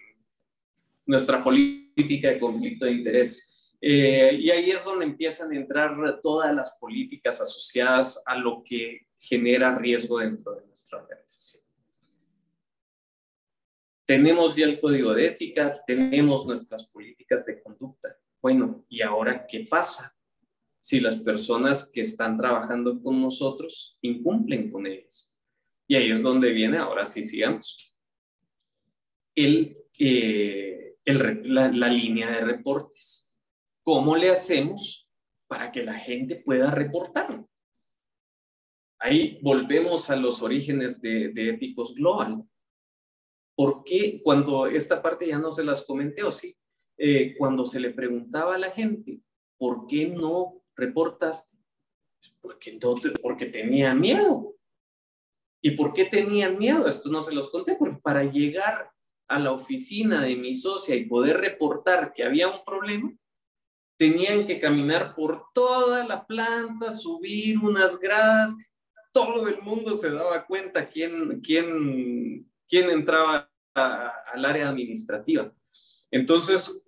nuestra 1.06 1.44
política 1.44 2.30
de 2.30 2.40
conflicto 2.40 2.86
de 2.86 2.92
interés. 2.92 3.76
Eh, 3.82 4.38
y 4.40 4.52
ahí 4.52 4.70
es 4.70 4.84
donde 4.84 5.06
empiezan 5.06 5.52
a 5.52 5.56
entrar 5.56 6.22
todas 6.22 6.54
las 6.54 6.78
políticas 6.80 7.42
asociadas 7.42 8.22
a 8.26 8.38
lo 8.38 8.62
que 8.64 9.08
genera 9.18 9.76
riesgo 9.76 10.20
dentro 10.20 10.54
de 10.56 10.68
nuestra 10.68 11.00
organización. 11.00 11.64
Tenemos 14.06 14.56
ya 14.56 14.66
el 14.66 14.80
código 14.80 15.14
de 15.14 15.28
ética, 15.28 15.82
tenemos 15.88 16.46
nuestras 16.46 16.90
políticas 16.90 17.46
de 17.46 17.62
conducta. 17.62 18.16
Bueno, 18.42 18.86
¿y 18.90 19.02
ahora 19.02 19.46
qué 19.46 19.68
pasa? 19.70 20.16
Si 20.80 21.00
las 21.00 21.22
personas 21.22 21.90
que 21.92 22.02
están 22.02 22.38
trabajando 22.38 23.02
con 23.02 23.22
nosotros 23.22 24.00
incumplen 24.02 24.72
con 24.72 24.88
ellas. 24.88 25.38
Y 25.88 25.96
ahí 25.96 26.10
es 26.10 26.24
donde 26.24 26.52
viene, 26.52 26.78
ahora 26.78 27.06
sí 27.06 27.24
sigamos, 27.24 27.96
el, 29.36 29.78
eh, 30.00 30.96
la, 31.06 31.68
línea 31.70 32.32
de 32.32 32.42
reportes. 32.42 33.32
¿Cómo 33.84 34.16
le 34.16 34.32
hacemos 34.32 35.08
para 35.48 35.72
que 35.72 35.84
la 35.84 35.94
gente 35.94 36.38
pueda 36.38 36.72
reportar? 36.72 37.46
Ahí 39.00 39.40
volvemos 39.42 40.10
a 40.10 40.16
los 40.16 40.42
orígenes 40.42 41.00
de, 41.02 41.30
de 41.30 41.50
Éticos 41.50 41.94
Global. 41.94 42.44
¿Por 43.56 43.84
qué 43.84 44.22
cuando 44.24 44.66
esta 44.66 45.02
parte 45.02 45.28
ya 45.28 45.38
no 45.38 45.52
se 45.52 45.64
las 45.64 45.86
comenté 45.86 46.24
o 46.24 46.32
sí? 46.32 46.56
Eh, 46.98 47.36
cuando 47.38 47.66
se 47.66 47.80
le 47.80 47.92
preguntaba 47.92 48.56
a 48.56 48.60
la 48.60 48.72
gente, 48.72 49.22
¿por 49.58 49.88
qué 49.88 50.08
no 50.08 50.64
reportaste? 50.76 51.58
Porque, 52.40 52.80
porque 53.22 53.46
tenía 53.48 53.94
miedo. 53.94 54.56
¿Y 55.64 55.72
por 55.72 55.94
qué 55.94 56.06
tenían 56.06 56.58
miedo? 56.58 56.88
Esto 56.88 57.10
no 57.10 57.22
se 57.22 57.34
los 57.34 57.50
conté, 57.50 57.76
porque 57.76 58.00
para 58.02 58.24
llegar 58.24 58.92
a 59.28 59.40
la 59.40 59.52
oficina 59.52 60.22
de 60.22 60.36
mi 60.36 60.56
socia 60.56 60.96
y 60.96 61.06
poder 61.06 61.38
reportar 61.38 62.14
que 62.14 62.24
había 62.24 62.48
un 62.48 62.64
problema, 62.66 63.16
tenían 63.98 64.46
que 64.46 64.60
caminar 64.60 65.16
por 65.16 65.46
toda 65.54 66.06
la 66.06 66.26
planta, 66.26 66.92
subir 66.92 67.60
unas 67.60 68.00
gradas, 68.00 68.56
todo 69.12 69.48
el 69.48 69.62
mundo 69.62 69.96
se 69.96 70.10
daba 70.10 70.46
cuenta 70.46 70.90
quién, 70.90 71.40
quién, 71.42 72.52
quién 72.68 72.90
entraba 72.90 73.52
al 73.74 74.46
área 74.46 74.70
administrativa. 74.70 75.54
Entonces, 76.12 76.86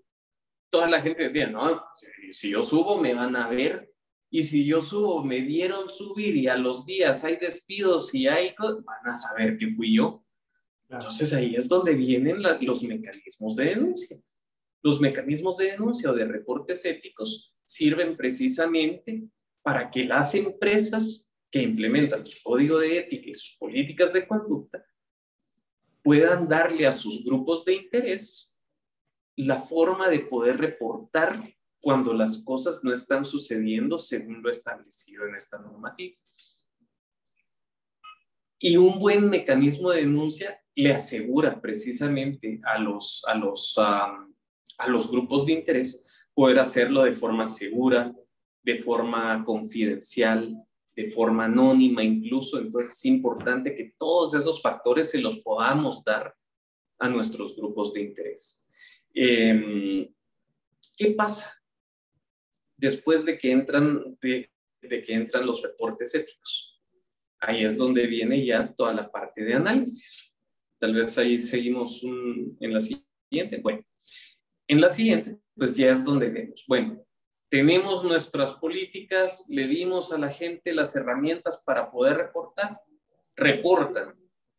toda 0.69 0.88
la 0.89 1.01
gente 1.01 1.24
decía, 1.24 1.47
no, 1.47 1.84
si 2.32 2.49
yo 2.49 2.61
subo 2.61 2.99
me 2.99 3.13
van 3.13 3.36
a 3.36 3.47
ver, 3.47 3.93
y 4.30 4.41
si 4.41 4.65
yo 4.65 4.82
subo 4.82 5.24
me 5.24 5.41
vieron 5.41 5.89
subir 5.89 6.36
y 6.36 6.47
a 6.47 6.57
los 6.57 6.88
días 6.88 7.24
hay 7.24 7.38
despidos 7.38 8.13
y 8.15 8.28
hay, 8.28 8.55
van 8.57 9.07
a 9.07 9.15
saber 9.15 9.57
que 9.57 9.69
fui 9.69 9.95
yo. 9.95 10.26
Entonces 10.89 11.34
ahí 11.34 11.55
es 11.55 11.69
donde 11.69 11.93
vienen 11.93 12.41
los 12.61 12.84
mecanismos 12.84 13.55
de 13.55 13.65
denuncia. 13.65 14.17
Los 14.82 14.99
mecanismos 14.99 15.57
de 15.57 15.71
denuncia 15.71 16.09
o 16.09 16.15
de 16.15 16.26
reportes 16.26 16.84
éticos 16.84 17.55
sirven 17.63 18.17
precisamente 18.17 19.24
para 19.61 19.89
que 19.89 20.03
las 20.05 20.34
empresas 20.36 21.30
que 21.51 21.61
implementan 21.61 22.26
su 22.26 22.41
código 22.41 22.80
de 22.80 22.97
ética 22.97 23.30
y 23.30 23.36
sus 23.36 23.55
políticas 23.57 24.11
de 24.11 24.28
conducta 24.28 24.84
puedan 26.01 26.47
darle 26.49 26.88
a 26.88 26.91
sus 26.91 27.24
grupos 27.24 27.63
de 27.63 27.76
interés 27.76 28.53
la 29.36 29.55
forma 29.55 30.09
de 30.09 30.19
poder 30.19 30.57
reportar 30.57 31.53
cuando 31.81 32.13
las 32.13 32.41
cosas 32.43 32.81
no 32.84 32.93
están 32.93 33.25
sucediendo 33.25 33.97
según 33.97 34.41
lo 34.41 34.49
establecido 34.49 35.25
en 35.27 35.36
esta 35.36 35.57
normativa. 35.57 36.15
Y 38.59 38.77
un 38.77 38.99
buen 38.99 39.29
mecanismo 39.29 39.91
de 39.91 40.01
denuncia 40.01 40.61
le 40.75 40.93
asegura 40.93 41.59
precisamente 41.59 42.61
a 42.63 42.79
los, 42.79 43.23
a 43.27 43.36
los, 43.36 43.77
a 43.77 44.88
los 44.88 45.11
grupos 45.11 45.45
de 45.45 45.53
interés 45.53 46.29
poder 46.34 46.59
hacerlo 46.59 47.03
de 47.03 47.13
forma 47.13 47.45
segura, 47.45 48.15
de 48.63 48.75
forma 48.75 49.43
confidencial, 49.43 50.55
de 50.95 51.09
forma 51.11 51.45
anónima 51.45 52.03
incluso. 52.03 52.59
Entonces 52.59 52.91
es 52.91 53.05
importante 53.05 53.75
que 53.75 53.93
todos 53.97 54.34
esos 54.36 54.61
factores 54.61 55.11
se 55.11 55.19
los 55.19 55.39
podamos 55.39 56.03
dar 56.03 56.34
a 56.99 57.09
nuestros 57.09 57.55
grupos 57.55 57.93
de 57.93 58.01
interés. 58.01 58.62
Em, 59.14 60.14
¿Qué 60.97 61.11
pasa 61.11 61.53
después 62.78 63.26
de 63.26 63.38
que 63.38 63.51
entran, 63.51 64.18
de, 64.22 64.49
que 64.82 65.14
entran 65.14 65.45
los 65.45 65.61
reportes 65.61 66.14
éticos? 66.16 66.82
Ahí 67.39 67.64
es 67.64 67.78
donde 67.78 68.07
viene 68.07 68.45
ya 68.45 68.74
toda 68.74 68.93
la 68.93 69.11
parte 69.11 69.43
de 69.43 69.53
análisis. 69.53 70.34
Tal 70.80 70.93
vez 70.93 71.18
ahí 71.18 71.39
seguimos 71.39 72.01
en 72.03 72.74
la 72.74 72.80
siguiente. 72.80 73.59
Bueno, 73.61 73.86
en 74.68 74.82
la 74.82 74.89
siguiente, 74.89 75.38
pues 75.55 75.76
ya 75.76 75.91
es 75.91 76.03
donde 76.03 76.30
vemos, 76.30 76.64
bueno, 76.68 77.05
tenemos 77.49 78.03
nuestras 78.03 78.53
políticas, 78.55 79.45
le 79.47 79.68
dimos 79.68 80.11
a 80.11 80.18
la 80.18 80.32
gente 80.32 80.74
las 80.74 80.95
herramientas 80.95 81.61
para 81.64 81.91
poder 81.91 82.18
reportar, 82.18 82.80
reportan. 83.36 84.16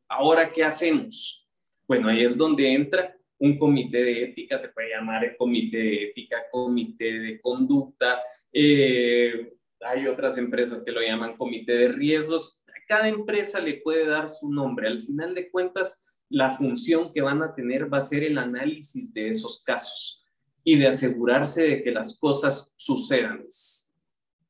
Ahora, 0.08 0.52
¿qué 0.52 0.62
hacemos? 0.62 1.48
Bueno, 1.88 2.08
ahí 2.08 2.22
es 2.22 2.36
donde 2.36 2.72
entra 2.72 3.16
un 3.44 3.58
comité 3.58 4.02
de 4.02 4.24
ética, 4.24 4.58
se 4.58 4.70
puede 4.70 4.90
llamar 4.90 5.36
comité 5.36 5.76
de 5.76 6.04
ética, 6.04 6.44
comité 6.50 7.18
de 7.18 7.40
conducta, 7.40 8.22
eh, 8.52 9.52
hay 9.80 10.06
otras 10.06 10.38
empresas 10.38 10.82
que 10.82 10.92
lo 10.92 11.02
llaman 11.02 11.36
comité 11.36 11.76
de 11.76 11.88
riesgos, 11.88 12.60
cada 12.86 13.08
empresa 13.08 13.60
le 13.60 13.74
puede 13.74 14.06
dar 14.06 14.28
su 14.28 14.50
nombre, 14.50 14.88
al 14.88 15.00
final 15.00 15.34
de 15.34 15.50
cuentas, 15.50 16.00
la 16.30 16.52
función 16.52 17.12
que 17.12 17.22
van 17.22 17.42
a 17.42 17.54
tener 17.54 17.92
va 17.92 17.98
a 17.98 18.02
ser 18.02 18.24
el 18.24 18.38
análisis 18.38 19.12
de 19.12 19.28
esos 19.28 19.62
casos 19.62 20.24
y 20.62 20.76
de 20.76 20.86
asegurarse 20.86 21.62
de 21.62 21.82
que 21.82 21.92
las 21.92 22.18
cosas 22.18 22.72
sucedan. 22.76 23.44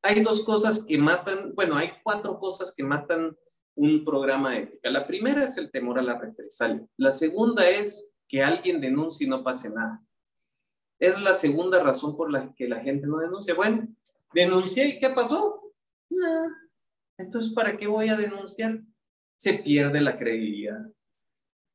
Hay 0.02 0.20
dos 0.20 0.44
cosas 0.44 0.84
que 0.84 0.98
matan, 0.98 1.52
bueno, 1.54 1.76
hay 1.76 1.90
cuatro 2.02 2.38
cosas 2.38 2.72
que 2.76 2.84
matan 2.84 3.36
un 3.74 4.04
programa 4.04 4.52
de 4.52 4.58
ética. 4.58 4.90
La 4.90 5.06
primera 5.06 5.42
es 5.44 5.56
el 5.58 5.70
temor 5.70 5.98
a 5.98 6.02
la 6.02 6.18
represalia. 6.18 6.86
La 6.96 7.10
segunda 7.10 7.68
es 7.68 8.13
que 8.28 8.42
alguien 8.42 8.80
denuncie 8.80 9.26
y 9.26 9.30
no 9.30 9.42
pase 9.42 9.70
nada. 9.70 10.02
Es 10.98 11.20
la 11.20 11.34
segunda 11.34 11.82
razón 11.82 12.16
por 12.16 12.30
la 12.30 12.52
que 12.54 12.68
la 12.68 12.80
gente 12.80 13.06
no 13.06 13.18
denuncia. 13.18 13.54
Bueno, 13.54 13.88
denuncié 14.32 14.86
y 14.86 14.98
¿qué 14.98 15.10
pasó? 15.10 15.72
Nada. 16.10 16.48
Entonces, 17.18 17.52
¿para 17.52 17.76
qué 17.76 17.86
voy 17.86 18.08
a 18.08 18.16
denunciar? 18.16 18.80
Se 19.36 19.54
pierde 19.54 20.00
la 20.00 20.18
credibilidad. 20.18 20.86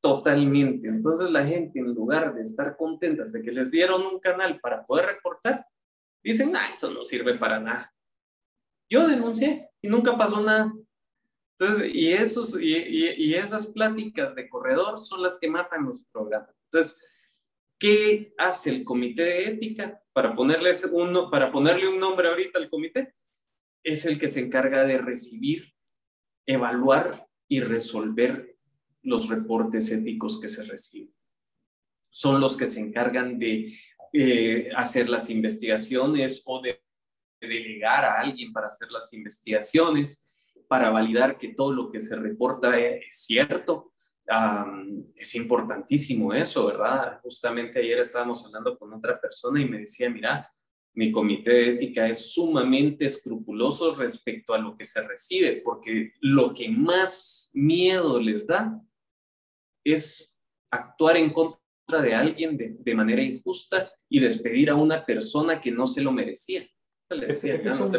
Totalmente. 0.02 0.88
Entonces 0.88 1.30
la 1.30 1.45
gente, 1.45 1.80
en 1.80 1.93
lugar 1.93 2.34
de 2.34 2.41
estar 2.41 2.78
contentas 2.78 3.34
de 3.34 3.41
que 3.41 3.52
les 3.52 3.70
dieron 3.70 4.06
un 4.06 4.20
canal 4.20 4.60
para 4.60 4.86
poder 4.86 5.08
reportar, 5.08 5.66
dicen, 6.24 6.56
ah, 6.56 6.70
eso 6.74 6.91
no 6.91 7.04
sirve 7.04 7.38
para 7.38 7.60
nada. 7.60 7.93
Yo 8.89 9.08
denuncié 9.08 9.70
y 9.82 9.89
nunca 9.89 10.18
pasó 10.18 10.41
nada. 10.41 10.74
Entonces, 11.60 11.91
y, 11.93 12.14
esos, 12.14 12.57
y, 12.60 12.76
y, 12.78 13.36
esas 13.36 13.66
pláticas 13.66 14.34
de 14.34 14.47
corredor 14.47 14.97
son 14.97 15.22
las 15.22 15.38
que 15.39 15.49
matan 15.49 15.86
los 15.86 16.05
programas. 16.05 16.55
Entonces, 16.72 17.01
¿qué 17.78 18.34
hace 18.38 18.70
el 18.70 18.86
comité 18.86 19.24
de 19.24 19.43
ética 19.49 20.01
para, 20.14 20.34
ponerles 20.36 20.89
para 21.30 21.51
ponerle 21.51 21.89
un 21.89 21.99
nombre 21.99 22.30
ahorita 22.30 22.60
al 22.60 22.70
comité? 22.70 23.14
Es 23.84 24.05
el 24.05 24.18
que 24.18 24.30
se 24.30 24.39
encarga 24.39 24.86
de 24.86 24.99
recibir, 24.99 25.74
evaluar 26.45 27.28
y 27.49 27.60
resolver 27.60 28.57
los 29.01 29.28
reportes 29.28 29.91
éticos 29.91 30.39
que 30.39 30.47
se 30.47 30.64
reciben. 30.64 31.14
Son 32.10 32.39
los 32.39 32.55
que 32.55 32.68
se 32.68 32.80
encargan 32.80 33.38
de 33.38 33.74
eh, 34.14 34.70
hacer 34.76 35.10
las 35.10 35.30
investigaciones 35.30 36.41
o 36.45 36.62
de 36.62 36.82
delegar 37.41 38.05
a 38.05 38.20
alguien 38.20 38.53
para 38.53 38.68
hacer 38.68 38.89
las 38.91 39.12
investigaciones, 39.14 40.29
para 40.70 40.92
validar 40.92 41.40
que 41.40 41.56
todo 41.56 41.74
lo 41.74 41.92
que 41.92 42.00
se 42.00 42.16
reporta 42.16 42.80
es 42.80 43.26
cierto. 43.26 43.92
es 45.16 45.36
importantísimo 45.36 46.32
eso, 46.32 46.68
¿verdad? 46.68 47.20
Justamente 47.24 47.80
ayer 47.80 47.98
estábamos 47.98 48.46
hablando 48.46 48.78
con 48.78 48.94
otra 48.94 49.20
persona 49.20 49.60
y 49.60 49.66
me 49.66 49.80
decía, 49.80 50.12
mira, 50.12 50.48
mi 50.94 51.12
comité 51.12 51.52
de 51.52 51.70
ética 51.74 52.08
es 52.08 52.34
sumamente 52.34 53.06
escrupuloso 53.06 53.96
respecto 53.96 54.54
a 54.54 54.60
lo 54.60 54.78
que 54.78 54.86
se 54.86 55.02
recibe, 55.02 55.62
porque 55.64 56.14
lo 56.22 56.54
que 56.54 56.70
más 56.70 57.50
miedo 57.54 58.20
les 58.20 58.46
da 58.46 58.80
es 59.84 60.40
actuar 60.70 61.18
en 61.18 61.32
contra 61.32 62.00
de 62.00 62.14
alguien 62.14 62.58
de, 62.58 62.94
manera 62.96 63.24
injusta 63.24 63.92
y 64.08 64.20
despedir 64.20 64.70
a 64.70 64.76
una 64.76 65.04
persona 65.04 65.60
que 65.60 65.72
no 65.72 65.88
se 65.88 66.02
lo 66.02 66.12
merecía. 66.12 66.64
ese, 67.10 67.56
es 67.56 67.66
un, 67.80 67.92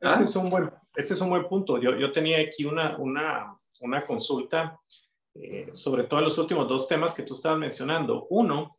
¿Ah? 0.00 0.20
es 0.24 0.36
un 0.36 0.48
buen, 0.48 0.70
ese 0.96 1.14
es 1.14 1.20
un 1.20 1.30
buen 1.30 1.46
punto. 1.46 1.78
Yo, 1.78 1.96
yo 1.96 2.12
tenía 2.12 2.40
aquí 2.40 2.64
una, 2.64 2.96
una, 2.96 3.56
una 3.80 4.04
consulta 4.04 4.78
eh, 5.42 5.68
sobre 5.72 6.04
todo 6.04 6.20
los 6.20 6.38
últimos 6.38 6.68
dos 6.68 6.88
temas 6.88 7.14
que 7.14 7.22
tú 7.22 7.34
estabas 7.34 7.58
mencionando. 7.58 8.26
Uno, 8.30 8.78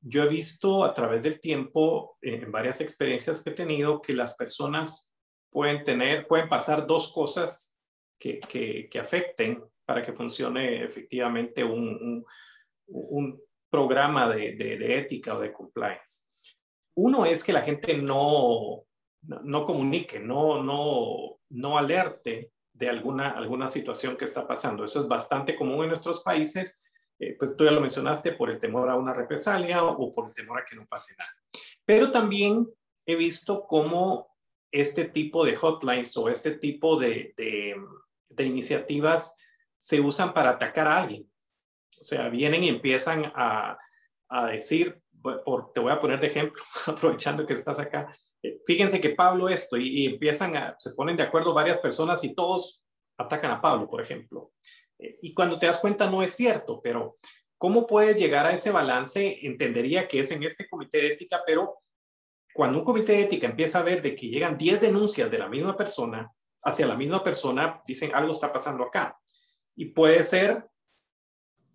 yo 0.00 0.22
he 0.22 0.28
visto 0.28 0.84
a 0.84 0.94
través 0.94 1.22
del 1.22 1.40
tiempo, 1.40 2.18
eh, 2.22 2.40
en 2.42 2.52
varias 2.52 2.80
experiencias 2.80 3.42
que 3.42 3.50
he 3.50 3.54
tenido, 3.54 4.00
que 4.00 4.12
las 4.12 4.34
personas 4.34 5.12
pueden 5.50 5.82
tener, 5.82 6.26
pueden 6.26 6.48
pasar 6.48 6.86
dos 6.86 7.12
cosas 7.12 7.78
que, 8.18 8.38
que, 8.40 8.88
que 8.90 8.98
afecten 8.98 9.62
para 9.84 10.04
que 10.04 10.12
funcione 10.12 10.84
efectivamente 10.84 11.64
un, 11.64 12.24
un, 12.86 13.40
programa 13.70 14.26
de, 14.30 14.56
de, 14.56 14.98
ética 14.98 15.36
o 15.36 15.40
de 15.40 15.52
compliance. 15.52 16.24
Uno 16.94 17.26
es 17.26 17.44
que 17.44 17.52
la 17.52 17.60
gente 17.60 17.98
no, 17.98 18.86
no, 19.20 19.64
comunique, 19.66 20.18
no, 20.18 20.62
no, 20.62 21.37
no 21.50 21.78
alerte 21.78 22.52
de 22.72 22.88
alguna, 22.88 23.30
alguna 23.30 23.68
situación 23.68 24.16
que 24.16 24.24
está 24.24 24.46
pasando. 24.46 24.84
Eso 24.84 25.00
es 25.00 25.08
bastante 25.08 25.56
común 25.56 25.84
en 25.84 25.88
nuestros 25.88 26.20
países, 26.20 26.80
eh, 27.18 27.34
pues 27.38 27.56
tú 27.56 27.64
ya 27.64 27.72
lo 27.72 27.80
mencionaste, 27.80 28.32
por 28.32 28.50
el 28.50 28.58
temor 28.58 28.88
a 28.88 28.96
una 28.96 29.12
represalia 29.12 29.84
o, 29.84 30.12
por 30.12 30.28
el 30.28 30.34
temor 30.34 30.60
a 30.60 30.64
que 30.64 30.76
no 30.76 30.86
pase 30.86 31.14
nada. 31.18 31.30
Pero 31.84 32.10
también 32.10 32.68
he 33.06 33.16
visto 33.16 33.66
cómo 33.66 34.28
este 34.70 35.06
tipo 35.06 35.44
de 35.44 35.56
hotlines 35.56 36.16
o 36.16 36.28
este 36.28 36.52
tipo 36.52 36.98
de, 36.98 37.34
de, 37.36 37.74
de 38.28 38.44
iniciativas 38.44 39.34
se 39.76 40.00
usan 40.00 40.34
para 40.34 40.50
atacar 40.50 40.86
a 40.86 40.98
alguien. 40.98 41.28
O 42.00 42.04
sea, 42.04 42.28
vienen 42.28 42.62
y 42.64 42.68
empiezan 42.68 43.32
a, 43.34 43.78
a 44.28 44.46
decir, 44.46 45.00
por, 45.22 45.72
te 45.72 45.80
voy 45.80 45.90
a 45.90 46.00
poner 46.00 46.20
de 46.20 46.28
ejemplo, 46.28 46.62
aprovechando 46.86 47.46
que 47.46 47.54
estás 47.54 47.78
acá, 47.78 48.14
fíjense 48.66 49.00
que 49.00 49.10
Pablo 49.10 49.48
esto, 49.48 49.76
y, 49.76 50.06
empiezan 50.06 50.56
a, 50.56 50.76
se 50.78 50.92
ponen 50.92 51.16
de 51.16 51.22
acuerdo 51.22 51.54
varias 51.54 51.78
personas 51.78 52.22
y 52.24 52.34
todos 52.34 52.82
atacan 53.16 53.50
a 53.50 53.60
Pablo, 53.60 53.88
por 53.88 54.00
ejemplo. 54.00 54.52
Eh, 54.98 55.18
y 55.22 55.34
cuando 55.34 55.58
te 55.58 55.66
das 55.66 55.80
cuenta 55.80 56.10
no 56.10 56.22
es 56.22 56.32
cierto, 56.34 56.80
pero 56.82 57.16
¿cómo 57.56 57.86
puedes 57.86 58.16
llegar 58.16 58.46
a 58.46 58.52
ese 58.52 58.70
balance? 58.70 59.46
Entendería 59.46 60.06
que 60.06 60.20
es 60.20 60.30
en 60.30 60.42
este 60.42 60.68
comité 60.68 60.98
de 60.98 61.06
ética, 61.08 61.42
pero 61.46 61.78
cuando 62.54 62.78
un 62.78 62.84
comité 62.84 63.12
de 63.12 63.22
ética 63.22 63.46
empieza 63.46 63.80
a 63.80 63.84
ver 63.84 64.02
de 64.02 64.14
que 64.14 64.28
llegan 64.28 64.58
10 64.58 64.80
denuncias 64.80 65.30
de 65.30 65.38
la 65.38 65.48
misma 65.48 65.76
persona 65.76 66.32
hacia 66.64 66.86
la 66.86 66.96
misma 66.96 67.22
persona, 67.22 67.82
dicen 67.86 68.10
algo 68.14 68.32
está 68.32 68.52
pasando 68.52 68.84
acá 68.84 69.18
y 69.76 69.86
puede 69.86 70.24
ser 70.24 70.68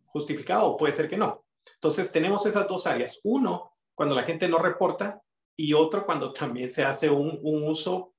justificado 0.07 0.68
o 0.68 0.78
puede 0.78 0.93
ser 0.93 1.09
que 1.09 1.18
no. 1.18 1.45
Entonces 1.76 2.11
tenemos 2.11 2.45
esas 2.45 2.68
dos 2.68 2.86
áreas. 2.86 3.20
Uno, 3.24 3.72
cuando 3.95 4.16
la 4.16 4.24
gente 4.24 4.47
no 4.47 4.59
reporta 4.59 5.22
y 5.55 5.73
otro 5.73 6.05
cuando 6.05 6.33
también 6.33 6.71
se 6.71 6.83
hace 6.83 7.09
un, 7.09 7.39
uso 7.41 8.15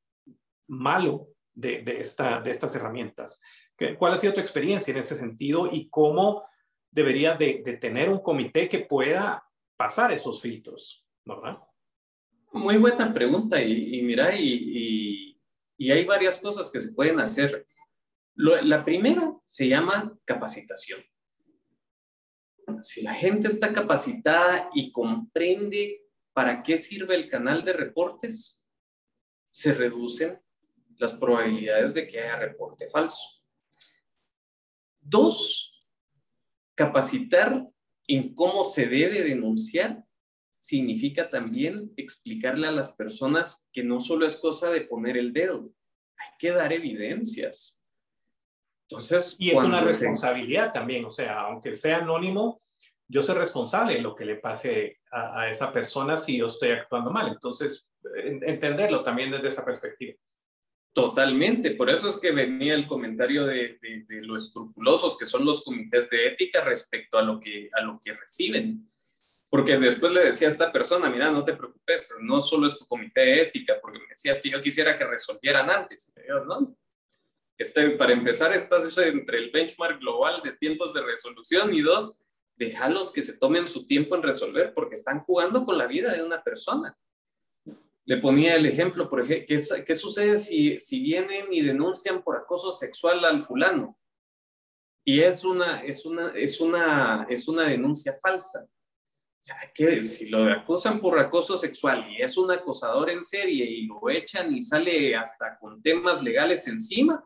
malo 0.69 1.29
de, 1.53 1.83
esta, 1.99 2.41
de 2.41 2.51
estas 2.51 2.75
herramientas. 2.75 3.43
¿Cuál 3.99 4.15
ha 4.15 4.19
sido 4.19 4.35
tu 4.35 4.41
experiencia 4.41 4.93
en 4.93 4.99
ese 4.99 5.17
sentido 5.17 5.69
y 5.71 5.89
cómo 5.89 6.45
debería 6.91 7.37
de, 7.37 7.79
tener 7.81 8.09
un 8.09 8.21
comité 8.21 8.69
que 8.69 8.81
pueda 8.81 9.45
pasar 9.77 10.13
esos 10.13 10.41
filtros? 10.41 11.05
¿verdad? 11.25 11.59
Muy 12.53 12.77
buena 12.77 13.13
pregunta 13.13 13.61
y, 13.63 14.01
mira, 14.03 14.39
y, 14.39 15.37
y, 15.77 15.91
hay 15.91 16.05
varias 16.05 16.39
cosas 16.39 16.71
que 16.71 16.81
se 16.81 16.93
pueden 16.93 17.19
hacer 17.21 17.67
la 18.37 18.85
primera 18.85 19.37
se 19.45 19.69
llama 19.69 20.17
capacitación. 20.25 21.01
Si 22.81 23.03
la 23.03 23.15
gente 23.15 23.49
está 23.49 23.73
capacitada 23.73 24.71
y 24.75 24.91
comprende 24.91 26.04
para 26.35 26.63
qué 26.63 26.77
sirve 26.77 27.15
el 27.15 27.29
canal 27.29 27.65
de 27.65 27.73
reportes, 27.73 28.63
se 29.51 29.73
reducen 29.73 30.39
las 30.99 31.15
probabilidades 31.15 31.95
de 31.95 32.07
que 32.07 32.21
haya 32.21 32.37
reporte 32.37 32.91
falso. 32.91 33.41
Dos, 35.01 35.87
capacitar 36.75 37.67
en 38.09 38.35
cómo 38.35 38.65
se 38.65 38.87
debe 38.87 39.23
denunciar 39.23 40.05
significa 40.59 41.31
también 41.31 41.93
explicarle 41.97 42.67
a 42.67 42.73
las 42.73 42.93
personas 42.93 43.69
que 43.73 43.85
no 43.85 44.01
solo 44.01 44.27
es 44.27 44.37
cosa 44.37 44.71
de 44.71 44.81
poner 44.81 45.17
el 45.17 45.33
dedo, 45.33 45.73
hay 46.17 46.31
que 46.39 46.51
dar 46.51 46.73
evidencias 46.73 47.83
Entonces, 48.89 49.37
y 49.39 49.51
es 49.51 49.59
una 49.59 49.81
responsabilidad 49.81 50.73
también, 50.73 51.05
o 51.05 51.11
sea, 51.11 51.43
aunque 51.43 51.75
sea 51.75 51.99
anónimo, 51.99 52.59
yo 53.09 53.23
soy 53.23 53.37
responsable 53.37 53.95
de 53.95 54.03
lo 54.03 54.15
que 54.15 54.25
le 54.25 54.37
pase 54.37 55.01
a, 55.11 55.49
esa 55.49 55.73
persona 55.73 56.17
si 56.17 56.39
yo 56.39 56.47
estoy 56.47 56.71
actuando 56.71 57.11
mal. 57.11 57.29
Entonces, 57.29 57.89
entenderlo 58.43 59.03
también 59.03 59.31
desde 59.31 59.49
esa 59.49 59.65
perspectiva. 59.65 60.15
Totalmente, 60.93 61.73
por 61.73 61.91
eso 61.91 62.09
es 62.09 62.19
que 62.19 62.31
venía 62.31 62.75
el 62.75 62.87
comentario 62.87 63.45
de, 63.47 63.79
de, 63.81 64.23
lo 64.23 64.37
escrupulosos 64.37 65.19
que 65.19 65.27
son 65.27 65.45
los 65.45 65.65
comités 65.65 66.09
de 66.09 66.29
ética 66.29 66.63
respecto 66.63 67.19
a 67.19 67.23
lo 67.23 67.41
que, 67.41 67.69
a 67.73 67.81
lo 67.81 67.99
que 68.03 68.15
reciben. 68.15 68.91
Porque 69.51 69.77
después 69.77 70.13
le 70.13 70.25
decía 70.25 70.49
a 70.49 70.53
esta 70.53 70.73
persona, 70.73 71.11
mira, 71.11 71.31
no 71.31 71.45
te 71.45 71.55
preocupes, 71.55 72.15
no 72.21 72.41
solo 72.41 72.67
es 72.67 72.79
tu 72.79 72.87
comité 72.87 73.21
de 73.21 73.43
ética, 73.43 73.75
porque 73.81 73.99
me 73.99 74.07
decías 74.09 74.41
que 74.41 74.51
yo 74.51 74.61
quisiera 74.61 74.97
que 74.97 75.05
resolvieran 75.05 75.69
antes. 75.69 76.13
¿no? 76.47 76.77
Este, 77.57 77.91
para 77.91 78.13
empezar, 78.13 78.53
estás 78.53 78.97
entre 78.99 79.39
el 79.39 79.51
benchmark 79.51 80.01
global 80.01 80.43
de 80.43 80.53
tiempos 80.53 80.93
de 80.93 81.03
resolución 81.03 81.73
y 81.73 81.83
dos, 81.83 82.21
déjalos 82.57 83.13
que 83.13 83.23
se 83.23 83.37
tomen 83.37 83.69
su 83.69 83.87
tiempo 83.87 84.15
en 84.17 84.23
resolver 84.23 84.73
porque 84.75 84.95
están 84.95 85.21
jugando 85.21 85.65
con 85.65 85.79
la 85.79 85.87
vida 85.87 86.13
de 86.13 86.23
una 86.23 86.43
persona. 86.43 86.97
Le 88.07 88.19
ponía 88.19 88.55
el 88.57 88.67
ejemplo, 88.67 89.09
por 89.09 89.23
ejemplo, 89.23 89.47
¿qué, 89.49 89.85
qué 89.85 89.97
sucede 89.97 90.39
si, 90.39 90.79
si 90.81 91.01
vienen 91.01 91.47
y 91.53 91.63
denuncian 91.63 92.23
por 92.23 92.37
acoso 92.37 92.71
sexual 92.71 93.25
al 93.25 93.43
fulano? 93.43 93.99
Y 95.07 95.21
es 95.21 95.45
una, 95.45 95.83
es 95.83 96.07
una, 96.07 96.31
es 96.31 96.61
una, 96.61 97.27
es 97.29 97.47
una 97.49 97.65
denuncia 97.65 98.19
falsa. 98.23 98.65
O 98.65 99.47
sea, 99.47 99.57
que 99.75 100.03
si 100.03 100.31
lo 100.31 100.51
acusan 100.51 101.01
por 101.01 101.19
acoso 101.19 101.59
sexual 101.59 102.11
y 102.11 102.23
es 102.23 102.39
un 102.39 102.51
acosador 102.51 103.11
en 103.11 103.23
serie 103.23 103.67
y 103.67 103.87
lo 103.87 104.09
echan 104.09 104.55
y 104.55 104.63
sale 104.63 105.15
hasta 105.15 105.59
con 105.59 105.83
temas 105.83 106.23
legales 106.23 106.67
encima, 106.67 107.23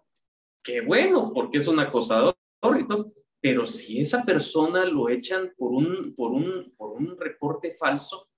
qué 0.61 0.81
bueno, 0.81 1.33
porque 1.33 1.59
es 1.59 1.68
un 1.68 1.79
acosador 1.79 2.35
y 2.76 2.87
todo. 2.89 3.12
Pero 3.41 3.66
si 3.66 4.01
esa 4.01 4.24
persona 4.24 4.84
lo 4.84 5.09
echan 5.09 5.53
por 5.57 5.72
un, 5.72 6.14
por 6.14 6.32
un, 6.32 6.74
por 6.76 6.93
un 6.93 7.16
reporte 7.16 7.72
falso, 7.72 8.28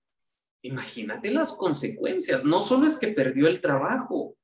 imagínate 0.63 1.31
las 1.31 1.53
consecuencias. 1.53 2.45
No 2.45 2.61
solo 2.61 2.87
es 2.87 2.99
que 2.99 3.09
perdió 3.09 3.49
el 3.49 3.61
trabajo, 3.61 4.37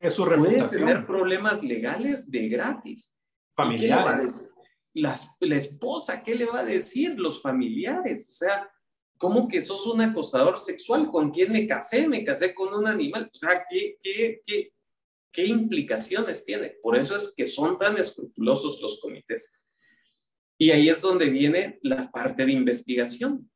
es 0.00 0.14
su 0.14 0.24
reputación. 0.24 0.66
Puede 0.66 0.78
tener 0.78 1.06
problemas 1.06 1.62
legales 1.62 2.30
de 2.30 2.48
gratis. 2.48 3.14
Familiares. 3.54 4.50
La, 4.94 5.18
la, 5.40 5.56
esposa, 5.56 6.22
¿qué 6.22 6.34
le 6.34 6.46
va 6.46 6.60
a 6.60 6.64
decir? 6.64 7.18
Los 7.18 7.40
familiares. 7.42 8.28
O 8.30 8.32
sea, 8.32 8.70
¿cómo 9.18 9.46
que 9.48 9.60
sos 9.60 9.86
un 9.86 10.00
acosador 10.00 10.58
sexual? 10.58 11.10
¿Con 11.10 11.30
quién 11.30 11.52
me 11.52 11.66
casé? 11.66 12.08
Me 12.08 12.24
casé 12.24 12.54
con 12.54 12.72
un 12.74 12.86
animal. 12.86 13.30
O 13.34 13.38
sea, 13.38 13.62
¿qué, 13.68 13.96
qué, 14.00 14.40
qué, 14.44 14.72
qué 15.32 15.46
implicaciones 15.46 16.44
tiene? 16.44 16.76
Por 16.82 16.96
eso 16.96 17.16
es 17.16 17.34
que 17.36 17.44
son 17.44 17.78
tan 17.78 17.98
escrupulosos 17.98 18.80
los 18.80 19.00
comités. 19.00 19.58
Y 20.58 20.70
ahí 20.70 20.88
es 20.88 21.00
donde 21.00 21.28
viene 21.28 21.78
la 21.82 22.10
parte 22.10 22.46
de 22.46 22.52
investigación. 22.52 23.50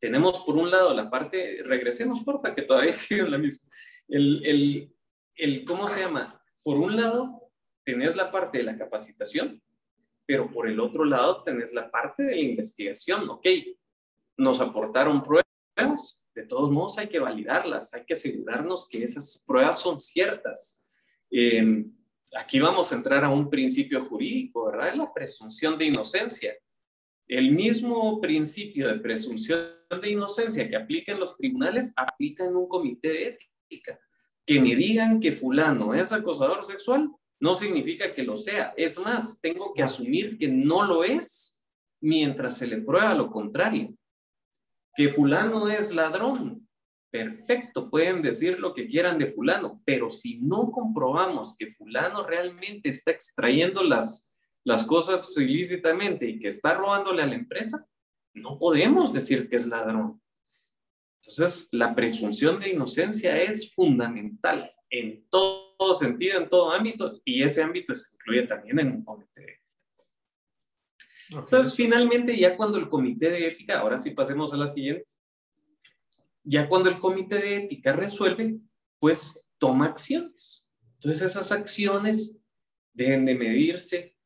Tenemos 0.00 0.40
por 0.40 0.56
un 0.56 0.70
lado 0.70 0.94
la 0.94 1.10
parte, 1.10 1.62
regresemos 1.64 2.22
porfa, 2.24 2.54
que 2.54 2.62
todavía 2.62 2.92
sigue 2.96 3.28
la 3.28 3.38
misma. 3.38 3.70
El, 4.08 4.44
el, 4.44 4.96
el, 5.36 5.64
¿cómo 5.64 5.86
se 5.86 6.00
llama? 6.00 6.42
Por 6.62 6.78
un 6.78 6.96
lado, 6.96 7.52
tenés 7.84 8.16
la 8.16 8.30
parte 8.30 8.58
de 8.58 8.64
la 8.64 8.76
capacitación, 8.76 9.62
pero 10.26 10.50
por 10.50 10.68
el 10.68 10.80
otro 10.80 11.04
lado 11.04 11.42
tenés 11.42 11.72
la 11.72 11.90
parte 11.90 12.22
de 12.24 12.40
investigación. 12.40 13.28
Ok, 13.30 13.46
nos 14.36 14.60
aportaron 14.60 15.22
pruebas, 15.22 16.26
de 16.34 16.44
todos 16.44 16.70
modos 16.70 16.98
hay 16.98 17.08
que 17.08 17.18
validarlas, 17.18 17.92
hay 17.94 18.04
que 18.04 18.14
asegurarnos 18.14 18.88
que 18.88 19.04
esas 19.04 19.44
pruebas 19.46 19.80
son 19.80 20.00
ciertas. 20.00 20.82
Eh, 21.30 21.84
aquí 22.36 22.60
vamos 22.60 22.90
a 22.90 22.96
entrar 22.96 23.24
a 23.24 23.30
un 23.30 23.48
principio 23.48 24.04
jurídico, 24.04 24.66
¿verdad? 24.66 24.88
Es 24.88 24.96
la 24.96 25.12
presunción 25.12 25.78
de 25.78 25.86
inocencia. 25.86 26.54
El 27.26 27.52
mismo 27.52 28.20
principio 28.20 28.88
de 28.88 28.98
presunción 28.98 29.68
de 30.00 30.10
inocencia 30.10 30.68
que 30.68 30.76
aplica 30.76 31.12
en 31.12 31.20
los 31.20 31.36
tribunales, 31.36 31.92
aplica 31.96 32.44
en 32.44 32.56
un 32.56 32.68
comité 32.68 33.08
de 33.08 33.38
ética. 33.68 34.00
Que 34.44 34.60
me 34.60 34.74
digan 34.74 35.20
que 35.20 35.32
fulano 35.32 35.94
es 35.94 36.12
acosador 36.12 36.64
sexual 36.64 37.10
no 37.40 37.54
significa 37.54 38.12
que 38.12 38.22
lo 38.22 38.36
sea. 38.36 38.74
Es 38.76 38.98
más, 38.98 39.40
tengo 39.40 39.72
que 39.72 39.82
asumir 39.82 40.38
que 40.38 40.48
no 40.48 40.84
lo 40.84 41.02
es 41.02 41.58
mientras 42.00 42.58
se 42.58 42.66
le 42.66 42.82
prueba 42.82 43.14
lo 43.14 43.30
contrario. 43.30 43.94
Que 44.94 45.08
fulano 45.08 45.68
es 45.68 45.92
ladrón, 45.94 46.68
perfecto, 47.10 47.90
pueden 47.90 48.22
decir 48.22 48.58
lo 48.58 48.72
que 48.72 48.86
quieran 48.86 49.18
de 49.18 49.26
fulano, 49.26 49.82
pero 49.84 50.10
si 50.10 50.40
no 50.40 50.70
comprobamos 50.70 51.56
que 51.56 51.66
fulano 51.66 52.24
realmente 52.24 52.88
está 52.88 53.10
extrayendo 53.10 53.82
las, 53.82 54.34
las 54.64 54.84
cosas 54.84 55.36
ilícitamente 55.36 56.28
y 56.28 56.38
que 56.38 56.48
está 56.48 56.74
robándole 56.74 57.22
a 57.22 57.26
la 57.26 57.34
empresa, 57.34 57.84
no 58.34 58.58
podemos 58.58 59.12
decir 59.12 59.48
que 59.48 59.56
es 59.56 59.66
ladrón. 59.66 60.20
Entonces, 61.22 61.68
la 61.72 61.94
presunción 61.94 62.60
de 62.60 62.70
inocencia 62.70 63.36
es 63.40 63.74
fundamental 63.74 64.72
en 64.88 65.28
todo 65.28 65.94
sentido, 65.94 66.38
en 66.40 66.48
todo 66.48 66.70
ámbito, 66.72 67.20
y 67.24 67.42
ese 67.42 67.62
ámbito 67.62 67.94
se 67.94 68.14
incluye 68.14 68.46
también 68.46 68.78
en 68.78 68.88
un 68.92 69.04
comité 69.04 69.40
de 69.40 69.52
ética. 69.52 69.60
Entonces, 71.30 71.74
finalmente, 71.74 72.36
ya 72.36 72.56
cuando 72.56 72.78
el 72.78 72.88
comité 72.88 73.30
de 73.30 73.46
ética, 73.46 73.80
ahora 73.80 73.98
sí 73.98 74.10
pasemos 74.10 74.52
a 74.52 74.56
la 74.56 74.66
siguiente, 74.66 75.08
ya 76.42 76.68
cuando 76.68 76.88
el 76.88 76.98
comité 76.98 77.36
de 77.36 77.56
ética 77.56 77.92
resuelve, 77.92 78.58
pues 78.98 79.44
toma 79.58 79.86
acciones. 79.86 80.70
Entonces 80.94 81.22
esas 81.22 81.52
acciones 81.52 82.38
deben 82.92 83.24
de 83.24 83.34
medirse. 83.34 84.16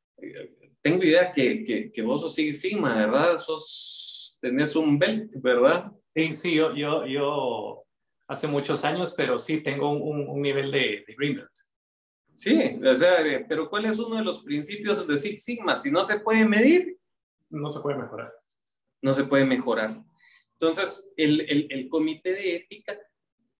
Tengo 0.81 1.03
idea 1.03 1.33
que, 1.33 1.65
que, 1.65 1.93
que 1.93 2.03
vos 2.03 2.21
sos 2.21 2.35
Sigma, 2.35 2.95
¿verdad? 2.95 3.39
Sos, 3.39 4.39
tenés 4.41 4.75
un 4.77 4.99
belt, 4.99 5.33
¿verdad? 5.41 5.93
Sí, 6.15 6.35
sí, 6.35 6.55
yo, 6.55 6.75
yo, 6.75 7.07
yo 7.07 7.85
hace 8.29 8.47
muchos 8.47 8.85
años, 8.85 9.15
pero 9.17 9.39
sí 9.39 9.63
tengo 9.63 9.91
un, 9.93 10.29
un 10.29 10.43
nivel 10.43 10.71
de, 10.71 11.05
de 11.07 11.15
Green 11.17 11.37
Belt. 11.37 11.51
Sí, 12.35 12.59
o 12.85 12.97
sea, 12.97 13.19
pero 13.49 13.71
¿cuál 13.71 13.85
es 13.85 13.99
uno 14.01 14.17
de 14.17 14.25
los 14.25 14.43
principios 14.43 15.07
de 15.07 15.17
Six 15.17 15.45
Sigma? 15.45 15.77
Si 15.77 15.91
no 15.91 16.05
se 16.05 16.19
puede 16.19 16.45
medir, 16.45 16.99
no 17.49 17.71
se 17.71 17.81
puede 17.81 17.97
mejorar. 17.97 18.33
No 19.01 19.15
se 19.15 19.25
puede 19.25 19.45
mejorar. 19.45 20.03
Entonces, 20.67 21.13
el, 21.19 21.89
comité 21.91 22.33
de 22.33 22.57
ética 22.57 22.99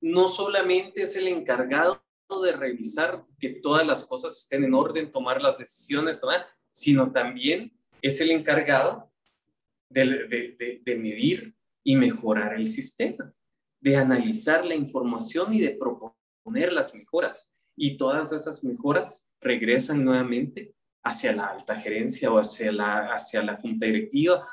no 0.01 0.27
solamente 0.27 1.03
es 1.03 1.17
el 1.17 1.29
encargado 1.29 2.03
de 2.43 2.53
revisar 2.53 3.25
que 3.39 3.51
todas 3.51 3.87
las 3.87 4.07
cosas 4.07 4.39
estén 4.39 4.65
en 4.65 4.73
orden, 4.73 5.11
tomar 5.11 5.43
las 5.43 5.59
decisiones, 5.59 6.23
sino 6.73 7.13
también 7.13 7.79
es 8.01 8.21
el 8.23 8.31
encargado 8.31 9.13
de, 9.91 10.83
medir 10.99 11.55
y 11.83 11.97
mejorar 11.97 12.55
el 12.55 12.67
sistema, 12.67 13.35
de 13.81 13.97
analizar 13.97 14.65
la 14.65 14.75
información 14.75 15.53
y 15.53 15.61
de 15.61 15.77
proponer 15.77 16.73
las 16.73 16.95
mejoras. 16.95 17.55
Y 17.77 17.99
todas 17.99 18.33
esas 18.33 18.65
mejoras 18.65 19.31
regresan 19.43 20.03
nuevamente 20.03 20.75
hacia 21.03 21.35
la 21.35 21.49
alta 21.49 21.77
gerencia 21.77 22.33
o 22.33 22.39
hacia 22.39 22.73
la, 22.73 23.15
hacia 23.15 23.43
la 23.43 23.57
junta 23.57 23.85
directiva 23.85 24.49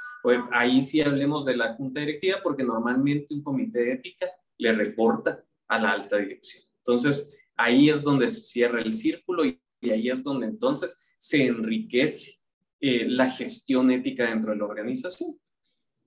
ahí 0.51 0.81
sí 0.81 1.01
hablemos 1.01 1.45
de 1.45 1.57
la 1.57 1.73
junta 1.73 1.99
directiva 1.99 2.39
porque 2.43 2.63
normalmente 2.63 3.33
un 3.33 3.43
comité 3.43 3.79
de 3.79 3.93
ética 3.93 4.27
le 4.57 4.73
reporta 4.73 5.43
a 5.67 5.79
la 5.79 5.91
alta 5.91 6.17
dirección. 6.17 6.63
Entonces, 6.77 7.33
ahí 7.55 7.89
es 7.89 8.01
donde 8.01 8.27
se 8.27 8.41
cierra 8.41 8.81
el 8.81 8.93
círculo 8.93 9.45
y, 9.45 9.59
ahí 9.83 10.09
es 10.09 10.23
donde 10.23 10.45
entonces 10.45 10.99
se 11.17 11.45
enriquece 11.45 12.39
eh, 12.79 13.05
la 13.07 13.29
gestión 13.29 13.89
ética 13.89 14.29
dentro 14.29 14.51
de 14.51 14.57
la 14.57 14.65
organización. 14.65 15.39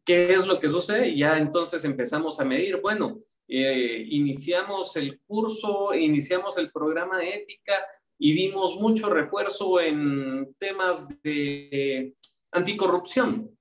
¿Qué 0.04 0.32
es 0.32 0.46
lo 0.46 0.60
que 0.60 0.68
sucede? 0.68 1.16
Ya 1.16 1.38
entonces 1.38 1.84
empezamos 1.84 2.38
a 2.38 2.44
medir, 2.44 2.80
bueno, 2.80 3.20
eh, 3.48 4.06
iniciamos 4.10 4.96
el 4.96 5.20
curso, 5.20 5.92
iniciamos 5.94 6.56
el 6.58 6.70
programa 6.70 7.18
de 7.18 7.30
ética 7.34 7.74
y 8.18 8.32
dimos 8.32 8.76
mucho 8.76 9.10
refuerzo 9.10 9.80
en 9.80 10.54
temas 10.58 11.06
de 11.22 12.14
anticorrupción 12.52 13.53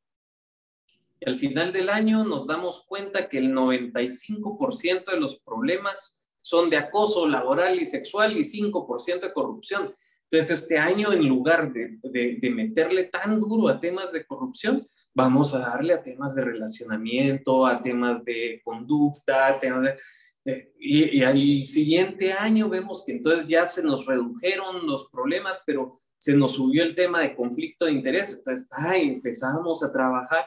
al 1.25 1.37
final 1.37 1.71
del 1.71 1.89
año 1.89 2.23
nos 2.23 2.47
damos 2.47 2.85
cuenta 2.87 3.29
que 3.29 3.37
el 3.37 3.53
95% 3.53 5.11
de 5.11 5.19
los 5.19 5.39
problemas 5.39 6.23
son 6.41 6.69
de 6.69 6.77
acoso 6.77 7.27
laboral 7.27 7.79
y 7.79 7.85
sexual 7.85 8.37
y 8.37 8.41
5% 8.41 9.19
de 9.21 9.33
corrupción. 9.33 9.95
Entonces, 10.29 10.61
este 10.61 10.77
año, 10.79 11.13
en 11.13 11.27
lugar 11.27 11.71
de, 11.71 11.99
de, 12.01 12.49
meterle 12.49 13.03
tan 13.05 13.39
duro 13.39 13.67
a 13.67 13.79
temas 13.79 14.11
de 14.11 14.25
corrupción, 14.25 14.85
vamos 15.13 15.53
a 15.53 15.59
darle 15.59 15.93
a 15.93 16.01
temas 16.01 16.33
de 16.33 16.43
relacionamiento, 16.43 17.67
a 17.67 17.81
temas 17.81 18.25
de 18.25 18.59
conducta, 18.63 19.47
a 19.47 19.59
temas 19.59 19.83
de, 19.83 19.97
y, 20.79 21.23
al 21.23 21.67
siguiente 21.67 22.33
año 22.33 22.69
vemos 22.69 23.03
que 23.05 23.13
entonces 23.13 23.47
ya 23.47 23.65
se 23.67 23.83
nos 23.83 24.05
redujeron 24.05 24.85
los 24.85 25.09
problemas, 25.09 25.61
pero 25.65 26.01
se 26.17 26.35
nos 26.35 26.53
subió 26.53 26.83
el 26.83 26.95
tema 26.95 27.21
de 27.21 27.35
conflicto 27.35 27.85
de 27.85 27.93
interés. 27.93 28.35
Entonces, 28.37 28.67
ahí 28.71 29.09
empezamos 29.09 29.83
a 29.83 29.91
trabajar 29.91 30.45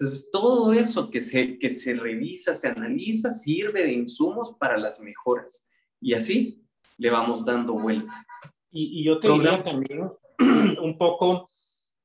entonces, 0.00 0.30
todo 0.30 0.72
eso 0.72 1.10
que 1.10 1.20
se, 1.20 1.58
que 1.58 1.68
se 1.68 1.92
revisa, 1.92 2.54
se 2.54 2.68
analiza, 2.68 3.30
sirve 3.30 3.82
de 3.82 3.92
insumos 3.92 4.56
para 4.58 4.78
las 4.78 4.98
mejoras. 5.00 5.68
Y 6.00 6.14
así 6.14 6.64
le 6.96 7.10
vamos 7.10 7.44
dando 7.44 7.74
vuelta. 7.74 8.26
Y, 8.70 9.04
yo 9.04 9.20
te 9.20 9.28
diría 9.28 9.62
también, 9.62 10.10
un 10.82 10.96
poco, 10.96 11.46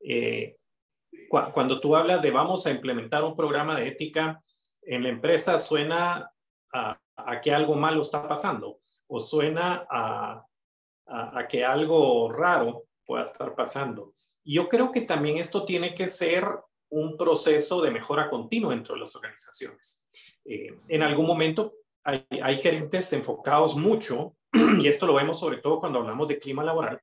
eh, 0.02 0.58
cuando 1.30 1.80
tú 1.80 1.96
hablas 1.96 2.22
de 2.22 2.32
vamos 2.32 2.66
a 2.66 2.72
implementar 2.72 3.24
un 3.24 3.34
programa 3.34 3.80
de 3.80 3.88
ética 3.88 4.44
en 4.82 5.04
la 5.04 5.10
empresa, 5.10 5.58
suena 5.58 6.30
a, 6.74 7.00
que 7.42 7.54
algo 7.54 7.76
malo 7.76 8.02
está 8.02 8.28
pasando 8.28 8.80
o 9.08 9.22
suena 9.22 9.88
a, 9.90 10.46
a, 11.06 11.48
que 11.48 11.64
algo 11.64 12.30
raro 12.30 12.88
pueda 13.06 13.24
estar 13.24 13.56
pasando. 13.56 14.12
Y 14.44 14.56
yo 14.56 14.68
creo 14.68 14.92
que 14.92 15.02
también 15.02 15.38
esto 15.38 15.64
tiene 15.64 15.96
que 15.96 16.10
ser 16.10 16.46
un 16.90 17.18
proceso 17.18 17.82
de 17.82 17.92
mejora 17.92 18.30
continua 18.30 18.74
dentro 18.74 18.96
de 18.96 19.02
las 19.02 19.16
organizaciones. 19.16 20.08
Eh, 20.46 20.80
en 20.88 21.04
algún 21.04 21.26
momento 21.26 21.74
hay, 22.04 22.58
gerentes 22.58 23.12
enfocados 23.14 23.76
mucho, 23.76 24.36
y 24.80 24.88
esto 24.88 25.08
lo 25.08 25.16
vemos 25.16 25.40
sobre 25.40 25.58
todo 25.58 25.80
cuando 25.80 26.00
hablamos 26.00 26.28
de 26.28 26.40
clima 26.40 26.64
laboral, 26.64 27.02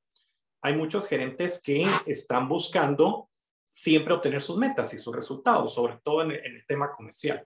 hay 0.62 0.76
muchos 0.76 1.08
gerentes 1.08 1.60
que 1.60 1.84
están 2.06 2.48
buscando 2.48 3.28
siempre 3.70 4.14
obtener 4.14 4.40
sus 4.40 4.56
metas 4.56 4.94
y 4.94 4.98
sus 4.98 5.14
resultados, 5.14 5.74
sobre 5.74 5.98
todo 6.04 6.22
en, 6.22 6.30
el 6.30 6.64
tema 6.66 6.92
comercial. 6.92 7.44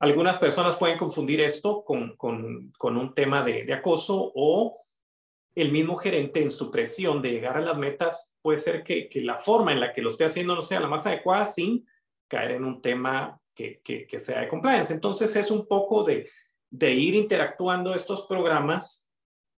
Algunas 0.00 0.38
personas 0.38 0.76
pueden 0.76 0.98
confundir 0.98 1.40
esto 1.40 1.84
con, 1.84 2.16
con, 2.16 2.96
un 2.96 3.14
tema 3.14 3.42
de, 3.44 3.72
acoso 3.72 4.32
o 4.34 4.80
el 5.60 5.72
mismo 5.72 5.96
gerente 5.96 6.42
en 6.42 6.50
su 6.50 6.70
presión 6.70 7.22
de 7.22 7.32
llegar 7.32 7.56
a 7.56 7.60
las 7.60 7.76
metas 7.76 8.34
puede 8.42 8.58
ser 8.58 8.82
que, 8.82 9.08
que, 9.08 9.20
la 9.20 9.38
forma 9.38 9.72
en 9.72 9.80
la 9.80 9.92
que 9.92 10.02
lo 10.02 10.08
esté 10.08 10.24
haciendo 10.24 10.54
no 10.54 10.62
sea 10.62 10.80
la 10.80 10.88
más 10.88 11.06
adecuada 11.06 11.46
sin 11.46 11.86
caer 12.28 12.52
en 12.52 12.64
un 12.64 12.82
tema 12.82 13.40
que, 13.54 13.80
que 13.82 14.18
sea 14.18 14.40
de 14.40 14.48
compliance. 14.48 14.92
Entonces 14.92 15.34
es 15.34 15.50
un 15.50 15.66
poco 15.66 16.04
de, 16.04 16.30
de 16.70 16.92
ir 16.92 17.14
interactuando 17.14 17.94
estos 17.94 18.26
programas 18.26 19.08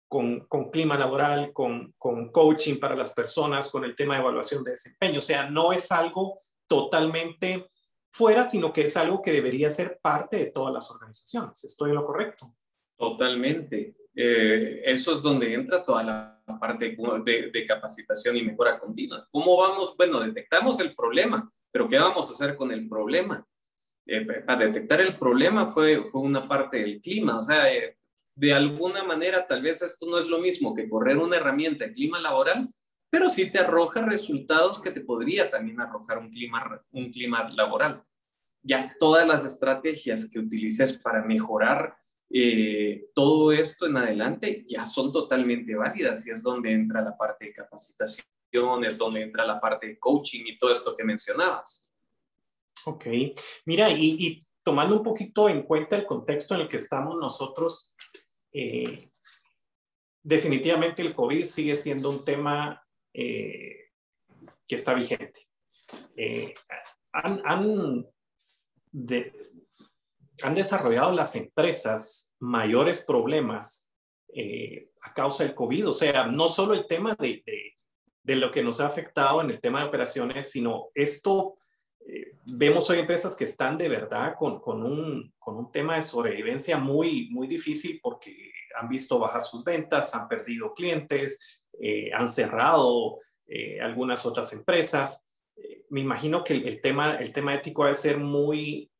con, 0.08 0.48
clima 0.72 0.98
laboral, 0.98 1.54
con, 1.54 1.94
coaching 2.32 2.80
para 2.80 2.96
las 2.96 3.14
personas, 3.14 3.70
con 3.70 3.84
el 3.84 3.96
tema 3.96 4.16
de 4.16 4.22
evaluación 4.22 4.64
de 4.64 4.72
desempeño. 4.72 5.20
O 5.20 5.22
sea, 5.22 5.50
no 5.50 5.72
es 5.72 5.92
algo 5.92 6.40
totalmente 6.68 7.68
fuera, 8.12 8.48
sino 8.48 8.74
que 8.74 8.82
es 8.82 8.98
algo 8.98 9.22
que 9.22 9.32
debería 9.32 9.70
ser 9.70 10.00
parte 10.02 10.38
de 10.38 10.48
todas 10.48 10.74
las 10.74 10.90
organizaciones. 10.90 11.64
¿Estoy 11.64 11.92
en 11.92 11.96
lo 11.96 12.06
correcto? 12.06 12.56
Totalmente. 12.98 13.96
Eh, 14.16 14.82
eso 14.86 15.14
es 15.14 15.22
donde 15.22 15.54
entra 15.54 15.84
toda 15.84 16.04
la 16.04 16.40
parte 16.60 16.96
de, 16.96 17.66
capacitación 17.66 18.38
y 18.38 18.44
mejora 18.44 18.80
continua. 18.80 19.28
¿Cómo 19.32 19.58
vamos? 19.58 19.96
Bueno, 19.98 20.20
detectamos 20.20 20.80
el 20.80 20.96
problema, 20.96 21.52
pero 21.72 21.88
¿qué 21.88 22.00
vamos 22.00 22.30
a 22.30 22.34
hacer 22.34 22.56
con 22.56 22.72
el 22.72 22.88
problema? 22.88 23.46
Eh, 24.06 24.26
para 24.26 24.66
detectar 24.66 25.02
el 25.02 25.16
problema 25.18 25.68
fue, 25.68 26.04
fue 26.06 26.22
una 26.22 26.48
parte 26.48 26.78
del 26.78 27.00
clima, 27.00 27.38
o 27.38 27.42
sea, 27.42 27.72
eh, 27.72 27.98
de 28.36 28.54
alguna 28.54 29.04
manera 29.04 29.46
tal 29.46 29.62
vez 29.62 29.82
esto 29.82 30.08
no 30.08 30.18
es 30.18 30.28
lo 30.28 30.40
mismo 30.40 30.74
que 30.74 30.90
correr 30.90 31.18
una 31.18 31.36
herramienta 31.36 31.86
de 31.86 31.92
clima 31.92 32.20
laboral, 32.20 32.70
pero 33.10 33.30
sí 33.30 33.52
te 33.52 33.60
arroja 33.60 34.02
resultados 34.02 34.82
que 34.82 34.92
te 34.92 35.02
podría 35.02 35.50
también 35.50 35.80
arrojar 35.82 36.18
un 36.20 36.30
clima, 36.30 36.82
un 36.92 37.12
clima 37.12 37.50
laboral. 37.50 38.04
Ya 38.62 38.96
todas 39.00 39.28
las 39.28 39.46
estrategias 39.46 40.30
que 40.30 40.40
utilices 40.40 40.98
para 40.98 41.24
mejorar 41.24 41.99
eh, 42.30 43.08
todo 43.14 43.52
esto 43.52 43.88
en 43.88 43.98
adelante 43.98 44.64
ya 44.68 44.86
son 44.86 45.12
totalmente 45.12 45.76
válidas 45.76 46.26
y 46.28 46.32
es 46.32 46.44
donde 46.44 46.72
entra 46.72 47.02
la 47.02 47.18
parte 47.18 47.48
de 47.48 47.54
capacitación, 47.54 48.26
es 48.86 48.98
donde 48.98 49.22
entra 49.22 49.46
la 49.46 49.60
parte 49.60 49.88
de 49.88 50.00
coaching 50.00 50.44
y 50.46 50.58
todo 50.58 50.72
esto 50.72 50.96
que 50.96 51.04
mencionabas. 51.04 51.92
Ok, 52.86 53.06
mira, 53.66 53.90
y, 53.92 54.16
y 54.20 54.48
tomando 54.64 54.98
un 54.98 55.04
poquito 55.04 55.50
en 55.50 55.64
cuenta 55.64 55.96
el 55.96 56.06
contexto 56.06 56.56
en 56.56 56.62
el 56.62 56.70
que 56.70 56.78
estamos 56.78 57.18
nosotros, 57.18 57.96
eh, 58.52 59.10
definitivamente 60.22 61.02
el 61.02 61.16
COVID 61.16 61.46
sigue 61.46 61.76
siendo 61.76 62.10
un 62.10 62.24
tema 62.24 62.86
eh, 63.14 63.90
que 64.68 64.76
está 64.76 64.94
vigente. 64.94 65.48
Eh, 66.16 66.54
han, 67.12 67.42
han, 67.44 68.06
han, 70.44 70.56
desarrollado 70.56 71.12
las 71.12 71.36
empresas 71.36 72.34
mayores 72.40 73.04
problemas 73.04 73.90
a 75.02 75.14
causa 75.14 75.44
del 75.44 75.56
COVID. 75.56 75.90
O 75.90 75.94
sea, 75.94 76.28
no 76.28 76.50
solo 76.50 76.74
el 76.74 76.86
tema 76.88 77.16
de, 77.16 77.44
de, 77.46 77.78
de, 78.24 78.36
lo 78.36 78.52
que 78.52 78.64
nos 78.64 78.80
ha 78.80 78.88
afectado 78.88 79.42
en 79.42 79.50
el 79.50 79.60
tema 79.60 79.82
de 79.82 79.88
operaciones, 79.88 80.52
sino 80.52 80.90
esto 80.94 81.58
vemos 82.46 82.90
hoy 82.90 83.00
empresas 83.00 83.36
que 83.36 83.44
están 83.44 83.78
de 83.78 83.90
verdad 83.90 84.36
con, 84.38 84.60
con, 84.60 84.84
un, 84.84 85.34
con, 85.38 85.58
un, 85.58 85.72
tema 85.72 85.96
de 85.96 86.04
sobrevivencia 86.04 86.78
muy, 86.78 87.30
muy 87.30 87.48
difícil 87.48 88.00
porque 88.02 88.52
han 88.76 88.90
visto 88.90 89.20
bajar 89.20 89.44
sus 89.44 89.64
ventas, 89.64 90.16
han 90.16 90.28
perdido 90.28 90.74
clientes, 90.74 91.62
eh, 91.80 92.12
han 92.14 92.28
cerrado 92.28 93.20
eh, 93.48 93.80
algunas 93.82 94.26
otras 94.26 94.52
empresas. 94.54 95.26
Eh, 95.56 95.86
me 95.90 96.02
imagino 96.02 96.44
que 96.44 96.54
el, 96.54 96.82
tema, 96.82 97.16
el 97.16 97.32
tema 97.32 97.56
ético 97.56 97.84
debe 97.84 97.96
ser 97.96 98.18
muy, 98.18 98.92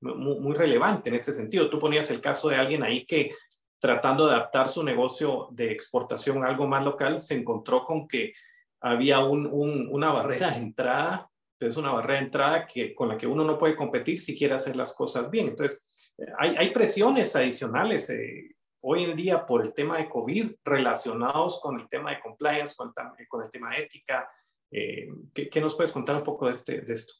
muy, 0.00 0.40
muy 0.40 0.54
relevante 0.54 1.10
en 1.10 1.16
este 1.16 1.32
sentido. 1.32 1.70
Tú 1.70 1.78
ponías 1.78 2.10
el 2.10 2.20
caso 2.20 2.48
de 2.48 2.56
alguien 2.56 2.82
ahí 2.82 3.06
que 3.06 3.32
tratando 3.78 4.26
de 4.26 4.34
adaptar 4.34 4.68
su 4.68 4.82
negocio 4.82 5.48
de 5.52 5.72
exportación 5.72 6.44
a 6.44 6.48
algo 6.48 6.66
más 6.66 6.84
local, 6.84 7.20
se 7.20 7.34
encontró 7.34 7.84
con 7.84 8.06
que 8.06 8.34
había 8.80 9.20
un, 9.20 9.46
un, 9.46 9.88
una 9.90 10.12
barrera 10.12 10.50
de 10.50 10.58
entrada 10.58 11.30
es 11.66 11.76
una 11.76 11.92
barrera 11.92 12.20
de 12.20 12.24
entrada 12.26 12.66
que, 12.66 12.94
con 12.94 13.08
la 13.08 13.18
que 13.18 13.26
uno 13.26 13.44
no 13.44 13.58
puede 13.58 13.76
competir 13.76 14.18
si 14.18 14.36
quiere 14.36 14.54
hacer 14.54 14.76
las 14.76 14.94
cosas 14.94 15.30
bien. 15.30 15.48
Entonces, 15.48 16.14
hay, 16.38 16.54
hay 16.56 16.72
presiones 16.72 17.36
adicionales 17.36 18.08
eh, 18.10 18.56
hoy 18.80 19.04
en 19.04 19.16
día 19.16 19.44
por 19.44 19.62
el 19.62 19.74
tema 19.74 19.98
de 19.98 20.08
COVID 20.08 20.52
relacionados 20.64 21.60
con 21.60 21.78
el 21.78 21.88
tema 21.88 22.10
de 22.10 22.20
compliance, 22.20 22.74
con, 22.76 22.92
con 23.28 23.44
el 23.44 23.50
tema 23.50 23.70
de 23.70 23.82
ética. 23.82 24.30
Eh, 24.70 25.08
¿qué, 25.34 25.60
nos 25.60 25.74
puedes 25.74 25.92
contar 25.92 26.16
un 26.16 26.24
poco 26.24 26.46
de, 26.46 26.54
este, 26.54 26.80
de 26.80 26.94
esto? 26.94 27.12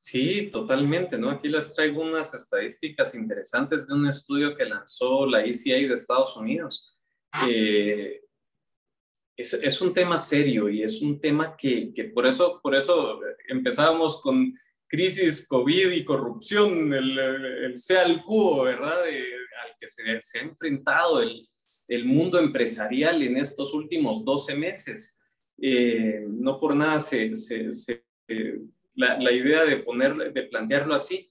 Sí, 0.00 0.48
totalmente, 0.50 1.18
¿no? 1.18 1.30
Aquí 1.30 1.48
les 1.48 1.72
traigo 1.74 2.02
unas 2.02 2.32
estadísticas 2.32 3.14
interesantes 3.14 3.86
de 3.86 3.94
un 3.94 4.06
estudio 4.06 4.56
que 4.56 4.64
lanzó 4.64 5.26
la 5.26 5.44
ECA 5.44 5.74
de 5.74 5.92
Estados 5.92 6.36
Unidos. 6.36 6.98
Eh, 7.48 8.22
es, 9.36 9.80
un 9.80 9.94
tema 9.94 10.18
serio 10.18 10.68
y 10.68 10.82
es 10.82 11.00
un 11.00 11.20
tema 11.20 11.56
que, 11.56 11.92
que, 11.94 12.04
por, 12.04 12.26
eso, 12.26 12.60
por 12.62 12.74
eso 12.74 13.20
empezábamos 13.48 14.20
con 14.20 14.52
crisis, 14.88 15.46
COVID 15.46 15.90
y 15.92 16.04
corrupción, 16.04 16.92
el, 16.92 17.18
el 17.18 17.78
sea 17.78 18.04
el 18.04 18.22
cubo, 18.22 18.62
¿verdad? 18.62 19.02
al 19.02 19.76
que 19.78 19.86
se, 19.86 20.02
se, 20.22 20.38
ha 20.38 20.42
enfrentado 20.42 21.22
el, 21.22 21.46
el, 21.86 22.04
mundo 22.04 22.40
empresarial 22.40 23.22
en 23.22 23.36
estos 23.36 23.74
últimos 23.74 24.24
12 24.24 24.56
meses. 24.56 25.20
Eh, 25.60 26.24
no 26.26 26.58
por 26.58 26.74
nada 26.74 26.98
se, 26.98 27.34
se, 27.36 28.04
eh, 28.28 28.58
la, 28.98 29.16
la, 29.18 29.32
idea 29.32 29.64
de, 29.64 29.76
poner, 29.76 30.32
de 30.32 30.42
plantearlo 30.42 30.94
así. 30.94 31.30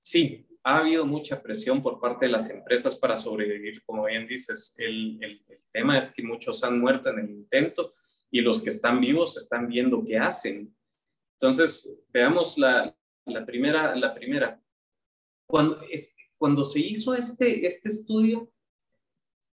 sí, 0.00 0.46
ha 0.62 0.78
habido 0.78 1.06
mucha 1.06 1.42
presión 1.42 1.82
por 1.82 2.00
parte 2.00 2.24
de 2.24 2.32
las 2.32 2.48
empresas 2.50 2.96
para 2.96 3.16
sobrevivir, 3.16 3.82
como 3.84 4.04
bien 4.04 4.26
dices. 4.26 4.74
El, 4.78 5.18
el, 5.22 5.44
tema 5.72 5.96
es 5.98 6.12
que 6.12 6.22
muchos 6.22 6.64
han 6.64 6.80
muerto 6.80 7.10
en 7.10 7.20
el 7.20 7.30
intento 7.30 7.94
y 8.30 8.40
los 8.40 8.60
que 8.60 8.70
están 8.70 9.00
vivos 9.00 9.36
están 9.36 9.68
viendo 9.68 10.02
qué 10.04 10.16
hacen. 10.16 10.74
Entonces, 11.34 11.96
veamos 12.08 12.58
la, 12.58 12.96
la 13.26 13.46
primera. 13.46 13.94
La 13.94 14.14
primera. 14.14 14.60
Cuando, 15.46 15.80
es, 15.90 16.16
cuando 16.36 16.64
se 16.64 16.80
hizo 16.80 17.14
este, 17.14 17.66
este 17.66 17.90
estudio, 17.90 18.50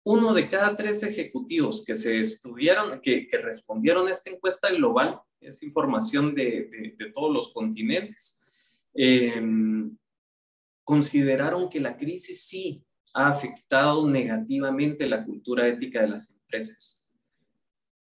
uno 0.03 0.33
de 0.33 0.49
cada 0.49 0.75
tres 0.77 1.03
ejecutivos 1.03 1.83
que 1.83 1.93
se 1.93 2.19
estudiaron, 2.19 3.01
que, 3.01 3.27
que 3.27 3.37
respondieron 3.37 4.07
a 4.07 4.11
esta 4.11 4.29
encuesta 4.29 4.69
global, 4.69 5.21
es 5.39 5.63
información 5.63 6.33
de, 6.35 6.69
de, 6.71 6.95
de 6.97 7.11
todos 7.11 7.33
los 7.33 7.53
continentes, 7.53 8.43
eh, 8.93 9.41
consideraron 10.83 11.69
que 11.69 11.79
la 11.79 11.97
crisis 11.97 12.45
sí 12.45 12.83
ha 13.13 13.27
afectado 13.29 14.07
negativamente 14.07 15.05
la 15.05 15.23
cultura 15.23 15.67
ética 15.67 16.01
de 16.01 16.09
las 16.09 16.31
empresas. 16.31 17.03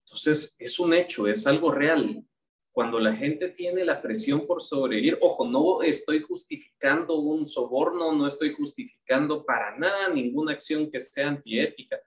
Entonces, 0.05 0.55
es 0.59 0.79
un 0.79 0.93
hecho, 0.93 1.27
es 1.27 1.45
algo 1.47 1.71
real. 1.71 2.25
Cuando 2.71 2.99
la 2.99 3.15
gente 3.15 3.49
tiene 3.49 3.85
la 3.85 4.01
presión 4.01 4.47
por 4.47 4.61
sobrevivir, 4.61 5.17
ojo, 5.21 5.47
no 5.47 5.83
estoy 5.83 6.21
justificando 6.21 7.19
un 7.19 7.45
soborno, 7.45 8.11
no 8.11 8.25
estoy 8.25 8.51
justificando 8.53 9.45
para 9.45 9.77
nada 9.77 10.09
ninguna 10.09 10.53
acción 10.53 10.89
que 10.89 10.99
sea 10.99 11.27
antiética. 11.27 11.99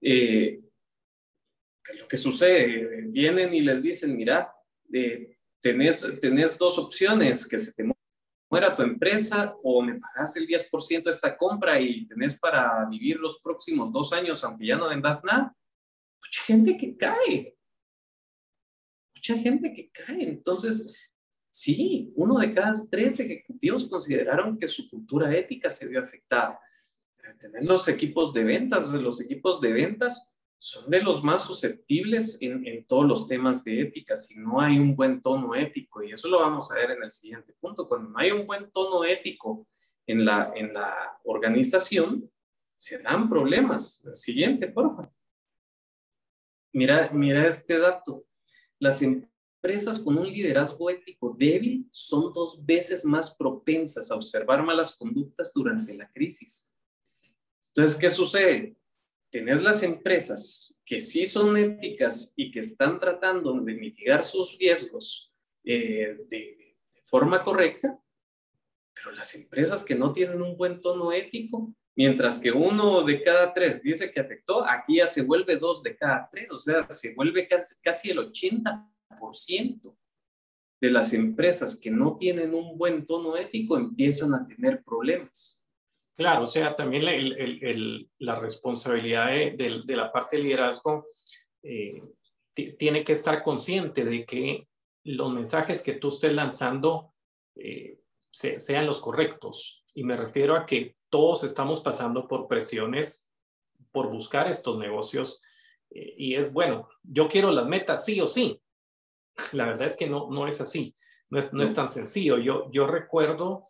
Eh, 0.00 0.60
lo 1.98 2.08
que 2.08 2.16
sucede, 2.16 3.02
vienen 3.08 3.52
y 3.52 3.60
les 3.60 3.82
dicen, 3.82 4.16
mira, 4.16 4.53
eh, 4.94 5.36
tenés, 5.60 6.06
tenés 6.20 6.56
dos 6.56 6.78
opciones, 6.78 7.48
que 7.48 7.58
se 7.58 7.72
te 7.72 7.84
muera 8.48 8.76
tu 8.76 8.82
empresa 8.82 9.56
o 9.64 9.82
me 9.82 9.98
pagas 9.98 10.36
el 10.36 10.46
10% 10.46 11.02
de 11.02 11.10
esta 11.10 11.36
compra 11.36 11.80
y 11.80 12.06
tenés 12.06 12.38
para 12.38 12.86
vivir 12.88 13.16
los 13.16 13.40
próximos 13.40 13.90
dos 13.90 14.12
años 14.12 14.44
aunque 14.44 14.66
ya 14.66 14.76
no 14.76 14.88
vendas 14.88 15.24
nada. 15.24 15.52
Mucha 16.22 16.42
gente 16.44 16.76
que 16.76 16.96
cae. 16.96 17.56
Mucha 19.16 19.36
gente 19.36 19.72
que 19.72 19.90
cae. 19.90 20.22
Entonces, 20.28 20.94
sí, 21.50 22.12
uno 22.14 22.38
de 22.38 22.54
cada 22.54 22.72
tres 22.88 23.18
ejecutivos 23.18 23.88
consideraron 23.88 24.56
que 24.56 24.68
su 24.68 24.88
cultura 24.88 25.36
ética 25.36 25.70
se 25.70 25.88
vio 25.88 26.00
afectada. 26.00 26.60
Tener 27.40 27.64
los 27.64 27.88
equipos 27.88 28.32
de 28.32 28.44
ventas, 28.44 28.88
los 28.90 29.20
equipos 29.20 29.60
de 29.60 29.72
ventas 29.72 30.33
son 30.64 30.88
de 30.88 31.02
los 31.02 31.22
más 31.22 31.44
susceptibles 31.44 32.38
en, 32.40 32.86
todos 32.86 33.04
los 33.04 33.28
temas 33.28 33.62
de 33.64 33.82
ética, 33.82 34.16
si 34.16 34.34
no 34.38 34.62
hay 34.62 34.78
un 34.78 34.96
buen 34.96 35.20
tono 35.20 35.54
ético, 35.54 36.02
y 36.02 36.12
eso 36.12 36.26
lo 36.26 36.40
vamos 36.40 36.72
a 36.72 36.76
ver 36.76 36.92
en 36.92 37.02
el 37.02 37.10
siguiente 37.10 37.52
punto, 37.60 37.86
cuando 37.86 38.08
no 38.08 38.18
hay 38.18 38.30
un 38.30 38.46
buen 38.46 38.70
tono 38.70 39.04
ético 39.04 39.68
en 40.06 40.24
la, 40.24 40.52
en 40.54 40.72
la 40.72 41.20
organización, 41.24 42.30
se 42.74 42.96
dan 42.96 43.28
problemas. 43.28 44.08
Siguiente, 44.14 44.68
por 44.68 44.88
favor. 44.88 45.12
Mira, 46.72 47.10
mira 47.12 47.46
este 47.46 47.78
dato. 47.78 48.24
Las 48.78 49.02
empresas 49.02 49.98
con 49.98 50.16
un 50.16 50.28
liderazgo 50.28 50.88
ético 50.88 51.36
débil 51.38 51.86
son 51.90 52.32
dos 52.32 52.64
veces 52.64 53.04
más 53.04 53.34
propensas 53.34 54.10
a 54.10 54.16
observar 54.16 54.62
malas 54.62 54.96
conductas 54.96 55.52
durante 55.52 55.92
la 55.92 56.10
crisis. 56.10 56.70
Entonces, 57.66 57.98
¿qué 57.98 58.08
sucede? 58.08 58.78
Tenés 59.34 59.64
las 59.64 59.82
empresas 59.82 60.80
que 60.84 61.00
sí 61.00 61.26
son 61.26 61.56
éticas 61.56 62.32
y 62.36 62.52
que 62.52 62.60
están 62.60 63.00
tratando 63.00 63.52
de 63.54 63.74
mitigar 63.74 64.24
sus 64.24 64.56
riesgos 64.56 65.34
eh, 65.64 66.18
de, 66.30 66.76
forma 67.02 67.42
correcta, 67.42 68.00
pero 68.94 69.10
las 69.10 69.34
empresas 69.34 69.82
que 69.82 69.96
no 69.96 70.12
tienen 70.12 70.40
un 70.40 70.56
buen 70.56 70.80
tono 70.80 71.10
ético, 71.10 71.74
mientras 71.96 72.38
que 72.38 72.52
uno 72.52 73.02
de 73.02 73.24
cada 73.24 73.52
tres 73.52 73.82
dice 73.82 74.12
que 74.12 74.20
afectó, 74.20 74.64
aquí 74.64 74.98
ya 74.98 75.08
se 75.08 75.22
vuelve 75.22 75.56
dos 75.56 75.82
de 75.82 75.96
cada 75.96 76.28
tres, 76.30 76.52
o 76.52 76.58
sea, 76.58 76.88
se 76.88 77.12
vuelve 77.12 77.48
casi, 77.48 77.74
casi 77.82 78.10
el 78.10 78.18
80% 78.18 79.96
de 80.80 80.90
las 80.90 81.12
empresas 81.12 81.76
que 81.76 81.90
no 81.90 82.14
tienen 82.14 82.54
un 82.54 82.78
buen 82.78 83.04
tono 83.04 83.36
ético 83.36 83.76
empiezan 83.76 84.32
a 84.32 84.46
tener 84.46 84.84
problemas. 84.84 85.63
Claro, 86.16 86.44
o 86.44 86.46
sea, 86.46 86.76
también 86.76 87.04
la 88.18 88.34
responsabilidad 88.36 89.26
de, 89.28 89.82
la 89.88 90.12
parte 90.12 90.36
de 90.36 90.44
liderazgo 90.44 91.06
eh, 91.62 92.02
tiene 92.78 93.02
que 93.02 93.14
estar 93.14 93.42
consciente 93.42 94.04
de 94.04 94.24
que 94.24 94.68
los 95.02 95.32
mensajes 95.32 95.82
que 95.82 95.94
tú 95.94 96.08
estés 96.08 96.32
lanzando 96.32 97.14
eh, 97.56 97.98
sean 98.30 98.86
los 98.86 99.00
correctos. 99.00 99.84
Y 99.92 100.04
me 100.04 100.16
refiero 100.16 100.56
a 100.56 100.66
que 100.66 100.96
todos 101.10 101.42
estamos 101.42 101.80
pasando 101.80 102.28
por 102.28 102.46
presiones 102.46 103.28
por 103.90 104.10
buscar 104.10 104.48
estos 104.48 104.78
negocios. 104.78 105.40
Eh, 105.90 106.14
y 106.16 106.34
es 106.36 106.52
bueno, 106.52 106.88
yo 107.02 107.28
quiero 107.28 107.50
las 107.50 107.66
metas 107.66 108.04
sí 108.04 108.20
o 108.20 108.26
sí. 108.26 108.60
La 109.52 109.66
verdad 109.66 109.88
es 109.88 109.96
que 109.96 110.08
no, 110.08 110.28
no 110.30 110.46
es 110.46 110.60
así, 110.60 110.94
no 111.28 111.40
es, 111.40 111.52
no 111.52 111.62
es 111.62 111.74
tan 111.74 111.88
sencillo. 111.88 112.38
Yo, 112.38 112.70
yo 112.70 112.86
recuerdo 112.86 113.64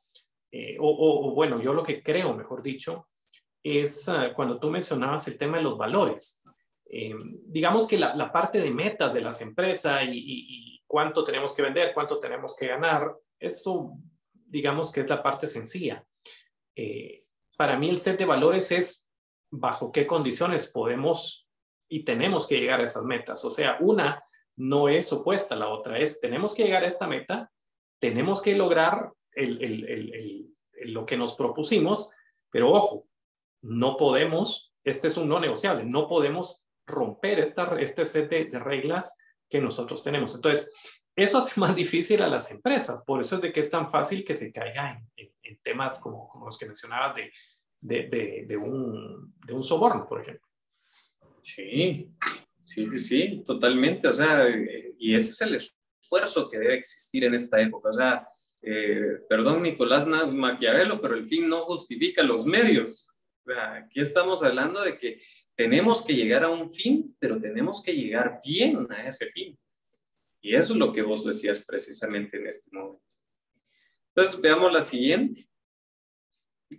eh, 0.57 0.77
o, 0.79 1.33
bueno, 1.35 1.61
yo 1.61 1.73
lo 1.73 1.83
que 1.83 2.01
creo, 2.01 2.33
mejor 2.33 2.63
dicho, 2.63 3.09
es 3.61 4.09
ah, 4.09 4.33
cuando 4.37 4.61
tú 4.61 4.71
mencionabas 4.71 5.27
el 5.27 5.37
tema 5.37 5.57
de 5.57 5.65
los 5.65 5.77
valores. 5.77 6.45
Eh, 6.87 7.13
digamos 7.47 7.89
que 7.89 7.99
la, 7.99 8.31
parte 8.31 8.61
de 8.61 8.71
metas 8.71 9.13
de 9.13 9.21
las 9.21 9.41
empresas 9.41 10.05
y, 10.07 10.81
cuánto 10.87 11.25
tenemos 11.25 11.57
que 11.57 11.63
vender, 11.63 11.93
cuánto 11.93 12.21
tenemos 12.21 12.57
que 12.57 12.69
ganar, 12.69 13.17
eso 13.37 13.95
digamos 14.33 14.93
que 14.93 15.01
es 15.01 15.11
la 15.11 15.21
parte 15.21 15.49
sencilla. 15.49 16.07
Eh, 16.77 17.25
para 17.57 17.77
mí 17.77 17.89
el 17.89 17.99
set 17.99 18.17
de 18.17 18.25
valores 18.25 18.71
es 18.71 19.11
bajo 19.51 19.91
qué 19.91 20.07
condiciones 20.07 20.69
podemos 20.69 21.49
y 21.89 22.05
tenemos 22.05 22.47
que 22.47 22.61
llegar 22.61 22.81
a 22.81 22.85
esas 22.85 23.03
metas. 23.03 23.45
O 23.45 23.51
sea, 23.51 23.79
una 23.81 24.23
no 24.55 24.89
es 24.89 25.13
opuesta 25.13 25.57
a 25.57 25.59
la 25.59 25.69
otra, 25.69 25.99
es 25.99 26.21
tenemos 26.21 26.55
que 26.55 26.63
llegar 26.63 26.85
a 26.85 26.89
esta 26.89 27.09
meta, 27.09 27.51
tenemos 27.99 28.41
que 28.41 28.55
lograr 28.55 29.11
lo 29.37 31.07
que 31.07 31.17
nos 31.17 31.35
propusimos, 31.35 32.11
pero 32.51 32.71
ojo, 32.71 33.09
no 33.63 33.97
podemos, 33.97 34.73
este 34.85 35.09
es 35.09 35.17
un 35.17 35.29
no 35.29 35.41
negociable, 35.41 35.85
no 35.85 36.07
podemos 36.07 36.67
romper 36.87 37.41
esta, 37.41 37.81
este 37.81 38.05
set 38.05 38.29
de, 38.31 38.59
reglas 38.59 39.17
que 39.49 39.61
nosotros 39.61 40.05
tenemos. 40.05 40.35
Entonces, 40.35 40.69
eso 41.17 41.39
hace 41.39 41.59
más 41.61 41.75
difícil 41.75 42.23
a 42.23 42.29
las 42.29 42.51
empresas, 42.51 43.03
por 43.03 43.21
eso 43.21 43.37
es 43.37 43.43
de 43.43 43.53
que 43.53 43.61
es 43.61 43.71
tan 43.71 43.89
fácil 43.89 44.25
que 44.25 44.35
se 44.35 44.53
caiga 44.53 45.03
en, 45.17 45.33
temas 45.63 45.99
como, 45.99 46.29
como, 46.29 46.45
los 46.45 46.59
que 46.59 46.67
mencionabas 46.67 47.17
de, 47.17 47.33
de, 47.81 48.45
de, 48.47 48.57
un, 48.57 49.35
de 49.47 49.55
un 49.55 49.63
soborno, 49.63 50.07
por 50.07 50.21
ejemplo. 50.21 50.47
Sí, 51.43 52.11
sí, 52.61 52.91
sí, 52.91 53.01
sí, 53.01 53.43
totalmente. 53.47 54.09
O 54.09 54.13
sea, 54.13 54.47
y 54.99 55.15
ese 55.15 55.31
es 55.31 55.41
el 55.41 55.55
esfuerzo 55.55 56.51
que 56.51 56.59
debe 56.59 56.75
existir 56.75 57.25
en 57.25 57.35
esta 57.35 57.61
época. 57.61 57.91
O 57.91 57.95
sea, 57.95 58.29
eh, 58.67 59.21
perdón 59.29 59.63
Nicolás 59.63 60.07
Maquiavelo, 60.07 61.01
pero 61.01 61.15
el 61.15 61.27
fin 61.27 61.49
no 61.49 61.65
justifica 61.65 62.23
los 62.23 62.47
medios. 62.47 63.15
Aquí 63.47 64.01
estamos 64.01 64.43
hablando 64.43 64.83
de 64.83 64.97
que 64.97 65.21
tenemos 65.55 66.03
que 66.03 66.15
llegar 66.15 66.45
a 66.45 66.49
un 66.49 66.71
fin, 66.71 67.15
pero 67.19 67.39
tenemos 67.39 67.83
que 67.83 67.93
llegar 67.93 68.41
bien 68.43 68.87
a 68.91 69.07
ese 69.07 69.27
fin. 69.27 69.59
Y 70.41 70.55
eso 70.55 70.73
es 70.73 70.79
lo 70.79 70.93
que 70.93 71.03
vos 71.03 71.25
decías 71.25 71.63
precisamente 71.65 72.39
en 72.39 72.47
este 72.47 72.75
momento. 72.75 73.03
Entonces, 74.15 74.41
veamos 74.41 74.73
la 74.73 74.83
siguiente. 74.83 75.47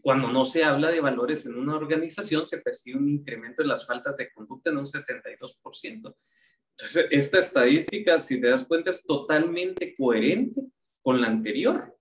Cuando 0.01 0.31
no 0.31 0.43
se 0.43 0.63
habla 0.63 0.89
de 0.89 1.01
valores 1.01 1.45
en 1.45 1.55
una 1.55 1.75
organización, 1.75 2.45
se 2.47 2.59
percibe 2.59 2.97
un 2.97 3.09
incremento 3.09 3.61
en 3.61 3.67
las 3.67 3.85
faltas 3.85 4.17
de 4.17 4.31
conducta 4.31 4.71
en 4.71 4.77
un 4.77 4.85
72%. 4.85 6.15
Entonces, 6.77 7.07
esta 7.11 7.39
estadística, 7.39 8.19
si 8.19 8.41
te 8.41 8.47
das 8.47 8.65
cuenta, 8.65 8.89
es 8.89 9.03
totalmente 9.03 9.93
coherente 9.95 10.61
con 11.05 11.21
la 11.21 11.27
anterior. 11.27 11.95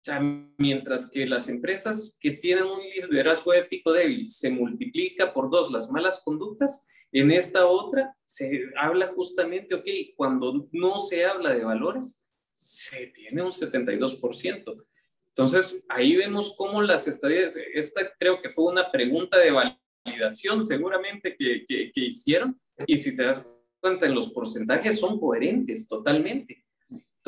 O 0.00 0.02
sea, 0.02 0.18
mientras 0.56 1.10
que 1.10 1.26
las 1.26 1.50
empresas 1.50 2.16
que 2.18 2.30
tienen 2.30 2.64
un 2.64 2.80
liderazgo 2.80 3.52
ético 3.52 3.92
débil 3.92 4.26
se 4.28 4.48
multiplica 4.48 5.34
por 5.34 5.50
dos 5.50 5.70
las 5.70 5.90
malas 5.90 6.22
conductas, 6.24 6.86
en 7.12 7.30
esta 7.30 7.66
otra 7.66 8.16
se 8.24 8.70
habla 8.78 9.08
justamente, 9.08 9.74
ok, 9.74 9.86
cuando 10.16 10.68
no 10.72 10.98
se 10.98 11.26
habla 11.26 11.52
de 11.52 11.62
valores, 11.62 12.34
se 12.54 13.08
tiene 13.08 13.42
un 13.42 13.50
72%. 13.50 14.86
Entonces, 15.26 15.84
ahí 15.90 16.16
vemos 16.16 16.54
cómo 16.56 16.80
las 16.80 17.06
estadísticas, 17.08 17.58
esta 17.74 18.10
creo 18.18 18.40
que 18.40 18.48
fue 18.48 18.72
una 18.72 18.90
pregunta 18.90 19.36
de 19.36 19.50
validación 19.50 20.64
seguramente 20.64 21.36
que, 21.36 21.66
que, 21.66 21.92
que 21.92 22.00
hicieron, 22.00 22.58
y 22.86 22.96
si 22.96 23.14
te 23.14 23.24
das 23.24 23.46
cuenta 23.80 24.06
en 24.06 24.14
los 24.14 24.30
porcentajes 24.30 24.98
son 24.98 25.20
coherentes 25.20 25.86
totalmente. 25.86 26.64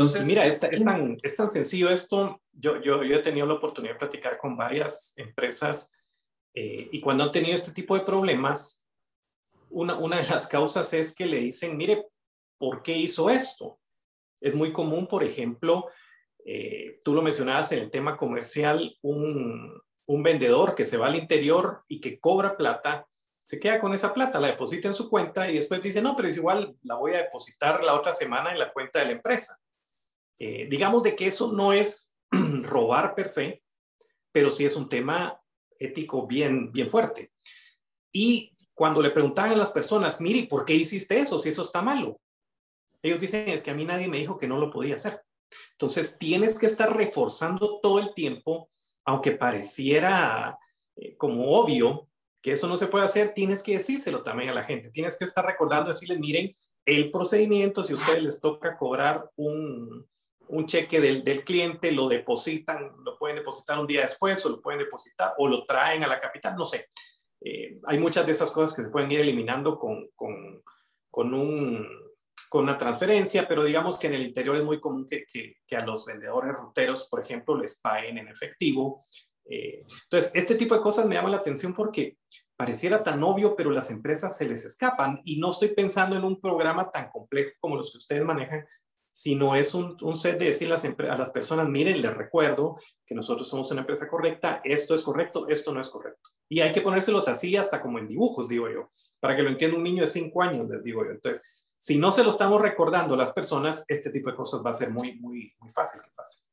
Entonces, 0.01 0.26
mira, 0.26 0.46
es, 0.46 0.59
tan, 0.59 1.18
es 1.22 1.36
tan 1.36 1.48
sencillo 1.48 1.90
esto. 1.90 2.40
Yo, 2.53 2.80
yo, 2.80 3.05
yo 3.05 3.16
he 3.16 3.22
tenido 3.22 3.46
la 3.46 3.55
oportunidad 3.55 3.94
de 3.94 3.98
platicar 3.98 4.38
con 4.38 4.57
varias 4.57 5.12
empresas 5.16 5.92
eh, 6.55 6.88
y 6.90 7.01
cuando 7.01 7.24
han 7.24 7.30
tenido 7.30 7.55
este 7.55 7.72
tipo 7.72 7.94
de 7.94 8.05
problemas, 8.05 8.86
una, 9.68 9.96
una 9.96 10.18
de 10.18 10.28
las 10.28 10.48
causas 10.48 10.92
es 10.94 11.14
que 11.14 11.26
le 11.26 11.38
dicen, 11.38 11.76
mire, 11.76 12.07
¿por 12.59 12.82
qué 12.82 12.96
hizo 12.96 13.28
esto? 13.28 13.78
Es 14.40 14.55
muy 14.55 14.72
común, 14.72 15.07
por 15.07 15.22
ejemplo, 15.22 15.88
eh, 16.44 17.01
tú 17.05 17.12
lo 17.12 17.22
mencionabas 17.22 17.70
en 17.72 17.80
el 17.80 17.90
tema 17.90 18.16
comercial, 18.16 18.96
un, 19.03 19.80
un 20.07 20.22
vendedor 20.22 20.74
que 20.74 20.86
se 20.86 20.96
va 20.96 21.09
al 21.09 21.16
interior 21.16 21.84
y 21.88 22.01
que 22.01 22.18
cobra 22.18 22.57
plata, 22.57 23.07
se 23.42 23.61
queda 23.61 23.80
con 23.80 23.92
esa 23.92 24.14
plata, 24.14 24.40
la 24.40 24.48
deposita 24.48 24.88
en 24.88 24.94
su 24.94 25.11
cuenta 25.11 25.51
y 25.51 25.57
después 25.57 25.82
dice, 25.82 26.01
no, 26.01 26.16
pero 26.16 26.28
es 26.28 26.36
igual, 26.36 26.74
la 26.82 26.94
voy 26.96 27.12
a 27.12 27.22
depositar 27.22 27.84
la 27.84 27.94
otra 27.94 28.12
semana 28.12 28.53
en 28.53 28.59
la 28.59 28.72
cuenta 28.72 29.01
de 29.01 29.07
la 29.07 29.12
empresa. 29.12 29.59
Eh, 30.43 30.66
digamos 30.70 31.03
de 31.03 31.14
que 31.14 31.26
eso 31.26 31.53
no 31.53 31.74
es 31.74 32.14
robar 32.62 33.14
per 33.14 33.28
se, 33.28 33.62
pero 34.32 34.51
sí 34.51 34.64
es 34.64 34.74
un 34.74 34.88
tema 34.88 35.38
ético 35.78 36.26
bien, 36.26 36.72
bien 36.72 36.88
fuerte. 36.88 37.32
Y 38.11 38.57
cuando 38.72 39.03
le 39.03 39.11
preguntaban 39.11 39.53
a 39.53 39.57
las 39.57 39.70
personas, 39.70 40.18
mire, 40.18 40.47
¿por 40.49 40.64
qué 40.64 40.74
hiciste 40.74 41.18
eso 41.18 41.38
si 41.38 41.51
eso 41.51 41.61
está 41.61 41.82
malo? 41.82 42.18
Ellos 43.03 43.20
dicen, 43.20 43.51
es 43.51 43.62
que 43.62 43.70
a 43.70 43.74
mí 43.74 43.84
nadie 43.84 44.09
me 44.09 44.18
dijo 44.18 44.38
que 44.38 44.49
no 44.49 44.59
lo 44.59 44.70
podía 44.70 44.97
hacer. 44.97 45.20
Entonces, 45.72 46.16
tienes 46.18 46.59
que 46.59 46.66
estar 46.66 46.97
reforzando 46.97 47.78
todo 47.80 47.99
el 47.99 48.14
tiempo, 48.14 48.70
aunque 49.05 49.32
pareciera 49.32 50.59
eh, 50.97 51.16
como 51.16 51.51
obvio 51.51 52.09
que 52.41 52.53
eso 52.53 52.66
no 52.66 52.78
se 52.78 52.86
puede 52.86 53.05
hacer, 53.05 53.34
tienes 53.34 53.62
que 53.62 53.74
decírselo 53.74 54.22
también 54.22 54.49
a 54.49 54.55
la 54.55 54.64
gente. 54.64 54.91
Tienes 54.91 55.18
que 55.18 55.26
estar 55.26 55.45
recordando, 55.45 55.88
decirles, 55.88 56.18
miren, 56.18 56.49
el 56.86 57.11
procedimiento, 57.11 57.84
si 57.84 57.93
a 57.93 57.97
ustedes 57.97 58.22
les 58.22 58.41
toca 58.41 58.78
cobrar 58.78 59.30
un, 59.36 60.07
un 60.51 60.66
cheque 60.66 61.01
del, 61.01 61.22
del, 61.24 61.44
cliente, 61.44 61.92
lo 61.92 62.09
depositan, 62.09 62.92
lo 63.05 63.18
pueden 63.18 63.36
depositar 63.36 63.78
un 63.78 63.86
día 63.86 64.03
después 64.03 64.44
o 64.44 64.51
lo 64.51 64.61
pueden 64.61 64.80
depositar 64.80 65.34
o 65.38 65.48
lo 65.48 65.64
traen 65.64 66.03
a 66.03 66.09
la 66.09 66.20
capital, 66.20 66.57
no 66.57 66.64
sé. 66.64 66.88
Eh, 67.40 67.78
hay 67.84 67.98
muchas 67.98 68.26
de 68.26 68.32
esas 68.32 68.51
cosas 68.51 68.76
que 68.76 68.82
se 68.82 68.90
pueden 68.90 69.11
ir 69.11 69.20
eliminando 69.20 69.78
con, 69.78 70.09
con, 70.14 70.62
con, 71.11 71.32
un, 71.32 71.86
con 72.48 72.64
una 72.64 72.76
transferencia, 72.76 73.46
pero 73.48 73.64
digamos 73.64 73.98
que 73.98 74.09
en 74.09 74.14
el 74.14 74.22
interior 74.22 74.57
es 74.57 74.64
muy 74.64 74.80
común 74.80 75.07
que, 75.07 75.24
que, 75.24 75.76
a 75.76 75.86
los 75.86 76.05
vendedores 76.05 76.55
ruteros, 76.55 77.09
por 77.09 77.20
ejemplo, 77.20 77.57
les 77.57 77.78
paguen 77.80 78.18
en 78.18 78.28
efectivo. 78.28 79.03
Eh, 79.48 79.84
entonces, 80.05 80.30
este 80.34 80.57
tipo 80.57 80.74
de 80.74 80.82
cosas 80.82 81.07
me 81.07 81.14
llama 81.14 81.30
la 81.30 81.38
atención 81.38 81.74
porque 81.74 82.18
pareciera 82.57 83.03
tan 83.03 83.22
obvio, 83.22 83.57
pero 83.57 83.70
las 83.70 83.90
empresas 83.90 84.36
se 84.36 84.46
les 84.46 84.64
escapan 84.66 85.22
y 85.24 85.38
no 85.38 85.51
estoy 85.51 85.68
pensando 85.68 86.16
en 86.16 86.24
un 86.24 86.40
programa 86.40 86.90
tan 86.90 87.09
complejo 87.11 87.53
como 87.59 87.76
los 87.76 87.90
que 87.90 87.98
ustedes 87.98 88.22
manejan, 88.22 88.66
sino 89.12 89.54
es 89.54 89.74
un, 89.74 89.96
un 90.02 90.14
set 90.14 90.38
de 90.38 90.46
decir 90.46 90.72
a 90.72 91.18
las 91.18 91.30
personas, 91.30 91.68
miren, 91.68 92.00
les 92.00 92.14
recuerdo 92.14 92.76
que 93.04 93.14
nosotros 93.14 93.48
somos 93.48 93.70
una 93.70 93.80
empresa 93.80 94.08
correcta, 94.08 94.61
esto 94.64 94.94
es 94.94 95.02
correcto, 95.02 95.48
esto 95.48 95.72
no 95.72 95.80
es 95.80 95.88
correcto. 95.88 96.30
Y 96.48 96.61
hay 96.61 96.72
que 96.72 96.80
ponérselos 96.80 97.28
así 97.28 97.56
hasta 97.56 97.80
como 97.80 97.98
en 97.98 98.08
dibujos, 98.08 98.48
digo 98.48 98.68
yo, 98.70 98.90
para 99.20 99.36
que 99.36 99.42
lo 99.42 99.50
entienda 99.50 99.76
un 99.76 99.84
niño 99.84 100.02
de 100.02 100.08
cinco 100.08 100.42
años, 100.42 100.68
les 100.68 100.82
digo 100.82 101.04
yo. 101.04 101.11
Entonces, 101.12 101.44
si 101.78 101.98
no 101.98 102.12
se 102.12 102.24
lo 102.24 102.30
estamos 102.30 102.61
recordando 102.61 103.14
a 103.14 103.18
las 103.18 103.32
personas, 103.32 103.84
este 103.88 104.11
tipo 104.11 104.30
de 104.30 104.36
cosas 104.36 104.62
va 104.64 104.70
a 104.70 104.74
ser 104.74 104.90
muy, 104.90 105.14
muy, 105.20 105.54
muy 105.58 105.70
fácil 105.70 106.02
que 106.02 106.11
pase. 106.14 106.44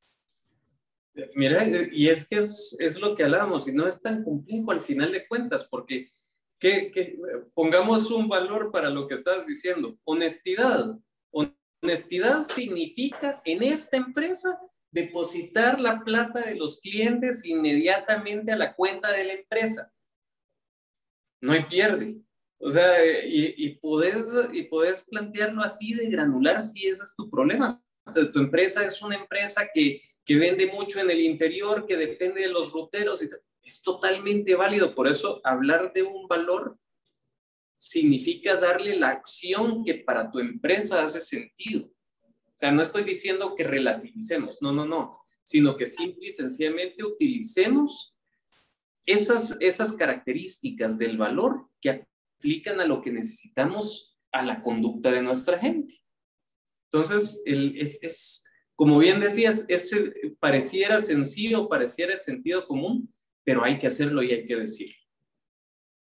Mira, 1.36 1.66
y 1.92 2.10
es 2.10 2.28
que 2.28 2.38
es, 2.38 2.76
es 2.80 3.00
lo 3.00 3.16
que 3.16 3.24
hablamos, 3.24 3.68
y 3.68 3.74
no 3.74 3.88
es 3.88 4.02
tan 4.02 4.24
complejo 4.24 4.72
al 4.72 4.82
final 4.82 5.12
de 5.12 5.28
cuentas, 5.28 5.64
porque 5.64 6.12
que, 6.60 7.20
pongamos 7.54 8.12
un 8.12 8.28
valor 8.28 8.72
para 8.72 8.90
lo 8.90 9.08
que 9.08 9.16
estás 9.16 9.46
diciendo. 9.46 9.98
Honestidad. 10.04 10.98
Honestidad 11.88 12.44
significa 12.44 13.40
en 13.46 13.64
esta 13.64 13.96
empresa 13.96 14.60
depositar 14.92 15.80
la 15.80 16.04
plata 16.04 16.42
de 16.42 16.56
los 16.56 16.82
clientes 16.82 17.46
inmediatamente 17.46 18.52
a 18.52 18.58
la 18.58 18.76
cuenta 18.76 19.10
de 19.14 19.24
la 19.24 19.34
empresa. 19.36 19.94
No 21.40 21.54
hay 21.54 21.64
pierde. 21.64 22.18
O 22.60 22.70
sea, 22.70 23.06
y, 23.26 23.54
y, 23.56 23.76
puedes, 23.76 24.26
y 24.52 24.64
puedes 24.64 25.06
plantearlo 25.06 25.62
así 25.64 25.94
de 25.94 26.10
granular 26.10 26.60
si 26.60 26.88
ese 26.88 27.04
es 27.04 27.16
tu 27.16 27.30
problema. 27.30 27.82
Tu, 28.14 28.38
empresa 28.38 28.84
es 28.84 29.02
una 29.02 29.16
empresa 29.16 29.70
que, 29.74 30.02
que, 30.26 30.36
vende 30.36 30.68
mucho 30.68 31.00
en 31.00 31.10
el 31.10 31.22
interior, 31.22 31.86
que 31.86 31.96
depende 31.96 32.42
de 32.42 32.50
los 32.50 32.74
ruteros. 32.74 33.26
Es 33.64 33.82
totalmente 33.82 34.56
válido. 34.56 34.94
Por 34.94 35.08
eso 35.08 35.40
hablar 35.46 35.94
de 35.94 36.04
un 36.04 36.28
valor 36.28 36.78
significa 37.78 38.56
darle 38.56 38.98
la 38.98 39.10
acción 39.10 39.84
que 39.84 39.96
para 39.96 40.32
tu 40.32 40.40
empresa 40.40 41.04
hace 41.04 41.22
sentido. 41.22 41.86
O 41.86 42.58
sea, 42.58 42.72
no 42.72 42.82
estoy 42.82 43.04
diciendo 43.04 43.54
que 43.56 43.64
relativicemos, 43.64 44.62
no, 44.62 44.72
no, 44.72 44.86
no, 44.86 45.20
sino 45.44 45.78
que 45.78 45.86
simple 45.86 46.28
y 46.28 46.32
sencillamente 46.32 47.04
utilicemos 47.04 48.18
esas, 49.06 49.56
esas 49.60 49.94
características 49.94 50.98
del 50.98 51.18
valor 51.18 51.70
que 51.80 52.08
aplican 52.40 52.82
a 52.82 52.86
lo 52.86 53.02
que 53.02 53.12
necesitamos 53.12 54.18
a 54.32 54.44
la 54.44 54.62
conducta 54.64 55.12
de 55.12 55.22
nuestra 55.22 55.60
gente. 55.60 56.04
Entonces, 56.92 57.42
es, 57.46 58.02
es, 58.02 58.46
como 58.76 58.98
bien 58.98 59.20
decías, 59.20 59.66
es, 59.68 59.96
pareciera 60.40 61.02
sencillo, 61.02 61.70
pareciera 61.70 62.18
sentido 62.18 62.68
común, 62.68 63.14
pero 63.44 63.64
hay 63.64 63.78
que 63.78 63.88
hacerlo 63.88 64.24
y 64.24 64.32
hay 64.32 64.46
que 64.46 64.56
decirlo. 64.56 64.96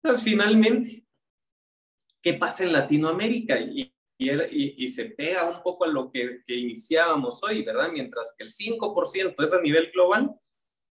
Entonces, 0.02 0.24
finalmente, 0.24 1.03
¿qué 2.24 2.32
pasa 2.32 2.64
en 2.64 2.72
Latinoamérica? 2.72 3.60
Y, 3.60 3.94
y, 4.18 4.88
se 4.88 5.04
pega 5.06 5.48
un 5.48 5.62
poco 5.62 5.84
a 5.84 5.88
lo 5.88 6.10
que, 6.10 6.40
iniciábamos 6.46 7.44
hoy, 7.44 7.62
¿verdad? 7.62 7.90
Mientras 7.92 8.34
que 8.36 8.44
el 8.44 8.50
5% 8.50 9.44
es 9.44 9.52
a 9.52 9.60
nivel 9.60 9.90
global, 9.92 10.34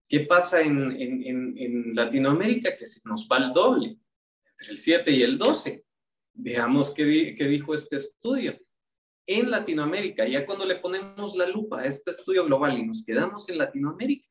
¿qué 0.09 0.21
pasa 0.21 0.63
en, 0.63 0.91
en, 0.99 1.55
en, 1.59 1.95
Latinoamérica? 1.95 2.75
Que 2.75 2.87
se 2.87 3.01
nos 3.05 3.29
va 3.31 3.37
el 3.37 3.53
doble, 3.53 3.99
entre 4.53 4.71
el 4.71 4.79
7 4.79 5.11
y 5.11 5.23
el 5.23 5.37
12. 5.37 5.85
Veamos 6.33 6.95
qué, 6.95 7.35
qué 7.37 7.45
dijo 7.45 7.75
este 7.75 7.97
estudio. 7.97 8.59
En 9.27 9.51
Latinoamérica, 9.51 10.27
ya 10.27 10.47
cuando 10.47 10.65
le 10.65 10.77
ponemos 10.77 11.37
la 11.37 11.47
lupa 11.47 11.81
a 11.81 11.85
este 11.85 12.13
estudio 12.13 12.47
global 12.47 12.79
y 12.79 12.87
nos 12.87 13.05
quedamos 13.05 13.47
en 13.51 13.59
Latinoamérica, 13.59 14.27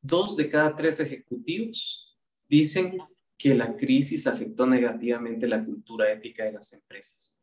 dos 0.00 0.36
de 0.36 0.48
cada 0.48 0.74
tres 0.74 0.98
ejecutivos 0.98 2.18
dicen 2.48 2.98
que 3.42 3.56
la 3.56 3.76
crisis 3.76 4.28
afectó 4.28 4.64
negativamente 4.66 5.48
la 5.48 5.64
cultura 5.64 6.12
ética 6.12 6.44
de 6.44 6.52
las 6.52 6.72
empresas. 6.74 7.36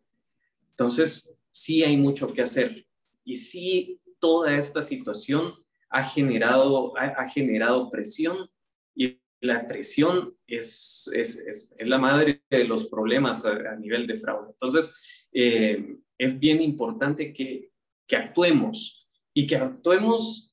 Entonces, 0.70 1.36
sí 1.52 1.84
hay 1.84 1.98
mucho 1.98 2.32
que 2.32 2.42
hacer 2.42 2.88
y 3.26 3.36
sí 3.36 4.00
toda 4.18 4.58
esta 4.58 4.82
situación 4.82 5.56
ha 5.90 6.02
generado, 6.02 6.98
ha, 6.98 7.28
generado 7.28 7.90
presión 7.90 8.50
y 8.96 9.20
la 9.42 9.68
presión 9.68 10.38
es, 10.48 11.12
es, 11.14 11.38
es, 11.38 11.76
la 11.86 11.98
madre 11.98 12.44
de 12.50 12.64
los 12.64 12.88
problemas 12.88 13.44
a, 13.44 13.76
nivel 13.76 14.08
de 14.08 14.16
fraude. 14.16 14.52
Entonces, 14.52 15.28
eh, 15.34 15.98
es 16.18 16.40
bien 16.40 16.62
importante 16.62 17.34
que, 17.34 17.74
que 18.08 18.16
actuemos 18.16 19.06
y 19.34 19.46
que 19.46 19.58
actuemos 19.58 20.49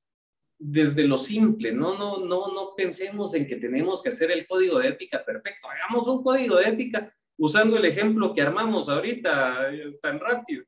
desde 0.58 1.04
lo 1.04 1.18
simple, 1.18 1.72
no, 1.72 1.96
no, 1.98 2.18
no, 2.18 2.52
no 2.52 2.74
pensemos 2.76 3.34
en 3.34 3.46
que 3.46 3.56
tenemos 3.56 4.02
que 4.02 4.08
hacer 4.08 4.30
el 4.30 4.46
código 4.46 4.78
de 4.78 4.88
ética 4.88 5.24
perfecto, 5.24 5.68
hagamos 5.68 6.08
un 6.08 6.22
código 6.22 6.56
de 6.56 6.68
ética 6.68 7.12
usando 7.36 7.76
el 7.76 7.84
ejemplo 7.84 8.32
que 8.34 8.42
armamos 8.42 8.88
ahorita 8.88 9.72
eh, 9.72 9.98
tan 10.00 10.18
rápido. 10.18 10.64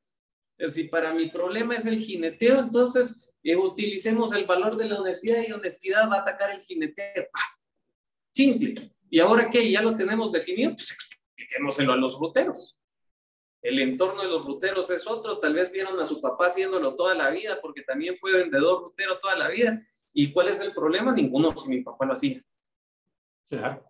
Si 0.67 0.85
para 0.85 1.15
mi 1.15 1.31
problema 1.31 1.77
es 1.77 1.87
el 1.87 1.99
jineteo, 1.99 2.59
entonces 2.59 3.33
eh, 3.43 3.57
utilicemos 3.57 4.33
el 4.33 4.45
valor 4.45 4.77
de 4.77 4.89
la 4.89 5.01
honestidad 5.01 5.43
y 5.47 5.53
honestidad 5.53 6.11
va 6.11 6.17
a 6.17 6.21
atacar 6.21 6.51
el 6.51 6.61
jineteo. 6.61 7.29
Simple. 8.35 8.93
¿Y 9.11 9.21
ahora 9.21 9.49
qué? 9.49 9.71
¿Ya 9.71 9.83
lo 9.83 9.97
tenemos 9.97 10.33
definido? 10.33 10.75
Pues 10.75 10.91
expliquémoselo 10.93 11.93
a 11.93 11.97
los 11.97 12.19
ruteros. 12.19 12.78
El 13.61 13.81
entorno 13.81 14.23
de 14.23 14.29
los 14.29 14.45
ruteros 14.45 14.91
es 14.91 15.07
otro. 15.07 15.39
Tal 15.39 15.55
vez 15.55 15.73
vieron 15.73 15.99
a 16.01 16.07
su 16.07 16.21
papá 16.21 16.47
haciéndolo 16.47 16.95
toda 16.95 17.15
la 17.15 17.31
vida 17.31 17.59
porque 17.61 17.83
también 17.83 18.17
fue 18.17 18.33
vendedor 18.33 18.83
rutero 18.83 19.19
toda 19.19 19.37
la 19.37 19.49
vida. 19.49 19.83
¿Y 20.13 20.33
cuál 20.33 20.49
es 20.49 20.61
el 20.61 20.73
problema? 20.73 21.13
Ninguno, 21.13 21.57
si 21.57 21.69
mi 21.69 21.83
papá 21.83 22.07
lo 22.07 22.15
hacía. 22.15 22.41
Claro. 23.49 23.85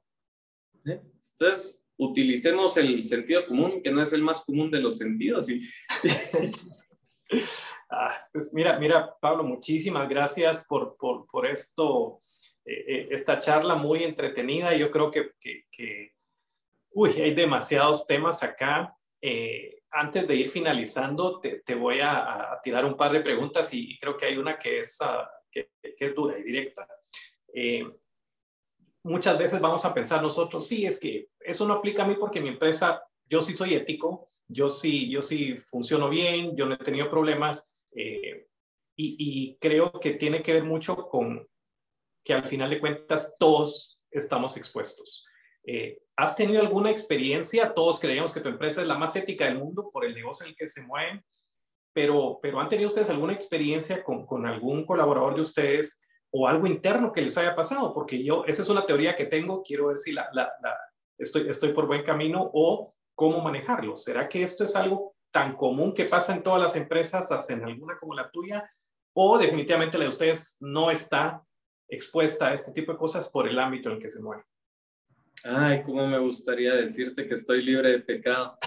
¿Eh? 0.86 1.00
Entonces, 1.30 1.84
utilicemos 1.96 2.76
el 2.76 3.02
sentido 3.02 3.46
común, 3.46 3.82
que 3.82 3.90
no 3.90 4.02
es 4.02 4.12
el 4.12 4.22
más 4.22 4.44
común 4.44 4.70
de 4.70 4.80
los 4.80 4.98
sentidos. 4.98 5.48
ah, 7.90 8.28
pues 8.32 8.52
mira, 8.52 8.78
mira, 8.78 9.16
Pablo, 9.20 9.42
muchísimas 9.42 10.08
gracias 10.08 10.64
por, 10.66 10.96
por, 10.96 11.26
por 11.26 11.46
esto, 11.46 12.20
eh, 12.64 12.84
eh, 12.86 13.08
esta 13.10 13.38
charla 13.38 13.74
muy 13.74 14.04
entretenida. 14.04 14.74
Yo 14.76 14.90
creo 14.90 15.10
que, 15.10 15.32
que, 15.40 15.66
que, 15.70 16.12
uy, 16.90 17.10
hay 17.20 17.34
demasiados 17.34 18.06
temas 18.06 18.42
acá. 18.42 18.94
Eh, 19.20 19.82
antes 19.90 20.28
de 20.28 20.36
ir 20.36 20.50
finalizando, 20.50 21.40
te, 21.40 21.74
voy 21.74 21.98
a, 22.02 22.58
tirar 22.62 22.84
un 22.84 22.96
par 22.96 23.12
de 23.12 23.20
preguntas 23.20 23.72
y 23.72 23.98
creo 23.98 24.16
que 24.16 24.26
hay 24.26 24.36
una 24.36 24.58
que 24.58 24.80
es, 24.80 24.98
ah, 25.00 25.28
que, 25.50 25.70
es 25.80 26.14
dura 26.14 26.38
y 26.38 26.42
directa. 26.42 26.86
Eh, 27.52 27.86
muchas 29.02 29.38
veces 29.38 29.60
vamos 29.60 29.84
a 29.84 29.94
pensar 29.94 30.22
nosotros, 30.22 30.66
sí, 30.66 30.84
es 30.84 30.98
que 30.98 31.30
eso 31.40 31.66
no 31.66 31.74
aplica 31.74 32.04
a 32.04 32.08
mí 32.08 32.16
porque 32.18 32.40
mi 32.40 32.48
empresa, 32.48 33.02
yo 33.24 33.40
sí 33.40 33.54
soy 33.54 33.74
ético, 33.74 34.26
yo 34.46 34.68
sí, 34.68 35.10
yo 35.10 35.22
sí 35.22 35.56
funciono 35.56 36.08
bien, 36.08 36.56
yo 36.56 36.66
no 36.66 36.74
he 36.74 36.78
tenido 36.78 37.10
problemas 37.10 37.74
eh, 37.94 38.46
y, 38.94 39.16
y 39.18 39.56
creo 39.58 39.92
que 39.92 40.14
tiene 40.14 40.42
que 40.42 40.52
ver 40.52 40.64
mucho 40.64 41.08
con 41.08 41.48
que 42.24 42.34
al 42.34 42.44
final 42.44 42.68
de 42.68 42.80
cuentas 42.80 43.34
todos 43.38 44.02
estamos 44.10 44.56
expuestos. 44.56 45.26
Eh, 45.64 46.02
¿Has 46.18 46.34
tenido 46.34 46.60
alguna 46.60 46.90
experiencia? 46.90 47.72
Todos 47.72 48.00
creemos 48.00 48.34
que 48.34 48.40
tu 48.40 48.48
empresa 48.48 48.82
es 48.82 48.88
la 48.88 48.98
más 48.98 49.14
ética 49.14 49.44
del 49.44 49.60
mundo 49.60 49.88
por 49.92 50.04
el 50.04 50.16
negocio 50.16 50.44
en 50.44 50.50
el 50.50 50.56
que 50.56 50.68
se 50.68 50.82
mueven, 50.82 51.24
pero, 51.92 52.40
pero 52.42 52.58
¿han 52.58 52.68
tenido 52.68 52.88
ustedes 52.88 53.08
alguna 53.08 53.34
experiencia 53.34 54.02
con, 54.02 54.44
algún 54.44 54.84
colaborador 54.84 55.36
de 55.36 55.42
ustedes 55.42 56.00
o 56.32 56.48
algo 56.48 56.66
interno 56.66 57.12
que 57.12 57.22
les 57.22 57.38
haya 57.38 57.54
pasado? 57.54 57.94
Porque 57.94 58.24
yo, 58.24 58.44
esa 58.46 58.62
es 58.62 58.68
una 58.68 58.84
teoría 58.84 59.14
que 59.14 59.26
tengo, 59.26 59.62
quiero 59.62 59.86
ver 59.86 59.98
si 59.98 60.10
la, 60.10 60.28
la, 60.32 60.50
estoy, 61.16 61.48
estoy 61.48 61.72
por 61.72 61.86
buen 61.86 62.02
camino 62.02 62.50
o 62.52 62.96
cómo 63.14 63.40
manejarlo. 63.40 63.96
¿Será 63.96 64.28
que 64.28 64.42
esto 64.42 64.64
es 64.64 64.74
algo 64.74 65.14
tan 65.30 65.54
común 65.54 65.94
que 65.94 66.06
pasa 66.06 66.34
en 66.34 66.42
todas 66.42 66.60
las 66.60 66.74
empresas, 66.74 67.30
hasta 67.30 67.52
en 67.52 67.62
alguna 67.62 67.96
como 67.96 68.14
la 68.14 68.28
tuya? 68.28 68.68
¿O 69.14 69.38
definitivamente 69.38 69.96
la 69.96 70.02
de 70.02 70.10
ustedes 70.10 70.56
no 70.58 70.90
está 70.90 71.44
expuesta 71.88 72.48
a 72.48 72.54
este 72.54 72.72
tipo 72.72 72.90
de 72.90 72.98
cosas 72.98 73.30
por 73.30 73.46
el 73.46 73.56
ámbito 73.60 73.88
en 73.88 73.94
el 73.94 74.02
que 74.02 74.08
se 74.08 74.20
mueve? 74.20 74.42
Ay, 75.44 75.82
cómo 75.82 76.06
me 76.06 76.18
gustaría 76.18 76.74
decirte 76.74 77.26
que 77.26 77.34
estoy 77.34 77.62
libre 77.62 77.92
de 77.92 78.00
pecado. 78.00 78.58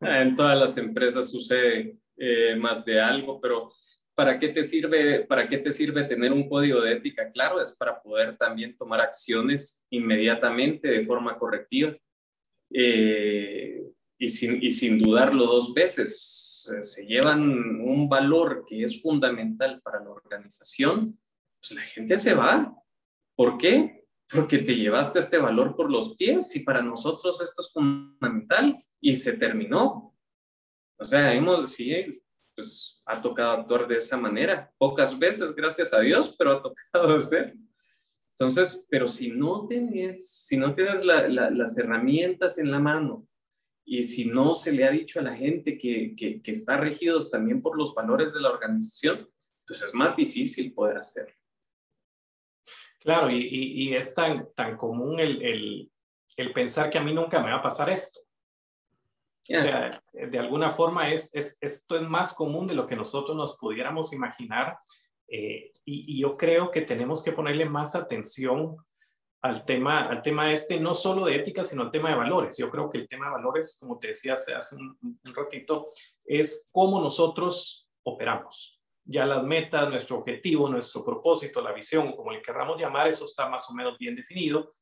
en 0.00 0.34
todas 0.34 0.58
las 0.58 0.76
empresas 0.76 1.30
sucede 1.30 1.98
eh, 2.16 2.56
más 2.56 2.84
de 2.84 3.00
algo, 3.00 3.40
pero 3.40 3.70
¿para 4.14 4.38
qué 4.38 4.48
te 4.48 4.62
sirve, 4.62 5.24
para 5.24 5.48
qué 5.48 5.58
te 5.58 5.72
sirve 5.72 6.04
tener 6.04 6.32
un 6.32 6.48
código 6.48 6.80
de 6.80 6.92
ética? 6.92 7.28
Claro, 7.30 7.60
es 7.60 7.74
para 7.74 8.00
poder 8.02 8.36
también 8.36 8.76
tomar 8.76 9.00
acciones 9.00 9.84
inmediatamente 9.90 10.88
de 10.88 11.04
forma 11.04 11.38
correctiva. 11.38 11.96
Eh, 12.70 13.82
y, 14.18 14.30
sin, 14.30 14.62
y 14.62 14.70
sin 14.70 14.98
dudarlo 14.98 15.44
dos 15.46 15.74
veces, 15.74 16.70
se 16.82 17.06
llevan 17.06 17.42
un 17.80 18.08
valor 18.08 18.64
que 18.66 18.84
es 18.84 19.02
fundamental 19.02 19.80
para 19.82 20.02
la 20.02 20.10
organización, 20.10 21.18
pues 21.60 21.72
la 21.72 21.82
gente 21.82 22.16
se 22.16 22.34
va. 22.34 22.74
¿Por 23.36 23.58
qué? 23.58 24.03
Porque 24.34 24.58
te 24.58 24.74
llevaste 24.74 25.18
este 25.18 25.38
valor 25.38 25.76
por 25.76 25.90
los 25.90 26.16
pies 26.16 26.54
y 26.56 26.60
para 26.60 26.82
nosotros 26.82 27.40
esto 27.40 27.62
es 27.62 27.72
fundamental 27.72 28.84
y 29.00 29.16
se 29.16 29.34
terminó. 29.34 30.16
O 30.98 31.04
sea, 31.04 31.32
hemos, 31.34 31.70
sí, 31.72 31.94
pues 32.54 33.02
ha 33.06 33.20
tocado 33.20 33.52
actuar 33.52 33.86
de 33.86 33.98
esa 33.98 34.16
manera, 34.16 34.72
pocas 34.78 35.18
veces, 35.18 35.54
gracias 35.54 35.92
a 35.92 36.00
Dios, 36.00 36.34
pero 36.38 36.52
ha 36.52 36.62
tocado 36.62 37.16
hacer. 37.16 37.54
Entonces, 38.30 38.84
pero 38.88 39.06
si 39.06 39.30
no 39.30 39.66
tienes, 39.68 40.28
si 40.28 40.56
no 40.56 40.74
tienes 40.74 41.04
las 41.04 41.78
herramientas 41.78 42.58
en 42.58 42.70
la 42.70 42.80
mano 42.80 43.28
y 43.84 44.02
si 44.02 44.24
no 44.24 44.54
se 44.54 44.72
le 44.72 44.84
ha 44.84 44.90
dicho 44.90 45.20
a 45.20 45.22
la 45.22 45.36
gente 45.36 45.78
que, 45.78 46.16
que, 46.16 46.50
está 46.50 46.76
regidos 46.76 47.30
también 47.30 47.62
por 47.62 47.76
los 47.76 47.94
valores 47.94 48.34
de 48.34 48.40
la 48.40 48.50
organización, 48.50 49.28
pues 49.66 49.82
es 49.82 49.94
más 49.94 50.16
difícil 50.16 50.72
poder 50.72 50.98
hacerlo. 50.98 51.34
Claro, 53.04 53.30
y, 53.30 53.36
y, 53.36 53.94
es 53.94 54.14
tan, 54.14 54.48
tan 54.54 54.78
común 54.78 55.20
el, 55.20 55.42
el, 55.42 55.92
el, 56.38 56.52
pensar 56.54 56.88
que 56.88 56.96
a 56.96 57.02
mí 57.02 57.12
nunca 57.12 57.38
me 57.40 57.50
va 57.50 57.58
a 57.58 57.62
pasar 57.62 57.90
esto. 57.90 58.20
O 59.42 59.60
sea, 59.60 60.02
de 60.10 60.38
alguna 60.38 60.70
forma 60.70 61.12
es, 61.12 61.30
es, 61.34 61.58
esto 61.60 61.96
es 61.96 62.02
más 62.02 62.32
común 62.32 62.66
de 62.66 62.74
lo 62.74 62.86
que 62.86 62.96
nosotros 62.96 63.36
nos 63.36 63.58
pudiéramos 63.58 64.14
imaginar 64.14 64.78
eh, 65.28 65.70
y, 65.84 66.14
y, 66.14 66.20
yo 66.20 66.34
creo 66.34 66.70
que 66.70 66.80
tenemos 66.80 67.22
que 67.22 67.32
ponerle 67.32 67.66
más 67.66 67.94
atención 67.94 68.76
al 69.42 69.66
tema, 69.66 70.08
al 70.08 70.22
tema 70.22 70.50
este, 70.50 70.80
no 70.80 70.94
solo 70.94 71.26
de 71.26 71.36
ética, 71.36 71.62
sino 71.62 71.82
al 71.82 71.90
tema 71.90 72.08
de 72.08 72.16
valores. 72.16 72.56
Yo 72.56 72.70
creo 72.70 72.88
que 72.88 72.96
el 72.96 73.08
tema 73.08 73.26
de 73.26 73.32
valores, 73.32 73.76
como 73.78 73.98
te 73.98 74.08
decía 74.08 74.32
hace, 74.32 74.54
hace 74.54 74.76
un, 74.76 74.96
un 75.02 75.34
ratito, 75.34 75.84
es 76.24 76.66
cómo 76.72 77.02
nosotros 77.02 77.86
operamos. 78.02 78.80
Ya 79.04 79.26
las 79.26 79.42
metas, 79.42 79.88
nuestro 79.90 80.18
objetivo, 80.18 80.68
nuestro 80.68 81.04
propósito, 81.04 81.60
la 81.60 81.72
visión, 81.72 82.12
como 82.16 82.30
le 82.30 82.40
querramos 82.40 82.80
llamar, 82.80 83.08
eso 83.08 83.24
está 83.24 83.48
más 83.48 83.68
o 83.70 83.74
menos 83.74 83.98
bien 83.98 84.16
definido. 84.16 84.74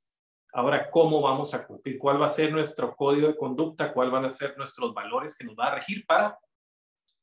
Ahora, 0.54 0.90
¿cómo 0.90 1.20
vamos 1.20 1.54
a 1.54 1.66
cumplir? 1.66 1.98
¿Cuál 1.98 2.20
va 2.20 2.26
a 2.26 2.30
ser 2.30 2.52
nuestro 2.52 2.94
código 2.94 3.28
de 3.28 3.36
conducta? 3.36 3.92
¿Cuál 3.92 4.10
van 4.10 4.26
a 4.26 4.30
ser 4.30 4.56
nuestros 4.56 4.92
valores 4.92 5.36
que 5.36 5.44
nos 5.44 5.56
va 5.56 5.68
a 5.68 5.74
regir 5.76 6.04
para 6.06 6.38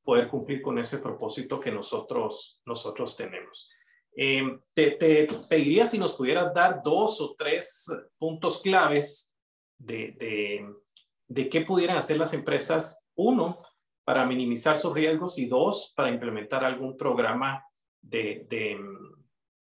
poder 0.04 0.28
cumplir 0.28 0.62
con 0.62 0.80
ese 0.80 0.98
propósito 0.98 1.60
que 1.60 1.72
nosotros, 1.72 2.60
nosotros 2.66 3.16
tenemos? 3.16 3.70
Eh, 4.16 4.60
te, 4.74 5.28
pediría 5.48 5.88
si 5.88 5.98
nos 5.98 6.14
pudieras 6.14 6.54
dar 6.54 6.82
dos 6.84 7.22
o 7.22 7.36
tres 7.38 7.86
puntos 8.18 8.62
claves 8.62 9.34
de, 9.78 10.76
de, 11.28 11.50
qué 11.50 11.62
pudieran 11.62 11.98
hacer 11.98 12.18
las 12.18 12.34
empresas, 12.34 13.08
uno, 13.16 13.58
para 14.10 14.26
minimizar 14.26 14.80
sus 14.80 14.92
riesgos 14.92 15.38
y 15.38 15.46
dos, 15.46 15.94
para 15.96 16.10
implementar 16.10 16.66
algún 16.66 16.98
programa 16.98 17.64
de, 18.02 18.48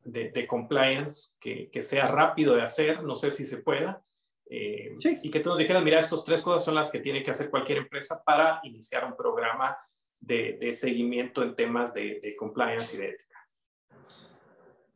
de 0.06 0.48
compliance 0.48 1.36
que, 1.42 1.70
que, 1.70 1.84
sea 1.84 2.08
rápido 2.08 2.56
de 2.56 2.62
hacer, 2.62 3.04
no 3.04 3.16
sé 3.16 3.32
si 3.32 3.46
se 3.46 3.58
pueda. 3.58 4.02
Eh, 4.50 4.96
y 5.22 5.30
que 5.30 5.42
tú 5.42 5.50
nos 5.50 5.58
dijeras, 5.58 5.84
mira, 5.84 6.00
estas 6.00 6.24
tres 6.24 6.42
cosas 6.42 6.64
son 6.64 6.76
las 6.76 6.90
que 6.90 7.00
tiene 7.00 7.24
que 7.24 7.32
hacer 7.32 7.50
cualquier 7.50 7.80
empresa 7.80 8.24
para 8.26 8.62
iniciar 8.64 9.04
un 9.04 9.18
programa 9.18 9.78
de, 10.22 10.74
seguimiento 10.74 11.44
en 11.44 11.54
temas 11.54 11.94
de 11.94 12.34
compliance 12.40 12.96
y 12.96 13.00
de 13.00 13.10
ética 13.10 13.38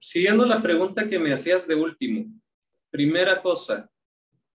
siguiendo 0.02 0.46
la 0.46 0.62
pregunta 0.62 1.08
que 1.08 1.20
me 1.20 1.32
hacías 1.32 1.68
de 1.68 1.76
último, 1.76 2.26
primera 2.90 3.42
cosa, 3.42 3.90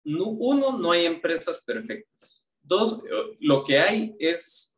uno, 0.04 0.78
no 0.78 0.92
hay 0.92 1.06
empresas 1.06 1.62
perfectas. 1.64 2.46
Dos, 2.62 3.02
lo 3.40 3.64
que 3.64 3.80
hay 3.80 4.16
es 4.20 4.75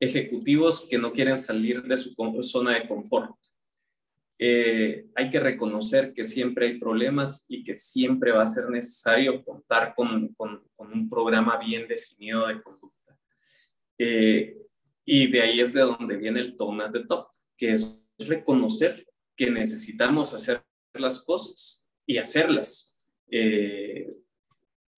ejecutivos 0.00 0.86
que 0.88 0.98
no 0.98 1.12
quieren 1.12 1.38
salir 1.38 1.82
de 1.82 1.96
su 1.96 2.14
zona 2.42 2.74
de 2.74 2.88
confort. 2.88 3.36
Eh, 4.38 5.04
hay 5.14 5.28
que 5.28 5.38
reconocer 5.38 6.14
que 6.14 6.24
siempre 6.24 6.66
hay 6.66 6.78
problemas 6.78 7.44
y 7.46 7.62
que 7.62 7.74
siempre 7.74 8.32
va 8.32 8.42
a 8.42 8.46
ser 8.46 8.70
necesario 8.70 9.44
contar 9.44 9.92
con, 9.94 10.34
un 10.78 11.10
programa 11.10 11.58
bien 11.58 11.86
definido 11.86 12.46
de 12.46 12.62
conducta. 12.62 13.18
Eh, 13.98 14.56
y 15.04 15.26
de 15.30 15.42
ahí 15.42 15.60
es 15.60 15.74
de 15.74 15.82
donde 15.82 16.16
viene 16.16 16.40
el 16.40 16.56
tone 16.56 16.84
at 16.84 16.92
the 16.92 17.04
top, 17.04 17.26
que 17.54 17.72
es 17.72 18.02
reconocer 18.18 19.06
que 19.36 19.50
necesitamos 19.50 20.32
hacer 20.32 20.64
las 20.94 21.20
cosas 21.20 21.86
y 22.06 22.16
hacerlas. 22.16 22.96
Eh, 23.30 24.10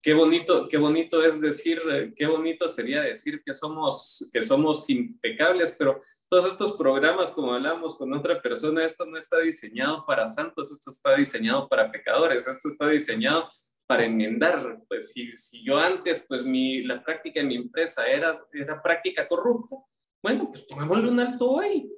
qué 0.03 0.13
bonito, 0.13 0.67
qué 0.67 0.77
bonito 0.77 1.23
es 1.23 1.39
decir, 1.39 1.81
qué 2.17 2.27
bonito 2.27 2.67
sería 2.67 3.01
decir 3.01 3.41
que 3.43 3.53
somos, 3.53 4.29
que 4.33 4.41
somos 4.41 4.89
impecables, 4.89 5.73
pero 5.79 6.01
todos 6.27 6.51
estos 6.51 6.73
programas, 6.73 7.31
como 7.31 7.53
hablamos 7.53 7.95
con 7.95 8.13
otra 8.13 8.41
persona, 8.41 8.83
esto 8.83 9.05
no 9.05 9.17
está 9.17 9.39
diseñado 9.39 10.05
para 10.05 10.27
santos, 10.27 10.71
esto 10.73 10.91
está 10.91 11.15
diseñado 11.15 11.69
para 11.69 11.89
pecadores, 11.89 12.47
esto 12.47 12.67
está 12.67 12.89
diseñado 12.89 13.49
para 13.87 14.03
enmendar. 14.03 14.81
Pues 14.89 15.13
si, 15.13 15.35
si 15.37 15.63
yo 15.63 15.77
antes, 15.77 16.25
pues 16.27 16.43
mi, 16.43 16.81
la 16.81 17.01
práctica 17.01 17.39
en 17.39 17.47
mi 17.47 17.55
empresa 17.55 18.05
era, 18.05 18.37
era 18.51 18.81
práctica 18.81 19.25
corrupta, 19.25 19.77
bueno, 20.21 20.49
pues 20.51 20.63
pongámosle 20.63 21.09
un 21.09 21.19
alto 21.21 21.49
hoy 21.49 21.89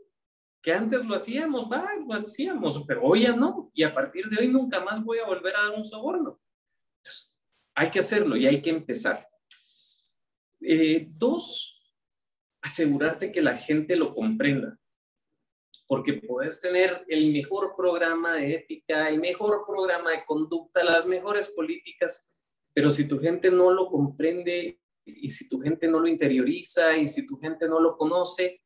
que 0.61 0.73
antes 0.73 1.05
lo 1.05 1.15
hacíamos, 1.15 1.71
va, 1.71 1.91
lo 2.07 2.13
hacíamos, 2.13 2.83
pero 2.87 3.03
hoy 3.03 3.21
ya 3.21 3.35
no, 3.35 3.71
y 3.73 3.83
a 3.83 3.93
partir 3.93 4.27
de 4.29 4.37
hoy 4.41 4.47
nunca 4.47 4.79
más 4.79 5.03
voy 5.03 5.19
a 5.19 5.25
volver 5.25 5.55
a 5.55 5.63
dar 5.69 5.77
un 5.77 5.85
soborno. 5.85 6.39
Hay 7.75 7.91
que 7.91 7.99
hacerlo 7.99 8.35
y 8.37 8.47
hay 8.47 8.61
que 8.61 8.69
empezar. 8.69 9.27
Eh, 10.61 11.07
dos, 11.09 11.79
asegurarte 12.61 13.31
que 13.31 13.41
la 13.41 13.57
gente 13.57 13.95
lo 13.95 14.15
comprenda, 14.15 14.79
porque 15.85 16.13
puedes 16.13 16.59
tener 16.59 17.05
el 17.07 17.31
mejor 17.31 17.75
programa 17.75 18.33
de 18.33 18.55
ética, 18.55 19.09
el 19.09 19.19
mejor 19.19 19.65
programa 19.67 20.11
de 20.11 20.25
conducta, 20.25 20.83
las 20.83 21.05
mejores 21.05 21.49
políticas, 21.49 22.31
pero 22.73 22.89
si 22.89 23.07
tu 23.07 23.19
gente 23.19 23.51
no 23.51 23.71
lo 23.71 23.87
comprende 23.87 24.81
y 25.05 25.29
si 25.29 25.47
tu 25.47 25.59
gente 25.59 25.87
no 25.87 25.99
lo 25.99 26.07
interioriza 26.07 26.97
y 26.97 27.07
si 27.07 27.27
tu 27.27 27.37
gente 27.37 27.67
no 27.67 27.79
lo 27.79 27.95
conoce, 27.95 28.61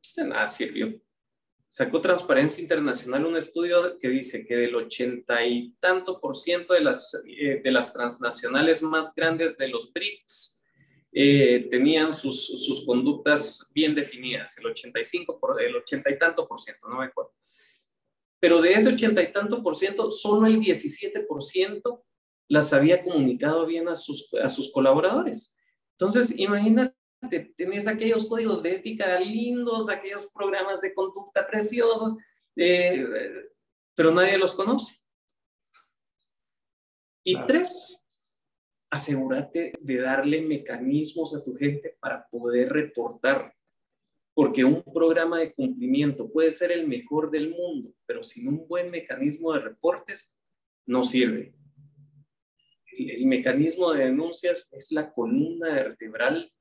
pues 0.00 0.14
de 0.16 0.24
nada 0.24 0.48
sirvió. 0.48 1.00
Sacó 1.76 2.00
Transparencia 2.00 2.62
Internacional 2.62 3.26
un 3.26 3.36
estudio 3.36 3.98
que 3.98 4.08
dice 4.08 4.46
que 4.46 4.54
del 4.54 4.76
ochenta 4.76 5.44
y 5.44 5.72
tanto 5.80 6.20
por 6.20 6.36
ciento 6.36 6.72
de 6.72 6.80
las, 6.82 7.20
eh, 7.26 7.60
de 7.64 7.72
las 7.72 7.92
transnacionales 7.92 8.80
más 8.80 9.12
grandes 9.12 9.58
de 9.58 9.66
los 9.66 9.92
BRICS 9.92 10.62
eh, 11.10 11.66
tenían 11.68 12.14
sus, 12.14 12.46
sus, 12.64 12.86
conductas 12.86 13.72
bien 13.74 13.92
definidas, 13.92 14.56
el 14.58 14.66
85 14.66 15.40
por, 15.40 15.60
el 15.60 15.74
80 15.74 16.12
y 16.12 16.16
tanto 16.16 16.46
por 16.46 16.60
ciento, 16.60 16.88
no 16.88 16.98
me 16.98 17.06
acuerdo. 17.06 17.34
Pero 18.38 18.62
de 18.62 18.74
ese 18.74 18.90
ochenta 18.90 19.20
y 19.20 19.32
tanto 19.32 19.60
por 19.60 19.74
ciento, 19.74 20.12
solo 20.12 20.46
el 20.46 20.60
17 20.60 21.22
por 21.22 21.42
ciento 21.42 22.04
las 22.46 22.72
había 22.72 23.02
comunicado 23.02 23.66
bien 23.66 23.88
a 23.88 23.96
sus, 23.96 24.32
a 24.40 24.48
sus 24.48 24.70
colaboradores. 24.70 25.56
Entonces, 25.98 26.38
imagínate 26.38 26.94
tenés 27.28 27.86
aquellos 27.86 28.26
códigos 28.26 28.62
de 28.62 28.76
ética 28.76 29.18
lindos, 29.20 29.88
aquellos 29.88 30.30
programas 30.32 30.80
de 30.80 30.94
conducta 30.94 31.46
preciosos, 31.46 32.16
eh, 32.56 33.04
pero 33.94 34.10
nadie 34.10 34.38
los 34.38 34.52
conoce. 34.52 34.96
Y 37.24 37.42
tres, 37.46 37.98
asegúrate 38.90 39.72
de 39.80 39.96
darle 39.96 40.42
mecanismos 40.42 41.34
a 41.34 41.42
tu 41.42 41.54
gente 41.56 41.96
para 41.98 42.28
poder 42.28 42.70
reportar, 42.70 43.54
porque 44.34 44.64
un 44.64 44.82
programa 44.82 45.38
de 45.40 45.54
cumplimiento 45.54 46.30
puede 46.30 46.52
ser 46.52 46.70
el 46.70 46.86
mejor 46.86 47.30
del 47.30 47.50
mundo, 47.50 47.94
pero 48.04 48.22
sin 48.22 48.48
un 48.48 48.68
buen 48.68 48.90
mecanismo 48.90 49.52
de 49.52 49.60
reportes 49.60 50.36
no 50.86 51.02
sirve. 51.02 51.54
El, 52.92 53.10
el 53.10 53.26
mecanismo 53.26 53.92
de 53.92 54.04
denuncias 54.04 54.68
es 54.70 54.92
la 54.92 55.10
columna 55.12 55.72
vertebral 55.72 56.52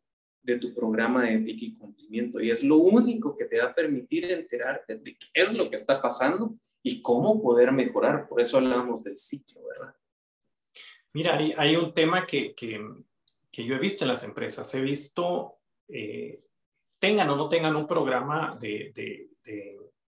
de 0.43 0.59
tu 0.59 0.73
programa 0.73 1.23
de 1.23 1.35
ética 1.35 1.65
y 1.65 1.75
cumplimiento. 1.75 2.41
Y 2.41 2.51
es 2.51 2.63
lo 2.63 2.77
único 2.77 3.35
que 3.35 3.45
te 3.45 3.59
va 3.59 3.69
a 3.69 3.73
permitir 3.73 4.29
enterarte 4.29 4.97
de 4.97 5.15
qué 5.15 5.27
es 5.33 5.53
lo 5.53 5.69
que 5.69 5.75
está 5.75 6.01
pasando 6.01 6.55
y 6.83 7.01
cómo 7.01 7.41
poder 7.41 7.71
mejorar. 7.71 8.27
Por 8.27 8.41
eso 8.41 8.57
hablamos 8.57 9.03
del 9.03 9.17
ciclo, 9.17 9.61
¿verdad? 9.65 9.95
Mira, 11.13 11.37
hay, 11.37 11.53
hay 11.57 11.75
un 11.75 11.93
tema 11.93 12.27
que, 12.27 12.53
que, 12.53 12.81
que, 13.51 13.63
yo 13.63 13.75
he 13.75 13.79
visto 13.79 14.03
en 14.03 14.09
las 14.09 14.23
empresas. 14.23 14.73
He 14.75 14.81
visto, 14.81 15.59
eh, 15.87 16.41
tengan 16.99 17.29
o 17.29 17.35
no 17.35 17.47
tengan 17.47 17.75
un 17.75 17.87
programa 17.87 18.57
de, 18.59 18.91
de, 18.93 19.29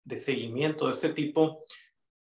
de, 0.05 0.17
seguimiento 0.17 0.87
de 0.87 0.93
este 0.93 1.11
tipo, 1.11 1.59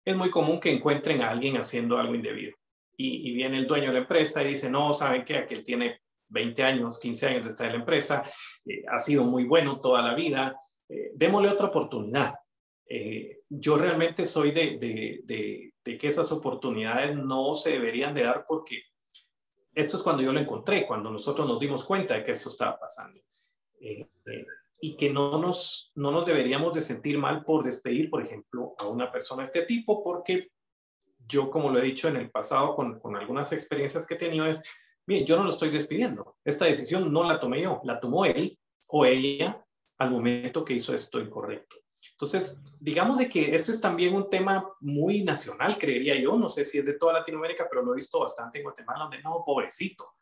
es 0.05 0.17
muy 0.17 0.31
común 0.31 0.61
que 0.61 0.71
encuentren 0.71 1.21
a 1.23 1.31
alguien 1.31 1.57
haciendo 1.57 1.99
algo 1.99 2.15
indebido. 2.15 2.57
Y, 2.97 3.33
viene 3.33 3.59
el 3.59 3.67
dueño 3.67 3.89
de 3.89 3.93
la 3.93 3.99
empresa 4.01 4.43
y 4.43 4.49
dice, 4.49 4.71
no, 4.71 4.95
¿saben 4.95 5.25
qué? 5.25 5.37
Aquel 5.37 5.63
tiene 5.63 6.01
20 6.29 6.63
años, 6.63 6.99
15 7.01 7.27
años 7.27 7.45
de 7.45 7.51
estar 7.51 7.67
en 7.67 7.73
la 7.73 7.79
empresa, 7.79 8.23
eh, 8.65 8.83
ha 8.89 8.99
sido 8.99 9.25
muy 9.25 9.45
bueno 9.45 9.81
toda 9.81 10.03
la 10.03 10.15
vida, 10.15 10.61
eh, 10.89 11.13
démosle 11.15 11.49
otra 11.49 11.69
oportunidad. 11.69 12.35
Eh, 12.87 13.41
yo 13.49 13.77
realmente 13.77 14.25
soy 14.25 14.53
de, 14.53 14.79
de, 14.79 15.21
de, 15.25 15.75
de, 15.85 15.99
que 15.99 16.09
esas 16.09 16.33
oportunidades 16.33 17.17
no 17.17 17.55
se 17.55 17.71
deberían 17.71 18.15
de 18.15 18.23
dar 18.23 18.45
porque 18.49 18.83
esto 19.75 19.97
es 19.97 20.03
cuando 20.03 20.23
yo 20.23 20.33
lo 20.33 20.41
encontré, 20.41 20.87
cuando 20.87 21.11
nosotros 21.11 21.47
nos 21.47 21.61
dimos 21.61 21.85
cuenta 21.85 22.15
de 22.15 22.25
que 22.25 22.33
esto 22.33 22.49
estaba 22.49 22.79
pasando. 22.79 23.21
y 24.81 24.97
que 24.97 25.11
no 25.11 25.39
nos, 25.39 25.93
no 25.97 26.11
nos 26.11 26.25
deberíamos 26.25 26.73
de 26.73 26.83
sentir 26.83 27.19
mal 27.19 27.45
por 27.45 27.65
despedir, 27.65 28.09
por 28.11 28.25
ejemplo, 28.25 28.75
a 28.79 28.87
una 28.87 29.11
persona 29.11 29.43
de 29.43 29.47
este 29.47 29.63
tipo, 29.67 30.03
porque 30.03 30.49
yo, 31.29 31.51
como 31.51 31.71
lo 31.71 31.79
he 31.79 31.83
dicho 31.83 32.09
en 32.09 32.17
el 32.17 32.31
pasado 32.31 32.75
con, 32.75 32.99
con 32.99 33.17
algunas 33.17 33.53
experiencias 33.53 34.07
que 34.07 34.15
he 34.15 34.19
tenido, 34.19 34.47
es 34.47 34.65
Bien, 35.09 35.25
yo 35.25 35.39
no 35.39 35.45
lo 35.45 35.49
estoy 35.49 35.71
despidiendo. 35.71 36.37
Esta 36.45 36.67
decisión 36.67 37.11
no 37.11 37.25
la 37.25 37.41
tomé 37.41 37.63
yo, 37.63 37.81
la 37.83 37.99
tomó 37.99 38.27
él 38.27 38.59
o 38.89 39.07
ella 39.07 39.65
al 39.97 40.11
momento 40.11 40.63
que 40.63 40.75
hizo 40.75 40.95
esto 40.95 41.19
incorrecto. 41.19 41.77
Entonces, 42.11 42.63
digamos 42.79 43.17
de 43.17 43.27
que 43.27 43.55
esto 43.55 43.73
es 43.73 43.81
también 43.81 44.15
un 44.15 44.29
tema 44.29 44.71
muy 44.81 45.23
nacional, 45.23 45.79
creería 45.79 46.15
yo. 46.21 46.37
No 46.37 46.51
sé 46.51 46.63
si 46.63 46.77
es 46.77 46.85
de 46.85 46.99
toda 46.99 47.15
Latinoamérica, 47.15 47.67
pero 47.71 47.83
lo 47.83 47.95
he 47.95 47.97
visto 47.97 48.21
bastante 48.21 48.59
en 48.59 48.65
Guatemala, 48.65 49.05
donde 49.05 49.23
no, 49.23 49.43
pobrecito. 49.47 50.13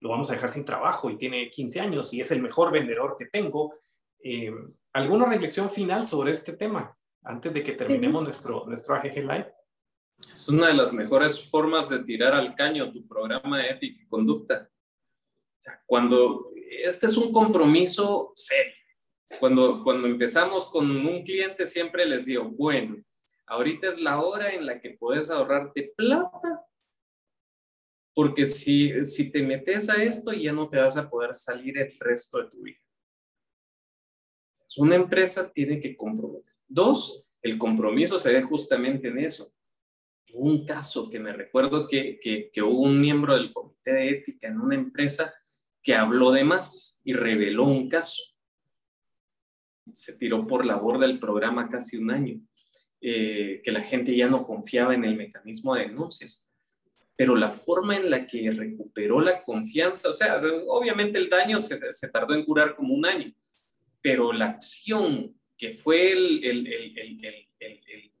lo 0.00 0.10
vamos 0.10 0.28
a 0.28 0.34
dejar 0.34 0.50
sin 0.50 0.66
trabajo 0.66 1.08
y 1.08 1.16
tiene 1.16 1.48
15 1.48 1.80
años 1.80 2.12
y 2.12 2.20
es 2.20 2.30
el 2.30 2.42
mejor 2.42 2.70
vendedor 2.70 3.16
que 3.18 3.24
tengo. 3.32 3.76
Eh, 4.22 4.52
¿Alguna 4.92 5.24
reflexión 5.24 5.70
final 5.70 6.06
sobre 6.06 6.32
este 6.32 6.52
tema 6.52 6.94
antes 7.22 7.50
de 7.54 7.62
que 7.62 7.72
terminemos 7.72 8.22
nuestro, 8.22 8.66
nuestro 8.66 8.94
AGG 8.94 9.16
Live? 9.20 9.54
Es 10.34 10.48
una 10.48 10.66
de 10.66 10.74
las 10.74 10.92
mejores 10.92 11.48
formas 11.48 11.88
de 11.88 12.00
tirar 12.00 12.34
al 12.34 12.56
caño 12.56 12.90
tu 12.90 13.06
programa 13.06 13.58
de 13.58 13.70
ética 13.70 14.02
y 14.02 14.08
conducta. 14.08 14.68
Cuando 15.86 16.50
este 16.82 17.06
es 17.06 17.16
un 17.16 17.32
compromiso 17.32 18.32
serio. 18.34 18.74
Cuando, 19.38 19.84
cuando 19.84 20.08
empezamos 20.08 20.68
con 20.70 20.90
un 20.90 21.22
cliente 21.22 21.66
siempre 21.66 22.04
les 22.04 22.24
digo, 22.24 22.50
bueno, 22.50 23.00
ahorita 23.46 23.88
es 23.90 24.00
la 24.00 24.20
hora 24.20 24.52
en 24.52 24.66
la 24.66 24.80
que 24.80 24.90
puedes 24.90 25.30
ahorrarte 25.30 25.92
plata, 25.96 26.66
porque 28.12 28.46
si, 28.46 29.04
si 29.04 29.30
te 29.30 29.40
metes 29.40 29.88
a 29.88 30.02
esto 30.02 30.32
ya 30.32 30.52
no 30.52 30.68
te 30.68 30.78
vas 30.78 30.96
a 30.96 31.08
poder 31.08 31.32
salir 31.32 31.78
el 31.78 31.92
resto 32.00 32.38
de 32.38 32.50
tu 32.50 32.62
vida. 32.62 32.78
Una 34.78 34.96
empresa 34.96 35.52
tiene 35.52 35.78
que 35.78 35.96
comprometer. 35.96 36.52
Dos, 36.66 37.30
el 37.40 37.56
compromiso 37.56 38.18
se 38.18 38.32
ve 38.32 38.42
justamente 38.42 39.06
en 39.06 39.20
eso. 39.20 39.53
Un 40.36 40.64
caso 40.66 41.08
que 41.08 41.20
me 41.20 41.32
recuerdo 41.32 41.86
que, 41.86 42.18
que, 42.20 42.50
que 42.52 42.60
hubo 42.60 42.80
un 42.80 43.00
miembro 43.00 43.34
del 43.34 43.52
comité 43.52 43.92
de 43.92 44.10
ética 44.10 44.48
en 44.48 44.60
una 44.60 44.74
empresa 44.74 45.32
que 45.80 45.94
habló 45.94 46.32
de 46.32 46.42
más 46.42 47.00
y 47.04 47.12
reveló 47.12 47.64
un 47.64 47.88
caso. 47.88 48.20
Se 49.92 50.14
tiró 50.14 50.44
por 50.44 50.66
la 50.66 50.74
borda 50.74 51.06
el 51.06 51.20
programa 51.20 51.68
casi 51.68 51.98
un 51.98 52.10
año, 52.10 52.40
eh, 53.00 53.60
que 53.62 53.70
la 53.70 53.80
gente 53.80 54.16
ya 54.16 54.28
no 54.28 54.42
confiaba 54.42 54.94
en 54.94 55.04
el 55.04 55.14
mecanismo 55.14 55.74
de 55.76 55.82
denuncias. 55.82 56.52
Pero 57.14 57.36
la 57.36 57.50
forma 57.50 57.96
en 57.96 58.10
la 58.10 58.26
que 58.26 58.50
recuperó 58.50 59.20
la 59.20 59.40
confianza, 59.40 60.08
o 60.08 60.12
sea, 60.12 60.40
obviamente 60.66 61.16
el 61.18 61.28
daño 61.28 61.60
se, 61.60 61.78
se 61.92 62.08
tardó 62.08 62.34
en 62.34 62.44
curar 62.44 62.74
como 62.74 62.92
un 62.92 63.06
año, 63.06 63.32
pero 64.02 64.32
la 64.32 64.46
acción 64.46 65.38
que 65.56 65.70
fue 65.70 66.10
el, 66.10 66.44
el, 66.44 66.66
el, 66.66 67.24
el 67.58 68.13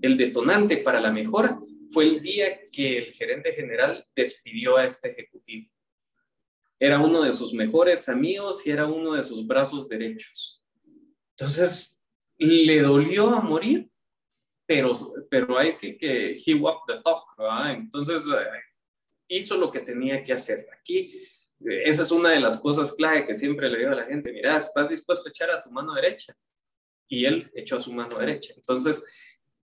detonante 0.00 0.78
para 0.78 1.00
la 1.00 1.12
mejora 1.12 1.58
fue 1.90 2.04
el 2.04 2.20
día 2.20 2.68
que 2.70 2.98
el 2.98 3.04
gerente 3.06 3.52
general 3.52 4.06
despidió 4.14 4.76
a 4.76 4.84
este 4.84 5.08
ejecutivo 5.08 5.70
era 6.80 6.98
uno 6.98 7.22
de 7.22 7.32
sus 7.34 7.52
mejores 7.52 8.08
amigos 8.08 8.66
y 8.66 8.70
era 8.70 8.86
uno 8.86 9.12
de 9.12 9.22
sus 9.22 9.46
brazos 9.46 9.86
derechos. 9.86 10.62
Entonces, 11.36 12.02
le 12.38 12.80
dolió 12.80 13.28
a 13.28 13.40
morir, 13.42 13.90
pero, 14.66 14.92
pero 15.28 15.58
ahí 15.58 15.74
sí 15.74 15.98
que 15.98 16.34
he 16.34 16.54
walked 16.54 16.94
the 16.94 17.02
talk, 17.02 17.36
¿verdad? 17.36 17.72
Entonces, 17.74 18.24
eh, 18.26 18.62
hizo 19.28 19.58
lo 19.58 19.70
que 19.70 19.80
tenía 19.80 20.24
que 20.24 20.32
hacer. 20.32 20.66
Aquí, 20.72 21.22
esa 21.60 22.02
es 22.02 22.10
una 22.10 22.30
de 22.30 22.40
las 22.40 22.58
cosas 22.58 22.94
clave 22.94 23.26
que 23.26 23.34
siempre 23.34 23.68
le 23.68 23.78
digo 23.78 23.90
a 23.90 23.96
la 23.96 24.06
gente, 24.06 24.32
mira, 24.32 24.56
¿estás 24.56 24.88
dispuesto 24.88 25.28
a 25.28 25.30
echar 25.30 25.50
a 25.50 25.62
tu 25.62 25.70
mano 25.70 25.92
derecha? 25.92 26.34
Y 27.08 27.26
él 27.26 27.50
echó 27.54 27.76
a 27.76 27.80
su 27.80 27.92
mano 27.92 28.16
derecha. 28.18 28.54
Entonces, 28.56 29.04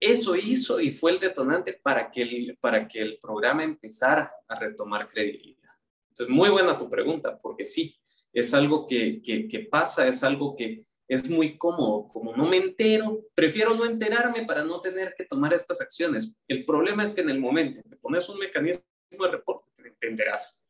eso 0.00 0.36
hizo 0.36 0.80
y 0.80 0.90
fue 0.90 1.12
el 1.12 1.20
detonante 1.20 1.80
para 1.82 2.10
que 2.10 2.22
el, 2.22 2.58
para 2.60 2.86
que 2.86 3.00
el 3.00 3.18
programa 3.18 3.64
empezara 3.64 4.32
a 4.46 4.58
retomar 4.58 5.08
credibilidad. 5.08 5.72
Entonces, 6.10 6.34
muy 6.34 6.48
buena 6.48 6.76
tu 6.76 6.88
pregunta, 6.88 7.38
porque 7.40 7.64
sí, 7.64 7.98
es 8.32 8.52
algo 8.54 8.86
que, 8.86 9.20
que, 9.22 9.60
pasa, 9.70 10.06
es 10.06 10.22
algo 10.22 10.54
que 10.54 10.84
es 11.08 11.28
muy 11.30 11.56
cómodo. 11.56 12.06
Como 12.08 12.36
no 12.36 12.46
me 12.46 12.58
entero, 12.58 13.24
prefiero 13.34 13.74
no 13.74 13.86
enterarme 13.86 14.44
para 14.44 14.64
no 14.64 14.80
tener 14.80 15.14
que 15.16 15.24
tomar 15.24 15.54
estas 15.54 15.80
acciones. 15.80 16.34
El 16.46 16.64
problema 16.64 17.04
es 17.04 17.14
que 17.14 17.22
en 17.22 17.30
el 17.30 17.40
momento 17.40 17.82
que 17.88 17.96
pones 17.96 18.28
un 18.28 18.38
mecanismo 18.38 18.82
de 19.10 19.30
reporte, 19.30 19.70
te 19.74 19.88
entenderás 19.88 20.66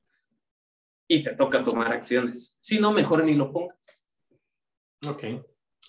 y 1.08 1.22
te 1.22 1.34
toca 1.34 1.62
tomar 1.62 1.92
acciones. 1.92 2.56
Si 2.60 2.78
no, 2.78 2.92
mejor 2.92 3.24
ni 3.24 3.34
lo 3.34 3.52
pongas. 3.52 4.06
Ok, 5.08 5.24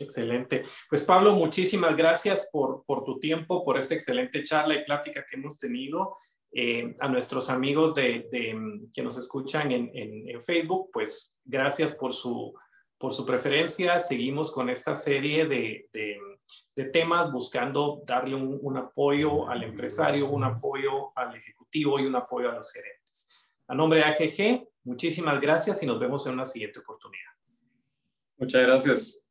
excelente. 0.04 0.64
Pues 0.90 1.04
Pablo, 1.04 1.34
muchísimas 1.34 1.96
gracias 1.96 2.50
por, 2.52 2.84
por 2.86 3.04
tu 3.04 3.20
tiempo, 3.20 3.64
por 3.64 3.78
esta 3.78 3.96
excelente 3.96 4.44
charla 4.44 4.76
y 4.76 4.86
plática 4.86 5.26
que 5.30 5.38
hemos 5.38 5.60
tenido. 5.60 6.18
Eh, 6.54 6.96
a 7.02 7.10
nuestros 7.10 7.50
amigos 7.50 7.94
de, 7.94 8.28
que 8.94 9.04
nos 9.04 9.18
escuchan 9.18 9.72
en, 9.72 9.92
en, 9.94 10.42
Facebook, 10.42 10.90
pues 10.94 11.38
gracias 11.44 11.94
por 11.94 12.14
su, 12.14 12.54
por 12.98 13.14
su 13.14 13.26
preferencia. 13.26 14.00
Seguimos 14.00 14.52
con 14.52 14.70
esta 14.70 14.96
serie 14.96 15.46
de, 15.46 15.90
de 16.76 16.86
temas 16.86 17.32
buscando 17.32 18.02
darle 18.06 18.36
un, 18.36 18.58
un, 18.62 18.78
apoyo 18.78 19.48
al 19.50 19.64
empresario, 19.64 20.30
un 20.30 20.46
apoyo 20.46 21.12
al 21.18 21.36
ejecutivo 21.36 22.00
y 22.00 22.06
un 22.06 22.16
apoyo 22.16 22.50
a 22.50 22.56
los 22.56 22.72
gerentes. 22.72 23.30
A 23.68 23.76
nombre 23.76 24.00
de 24.00 24.06
AGG, 24.06 24.68
muchísimas 24.86 25.42
gracias 25.42 25.84
y 25.84 25.86
nos 25.86 26.00
vemos 26.00 26.26
en 26.28 26.34
una 26.34 26.46
siguiente 26.46 26.80
oportunidad. 26.80 27.32
Muchas 28.38 28.62
gracias. 28.62 29.27